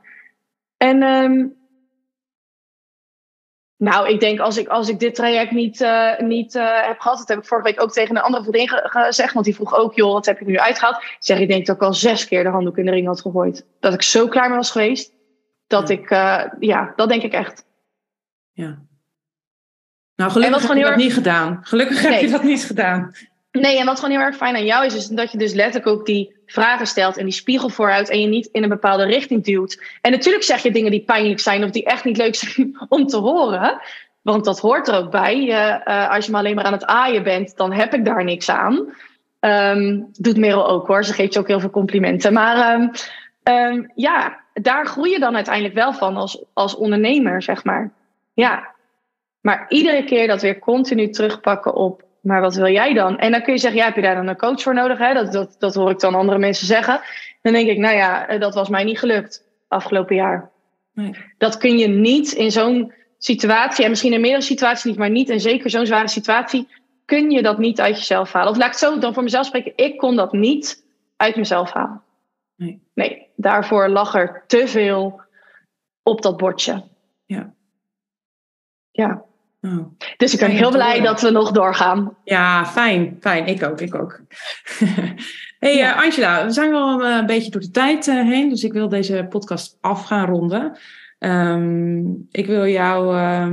En 0.77 1.03
um, 1.03 1.57
nou, 3.77 4.09
ik 4.09 4.21
denk 4.21 4.41
als 4.41 4.57
ik, 4.57 4.69
als 4.69 4.89
ik 4.89 4.99
dit 4.99 5.15
traject 5.15 5.51
niet, 5.51 5.81
uh, 5.81 6.19
niet 6.19 6.55
uh, 6.55 6.87
heb 6.87 7.01
gehad, 7.01 7.19
dat 7.19 7.29
heb 7.29 7.39
ik 7.39 7.45
vorige 7.45 7.69
week 7.69 7.83
ook 7.83 7.93
tegen 7.93 8.17
een 8.17 8.23
andere 8.23 8.43
vriendin 8.43 8.69
gezegd, 8.69 9.33
want 9.33 9.45
die 9.45 9.55
vroeg 9.55 9.75
ook, 9.75 9.95
joh, 9.95 10.13
wat 10.13 10.27
heb 10.27 10.39
je 10.39 10.45
nu 10.45 10.59
uitgehaald? 10.59 10.97
Ik 10.97 11.17
zeg, 11.19 11.39
ik 11.39 11.49
denk 11.49 11.67
dat 11.67 11.77
ik 11.77 11.83
al 11.83 11.95
zes 11.95 12.27
keer 12.27 12.43
de 12.43 12.49
handdoek 12.49 12.79
in 12.79 12.85
de 12.85 12.91
ring 12.91 13.07
had 13.07 13.21
gegooid. 13.21 13.67
Dat 13.81 13.95
ik 13.95 14.03
zo 14.03 14.29
klaar 14.29 14.49
mee 14.49 14.57
was 14.57 14.71
geweest, 14.71 15.13
dat 15.73 15.89
ja. 15.89 15.95
ik, 15.95 16.11
uh, 16.11 16.45
ja, 16.59 16.93
dat 16.97 17.09
denk 17.09 17.23
ik 17.23 17.33
echt. 17.33 17.65
Ja. 18.53 18.79
Nou, 20.17 20.31
gelukkig 20.31 20.69
heb 20.69 20.77
je 20.77 20.83
dat 20.83 20.97
niet 20.97 21.13
gedaan. 21.13 21.59
Gelukkig 21.63 22.03
nee. 22.03 22.13
heb 22.13 22.21
je 22.21 22.31
dat 22.31 22.43
niet 22.43 22.65
gedaan. 22.65 23.15
Nee, 23.53 23.79
en 23.79 23.87
wat 23.87 24.01
gewoon 24.01 24.17
heel 24.17 24.25
erg 24.25 24.37
fijn 24.37 24.55
aan 24.55 24.65
jou 24.65 24.87
is, 24.87 24.95
is 24.95 25.07
dat 25.07 25.33
je 25.33 25.39
dus 25.39 25.53
letterlijk 25.53 25.87
ook 25.87 26.07
die 26.07 26.37
vragen 26.47 26.87
stelt 26.87 27.17
en 27.17 27.25
die 27.25 27.35
spiegel 27.35 27.69
vooruit 27.69 28.11
en 28.11 28.21
je 28.21 28.27
niet 28.27 28.49
in 28.53 28.63
een 28.63 28.69
bepaalde 28.69 29.05
richting 29.05 29.45
duwt. 29.45 29.83
En 30.01 30.11
natuurlijk 30.11 30.45
zeg 30.45 30.63
je 30.63 30.73
dingen 30.73 30.91
die 30.91 31.05
pijnlijk 31.05 31.41
zijn 31.41 31.65
of 31.65 31.71
die 31.71 31.85
echt 31.85 32.05
niet 32.05 32.17
leuk 32.17 32.35
zijn 32.35 32.77
om 32.89 33.07
te 33.07 33.17
horen. 33.17 33.81
Want 34.23 34.45
dat 34.45 34.61
hoort 34.61 34.89
er 34.89 34.95
ook 34.95 35.11
bij. 35.11 35.37
Uh, 35.47 36.11
als 36.11 36.25
je 36.25 36.31
maar 36.31 36.41
alleen 36.41 36.55
maar 36.55 36.65
aan 36.65 36.73
het 36.73 36.87
aaien 36.87 37.23
bent, 37.23 37.57
dan 37.57 37.73
heb 37.73 37.95
ik 37.95 38.05
daar 38.05 38.25
niks 38.25 38.49
aan. 38.49 38.95
Um, 39.41 40.09
doet 40.13 40.37
Merel 40.37 40.69
ook 40.69 40.87
hoor, 40.87 41.05
ze 41.05 41.13
geeft 41.13 41.33
je 41.33 41.39
ook 41.39 41.49
heel 41.49 41.61
veel 41.61 41.71
complimenten. 41.71 42.33
Maar 42.33 42.75
um, 42.75 42.91
um, 43.43 43.91
ja, 43.95 44.42
daar 44.53 44.87
groei 44.87 45.11
je 45.11 45.19
dan 45.19 45.35
uiteindelijk 45.35 45.75
wel 45.75 45.93
van 45.93 46.17
als, 46.17 46.45
als 46.53 46.75
ondernemer, 46.75 47.43
zeg 47.43 47.65
maar. 47.65 47.93
Ja. 48.35 48.71
Maar 49.41 49.67
iedere 49.69 50.05
keer 50.05 50.27
dat 50.27 50.43
weer 50.43 50.59
continu 50.59 51.11
terugpakken 51.11 51.75
op 51.75 52.03
maar 52.23 52.41
wat 52.41 52.55
wil 52.55 52.73
jij 52.73 52.95
dan? 52.95 53.19
En 53.19 53.31
dan 53.31 53.43
kun 53.43 53.53
je 53.53 53.59
zeggen, 53.59 53.81
ja, 53.81 53.87
heb 53.87 53.97
je 53.97 54.03
daar 54.03 54.15
dan 54.15 54.27
een 54.27 54.37
coach 54.37 54.63
voor 54.63 54.75
nodig? 54.75 54.99
Hè? 54.99 55.15
Dat, 55.15 55.33
dat, 55.33 55.57
dat 55.59 55.75
hoor 55.75 55.91
ik 55.91 56.01
dan 56.01 56.15
andere 56.15 56.39
mensen 56.39 56.67
zeggen. 56.67 57.01
Dan 57.43 57.53
denk 57.53 57.69
ik, 57.69 57.79
nou 57.79 57.97
ja, 57.97 58.27
eh, 58.27 58.41
dat 58.41 58.55
was 58.55 58.69
mij 58.69 58.85
niet 58.85 58.99
gelukt 58.99 59.45
afgelopen 59.69 60.17
jaar. 60.17 60.51
Nee. 60.95 61.17
Dat 61.39 61.57
kun 61.57 61.79
je 61.79 61.89
niet 61.89 62.33
in 62.33 62.51
zo'n 62.51 62.93
situatie, 63.19 63.85
en 63.85 63.91
misschien 63.91 64.13
in 64.13 64.21
meerdere 64.21 64.43
situaties 64.43 64.85
niet, 64.85 64.97
maar 64.97 65.11
niet 65.11 65.29
in 65.29 65.41
zeker 65.41 65.71
zo'n 65.71 65.87
zware 65.87 66.09
situatie, 66.09 66.69
kun 67.05 67.31
je 67.31 67.43
dat 67.43 67.59
niet 67.59 67.81
uit 67.81 67.97
jezelf 67.97 68.33
halen. 68.33 68.51
Of 68.51 68.57
laat 68.57 68.67
ik 68.67 68.73
het 68.73 68.81
zo 68.81 68.99
dan 68.99 69.15
voor 69.15 69.23
mezelf 69.23 69.47
spreken, 69.47 69.73
ik 69.77 69.99
kon 69.99 70.17
dat 70.17 70.33
niet 70.33 70.85
uit 71.17 71.37
mezelf 71.37 71.73
halen. 71.73 72.03
Nee, 72.57 72.83
nee 72.95 73.31
daarvoor 73.37 73.89
lag 73.89 74.15
er 74.15 74.45
te 74.47 74.69
veel 74.69 75.21
op 76.03 76.23
dat 76.23 76.37
bordje. 76.37 76.85
Ja. 77.25 77.55
Ja. 78.91 79.25
Oh. 79.61 79.87
Dus 80.17 80.33
ik 80.33 80.41
ben 80.41 80.51
heel 80.51 80.71
blij 80.71 81.01
dat 81.01 81.21
we 81.21 81.31
nog 81.31 81.51
doorgaan. 81.51 82.17
Ja, 82.25 82.67
fijn. 82.67 83.17
Fijn. 83.21 83.47
Ik 83.47 83.63
ook. 83.63 83.81
Ik 83.81 83.95
ook. 83.95 84.21
hey 85.59 85.77
ja. 85.77 85.97
uh, 85.97 86.03
Angela, 86.03 86.45
we 86.45 86.53
zijn 86.53 86.71
wel 86.71 87.05
een 87.05 87.27
beetje 87.27 87.51
door 87.51 87.61
de 87.61 87.71
tijd 87.71 88.07
uh, 88.07 88.29
heen. 88.29 88.49
Dus 88.49 88.65
ik 88.65 88.73
wil 88.73 88.89
deze 88.89 89.27
podcast 89.29 89.79
af 89.81 90.05
gaan 90.05 90.27
ronden. 90.27 90.79
Um, 91.19 92.27
ik 92.31 92.47
wil 92.47 92.67
jou... 92.67 93.17
Uh, 93.17 93.53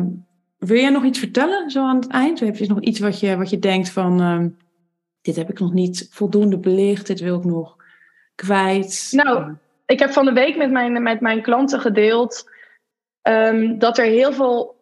wil 0.57 0.77
jij 0.77 0.89
nog 0.89 1.03
iets 1.03 1.19
vertellen 1.19 1.69
zo 1.69 1.87
aan 1.87 1.95
het 1.95 2.07
eind? 2.07 2.39
Heb 2.39 2.57
je 2.57 2.67
nog 2.67 2.81
iets 2.81 2.99
wat 2.99 3.19
je, 3.19 3.37
wat 3.37 3.49
je 3.49 3.59
denkt 3.59 3.89
van... 3.89 4.21
Um, 4.21 4.57
dit 5.21 5.35
heb 5.35 5.49
ik 5.49 5.59
nog 5.59 5.73
niet 5.73 6.07
voldoende 6.11 6.57
belicht. 6.57 7.07
Dit 7.07 7.19
wil 7.19 7.37
ik 7.37 7.43
nog 7.43 7.78
kwijt. 8.45 9.09
Nou, 9.11 9.53
ik 9.85 9.99
heb 9.99 10.11
van 10.11 10.25
de 10.25 10.33
week 10.33 10.57
met 10.57 10.71
mijn, 10.71 11.03
met 11.03 11.19
mijn 11.19 11.41
klanten 11.41 11.79
gedeeld... 11.79 12.57
Um, 13.29 13.79
dat 13.79 13.97
er 13.97 14.05
heel 14.05 14.33
veel 14.33 14.75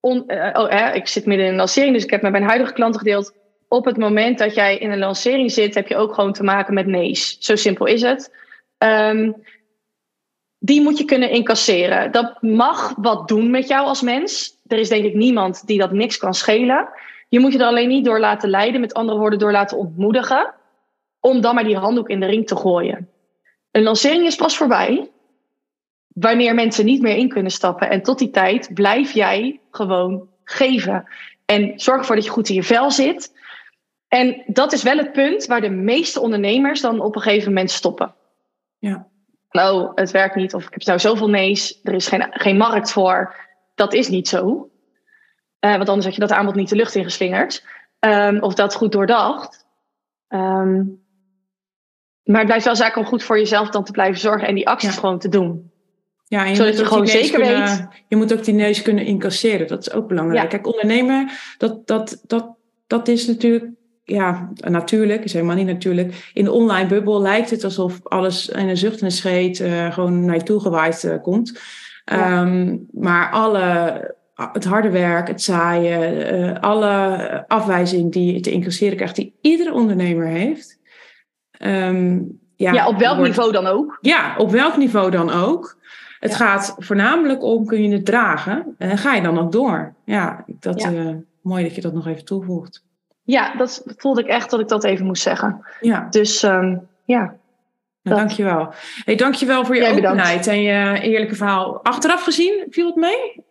uh, 0.00 0.50
oh, 0.52 0.94
ik 0.94 1.06
zit 1.06 1.26
midden 1.26 1.46
in 1.46 1.52
een 1.52 1.58
lancering, 1.58 1.94
dus 1.94 2.04
ik 2.04 2.10
heb 2.10 2.22
met 2.22 2.32
mijn 2.32 2.44
huidige 2.44 2.72
klanten 2.72 3.00
gedeeld. 3.00 3.32
Op 3.68 3.84
het 3.84 3.96
moment 3.96 4.38
dat 4.38 4.54
jij 4.54 4.78
in 4.78 4.90
een 4.90 4.98
lancering 4.98 5.52
zit, 5.52 5.74
heb 5.74 5.88
je 5.88 5.96
ook 5.96 6.14
gewoon 6.14 6.32
te 6.32 6.42
maken 6.42 6.74
met 6.74 6.86
nee's. 6.86 7.36
Zo 7.40 7.56
simpel 7.56 7.86
is 7.86 8.02
het. 8.02 8.34
Um, 8.78 9.42
die 10.58 10.82
moet 10.82 10.98
je 10.98 11.04
kunnen 11.04 11.30
incasseren. 11.30 12.12
Dat 12.12 12.42
mag 12.42 12.94
wat 12.96 13.28
doen 13.28 13.50
met 13.50 13.68
jou 13.68 13.86
als 13.86 14.02
mens. 14.02 14.58
Er 14.66 14.78
is 14.78 14.88
denk 14.88 15.04
ik 15.04 15.14
niemand 15.14 15.66
die 15.66 15.78
dat 15.78 15.92
niks 15.92 16.18
kan 16.18 16.34
schelen. 16.34 16.88
Je 17.28 17.40
moet 17.40 17.52
je 17.52 17.58
er 17.58 17.66
alleen 17.66 17.88
niet 17.88 18.04
door 18.04 18.20
laten 18.20 18.50
leiden, 18.50 18.80
met 18.80 18.94
andere 18.94 19.18
woorden, 19.18 19.38
door 19.38 19.52
laten 19.52 19.76
ontmoedigen. 19.76 20.54
Om 21.20 21.40
dan 21.40 21.54
maar 21.54 21.64
die 21.64 21.76
handdoek 21.76 22.08
in 22.08 22.20
de 22.20 22.26
ring 22.26 22.46
te 22.46 22.56
gooien. 22.56 23.08
Een 23.70 23.82
lancering 23.82 24.26
is 24.26 24.36
pas 24.36 24.56
voorbij 24.56 25.10
wanneer 26.08 26.54
mensen 26.54 26.84
niet 26.84 27.02
meer 27.02 27.16
in 27.16 27.28
kunnen 27.28 27.52
stappen. 27.52 27.90
En 27.90 28.02
tot 28.02 28.18
die 28.18 28.30
tijd 28.30 28.74
blijf 28.74 29.12
jij 29.12 29.60
gewoon 29.70 30.28
geven. 30.44 31.08
En 31.44 31.72
zorg 31.80 31.98
ervoor 31.98 32.14
dat 32.14 32.24
je 32.24 32.30
goed 32.30 32.48
in 32.48 32.54
je 32.54 32.62
vel 32.62 32.90
zit. 32.90 33.32
En 34.08 34.42
dat 34.46 34.72
is 34.72 34.82
wel 34.82 34.96
het 34.96 35.12
punt 35.12 35.46
waar 35.46 35.60
de 35.60 35.70
meeste 35.70 36.20
ondernemers 36.20 36.80
dan 36.80 37.00
op 37.00 37.16
een 37.16 37.22
gegeven 37.22 37.48
moment 37.48 37.70
stoppen. 37.70 38.14
Ja. 38.78 39.06
Nou, 39.50 39.92
het 39.94 40.10
werkt 40.10 40.34
niet. 40.34 40.54
Of 40.54 40.66
ik 40.66 40.72
heb 40.72 40.84
nou 40.84 40.98
zoveel 40.98 41.28
nee's. 41.28 41.80
Er 41.82 41.94
is 41.94 42.08
geen, 42.08 42.26
geen 42.30 42.56
markt 42.56 42.92
voor. 42.92 43.34
Dat 43.74 43.92
is 43.92 44.08
niet 44.08 44.28
zo. 44.28 44.70
Uh, 45.60 45.76
want 45.76 45.88
anders 45.88 46.04
had 46.04 46.14
je 46.14 46.20
dat 46.20 46.32
aanbod 46.32 46.54
niet 46.54 46.68
de 46.68 46.76
lucht 46.76 46.94
ingeslingerd. 46.94 47.64
Um, 48.00 48.42
of 48.42 48.54
dat 48.54 48.74
goed 48.74 48.92
doordacht. 48.92 49.66
Um, 50.28 51.06
maar 52.28 52.38
het 52.38 52.46
blijft 52.46 52.64
wel 52.64 52.76
zaak 52.76 52.96
om 52.96 53.04
goed 53.04 53.22
voor 53.22 53.38
jezelf 53.38 53.70
dan 53.70 53.84
te 53.84 53.92
blijven 53.92 54.20
zorgen 54.20 54.48
en 54.48 54.54
die 54.54 54.68
acties 54.68 54.94
ja. 54.94 55.00
gewoon 55.00 55.18
te 55.18 55.28
doen. 55.28 55.70
Ja, 56.26 56.44
en 56.44 56.50
je 56.50 56.56
Zodat 56.56 56.78
je 56.78 56.84
gewoon 56.84 57.06
zeker 57.06 57.40
kunnen, 57.40 57.64
weet. 57.64 57.86
Je 58.08 58.16
moet 58.16 58.32
ook 58.32 58.44
die 58.44 58.54
neus 58.54 58.82
kunnen 58.82 59.04
incasseren. 59.04 59.66
Dat 59.66 59.80
is 59.80 59.92
ook 59.92 60.08
belangrijk. 60.08 60.48
Kijk, 60.48 60.66
ondernemen, 60.66 61.30
dat, 61.58 61.86
dat, 61.86 62.22
dat, 62.26 62.56
dat 62.86 63.08
is 63.08 63.26
natuurlijk. 63.26 63.64
Ja, 64.04 64.50
natuurlijk, 64.54 65.24
is 65.24 65.32
helemaal 65.32 65.56
niet 65.56 65.66
natuurlijk. 65.66 66.30
In 66.34 66.44
de 66.44 66.52
online 66.52 66.88
bubbel 66.88 67.20
lijkt 67.20 67.50
het 67.50 67.64
alsof 67.64 68.00
alles 68.02 68.48
in 68.48 68.68
een 68.68 68.76
zucht 68.76 69.00
en 69.00 69.04
een 69.04 69.12
scheet 69.12 69.58
uh, 69.58 69.92
gewoon 69.92 70.24
naar 70.24 70.34
je 70.34 70.42
toe 70.42 70.60
gewaaid 70.60 71.04
uh, 71.04 71.22
komt. 71.22 71.60
Ja. 72.04 72.42
Um, 72.42 72.88
maar 72.92 73.30
alle, 73.30 74.14
het 74.34 74.64
harde 74.64 74.90
werk, 74.90 75.28
het 75.28 75.42
zaaien, 75.42 76.34
uh, 76.34 76.60
alle 76.60 77.44
afwijzing 77.46 78.12
die 78.12 78.32
je 78.32 78.40
te 78.40 78.50
incasseren 78.50 78.96
krijgt, 78.96 79.16
die 79.16 79.34
iedere 79.40 79.72
ondernemer 79.72 80.26
heeft. 80.26 80.77
Um, 81.58 82.38
ja, 82.56 82.72
ja, 82.72 82.88
op 82.88 82.98
welk 82.98 83.16
wordt, 83.16 83.30
niveau 83.30 83.52
dan 83.52 83.66
ook? 83.66 83.98
Ja, 84.00 84.34
op 84.36 84.50
welk 84.50 84.76
niveau 84.76 85.10
dan 85.10 85.30
ook. 85.30 85.76
Het 86.20 86.34
gaat 86.34 86.74
voornamelijk 86.78 87.42
om, 87.42 87.66
kun 87.66 87.82
je 87.82 87.92
het 87.92 88.04
dragen? 88.04 88.74
En 88.78 88.98
ga 88.98 89.14
je 89.14 89.22
dan 89.22 89.34
nog 89.34 89.48
door? 89.48 89.94
Ja, 90.04 90.44
dat, 90.46 90.80
ja. 90.80 90.90
Uh, 90.92 91.14
mooi 91.42 91.62
dat 91.62 91.74
je 91.74 91.80
dat 91.80 91.92
nog 91.92 92.06
even 92.06 92.24
toevoegt. 92.24 92.84
Ja, 93.22 93.54
dat 93.56 93.82
voelde 93.96 94.20
ik 94.20 94.26
echt 94.26 94.50
dat 94.50 94.60
ik 94.60 94.68
dat 94.68 94.84
even 94.84 95.06
moest 95.06 95.22
zeggen. 95.22 95.66
Ja. 95.80 96.06
Dus 96.10 96.42
um, 96.42 96.88
ja. 97.04 97.36
Nou, 98.02 98.16
dankjewel. 98.16 98.72
Hey, 99.04 99.16
dankjewel 99.16 99.64
voor 99.64 99.74
je 99.74 99.80
Jij 99.80 99.90
openheid 99.90 100.16
bedankt. 100.18 100.46
en 100.46 100.62
je 100.62 101.00
eerlijke 101.00 101.34
verhaal. 101.34 101.82
Achteraf 101.82 102.22
gezien, 102.22 102.66
viel 102.70 102.86
het 102.86 102.96
mee? 102.96 103.44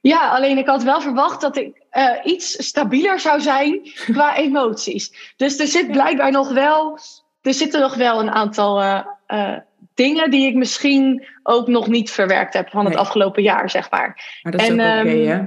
Ja, 0.00 0.28
alleen 0.28 0.58
ik 0.58 0.66
had 0.66 0.82
wel 0.82 1.00
verwacht 1.00 1.40
dat 1.40 1.56
ik 1.56 1.81
uh, 1.96 2.32
iets 2.32 2.66
stabieler 2.66 3.20
zou 3.20 3.40
zijn 3.40 3.80
qua 3.94 4.36
emoties. 4.46 5.32
Dus 5.36 5.58
er 5.58 5.66
zit 5.66 5.90
blijkbaar 5.90 6.30
nog 6.30 6.52
wel, 6.52 6.98
er 7.40 7.54
zitten 7.54 7.80
nog 7.80 7.94
wel 7.94 8.20
een 8.20 8.30
aantal 8.30 8.82
uh, 8.82 9.56
dingen 9.94 10.30
die 10.30 10.46
ik 10.46 10.54
misschien 10.54 11.26
ook 11.42 11.66
nog 11.66 11.86
niet 11.88 12.10
verwerkt 12.10 12.54
heb 12.54 12.70
van 12.70 12.84
het 12.84 12.96
afgelopen 12.96 13.42
jaar, 13.42 13.70
zeg 13.70 13.90
maar. 13.90 14.38
Maar 14.42 14.52
dat 14.52 14.60
is 14.60 14.68
en, 14.68 14.80
ook 14.80 14.86
oké, 14.86 15.00
okay, 15.00 15.26
hè? 15.26 15.42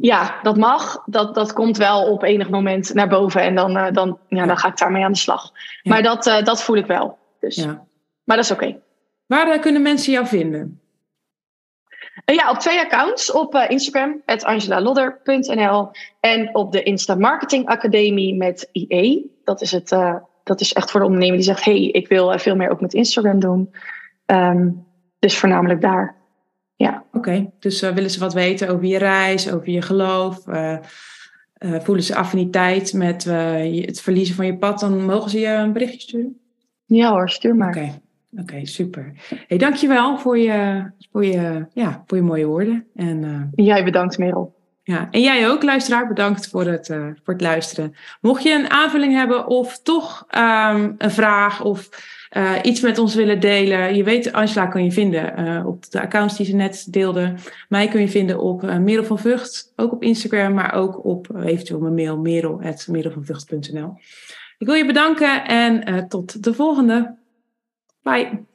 Ja, 0.00 0.38
dat 0.42 0.56
mag. 0.56 1.02
Dat, 1.06 1.34
dat 1.34 1.52
komt 1.52 1.76
wel 1.76 2.10
op 2.10 2.22
enig 2.22 2.50
moment 2.50 2.94
naar 2.94 3.08
boven. 3.08 3.40
En 3.42 3.54
dan, 3.54 3.76
uh, 3.76 3.86
dan, 3.92 4.18
ja, 4.28 4.46
dan 4.46 4.58
ga 4.58 4.68
ik 4.68 4.78
daarmee 4.78 5.04
aan 5.04 5.12
de 5.12 5.18
slag. 5.18 5.52
Maar 5.82 6.02
dat, 6.02 6.26
uh, 6.26 6.42
dat 6.42 6.62
voel 6.62 6.76
ik 6.76 6.86
wel. 6.86 7.18
Dus. 7.40 7.56
Ja. 7.56 7.84
Maar 8.24 8.36
dat 8.36 8.44
is 8.44 8.50
oké. 8.50 8.76
Waar 9.26 9.54
uh, 9.54 9.60
kunnen 9.60 9.82
mensen 9.82 10.12
jou 10.12 10.26
vinden? 10.26 10.80
Ja, 12.34 12.50
op 12.50 12.58
twee 12.58 12.78
accounts. 12.78 13.32
Op 13.32 13.54
Instagram, 13.54 14.22
angelalodder.nl. 14.24 15.90
En 16.20 16.54
op 16.54 16.72
de 16.72 16.82
Insta 16.82 17.14
Marketing 17.14 17.66
Academie 17.66 18.34
met 18.34 18.68
IE. 18.72 19.40
Dat 19.44 19.60
is, 19.60 19.72
het, 19.72 19.88
dat 20.44 20.60
is 20.60 20.72
echt 20.72 20.90
voor 20.90 21.00
de 21.00 21.06
ondernemer 21.06 21.36
die 21.36 21.46
zegt... 21.46 21.64
hey, 21.64 21.82
ik 21.82 22.08
wil 22.08 22.38
veel 22.38 22.56
meer 22.56 22.70
ook 22.70 22.80
met 22.80 22.94
Instagram 22.94 23.40
doen. 23.40 23.74
Um, 24.26 24.86
dus 25.18 25.38
voornamelijk 25.38 25.80
daar. 25.80 26.16
Ja. 26.76 27.04
Oké, 27.12 27.50
dus 27.58 27.82
uh, 27.82 27.90
willen 27.90 28.10
ze 28.10 28.18
wat 28.18 28.34
weten 28.34 28.68
over 28.68 28.84
je 28.84 28.98
reis, 28.98 29.52
over 29.52 29.70
je 29.70 29.82
geloof? 29.82 30.46
Uh, 30.46 30.76
uh, 31.58 31.80
voelen 31.80 32.04
ze 32.04 32.14
affiniteit 32.14 32.92
met 32.92 33.24
het 33.24 34.00
verliezen 34.00 34.34
van 34.34 34.46
je 34.46 34.58
pad? 34.58 34.80
Dan 34.80 35.04
mogen 35.04 35.30
ze 35.30 35.38
je 35.38 35.48
een 35.48 35.72
berichtje 35.72 36.00
sturen? 36.00 36.40
Ja 36.86 37.10
hoor, 37.10 37.30
stuur 37.30 37.56
maar. 37.56 37.68
Oké, 37.68 37.78
okay. 37.78 38.00
Super. 38.62 39.12
Hey, 39.46 39.58
dankjewel 39.58 40.18
voor 40.18 40.38
je, 40.38 40.90
voor, 41.12 41.24
je, 41.24 41.66
ja, 41.72 42.04
voor 42.06 42.16
je 42.16 42.24
mooie 42.24 42.46
woorden. 42.46 42.86
En, 42.94 43.50
jij 43.54 43.84
bedankt 43.84 44.18
Merel. 44.18 44.54
Ja, 44.82 45.08
en 45.10 45.20
jij 45.20 45.48
ook, 45.48 45.62
luisteraar, 45.62 46.08
bedankt 46.08 46.48
voor 46.48 46.66
het, 46.66 46.86
voor 47.24 47.34
het 47.34 47.40
luisteren. 47.40 47.94
Mocht 48.20 48.42
je 48.42 48.52
een 48.52 48.70
aanvulling 48.70 49.14
hebben 49.14 49.46
of 49.46 49.82
toch 49.82 50.26
um, 50.30 50.94
een 50.98 51.10
vraag 51.10 51.64
of 51.64 51.88
uh, 52.36 52.52
iets 52.62 52.80
met 52.80 52.98
ons 52.98 53.14
willen 53.14 53.40
delen. 53.40 53.96
Je 53.96 54.02
weet, 54.02 54.32
Angela 54.32 54.66
kan 54.66 54.84
je 54.84 54.92
vinden 54.92 55.64
op 55.66 55.90
de 55.90 56.00
accounts 56.00 56.36
die 56.36 56.46
ze 56.46 56.54
net 56.54 56.92
deelde. 56.92 57.34
Mij 57.68 57.88
kun 57.88 58.00
je 58.00 58.08
vinden 58.08 58.40
op 58.40 58.62
Merel 58.62 59.04
van 59.04 59.18
Vught, 59.18 59.72
ook 59.76 59.92
op 59.92 60.02
Instagram, 60.02 60.54
maar 60.54 60.74
ook 60.74 61.04
op 61.04 61.36
eventueel 61.44 61.80
mijn 61.80 61.94
mail 61.94 62.18
merel.merelvanvught.nl. 62.18 63.94
Ik 64.58 64.66
wil 64.66 64.74
je 64.74 64.86
bedanken 64.86 65.44
en 65.44 66.08
tot 66.08 66.44
de 66.44 66.54
volgende. 66.54 67.14
Bye. 68.06 68.46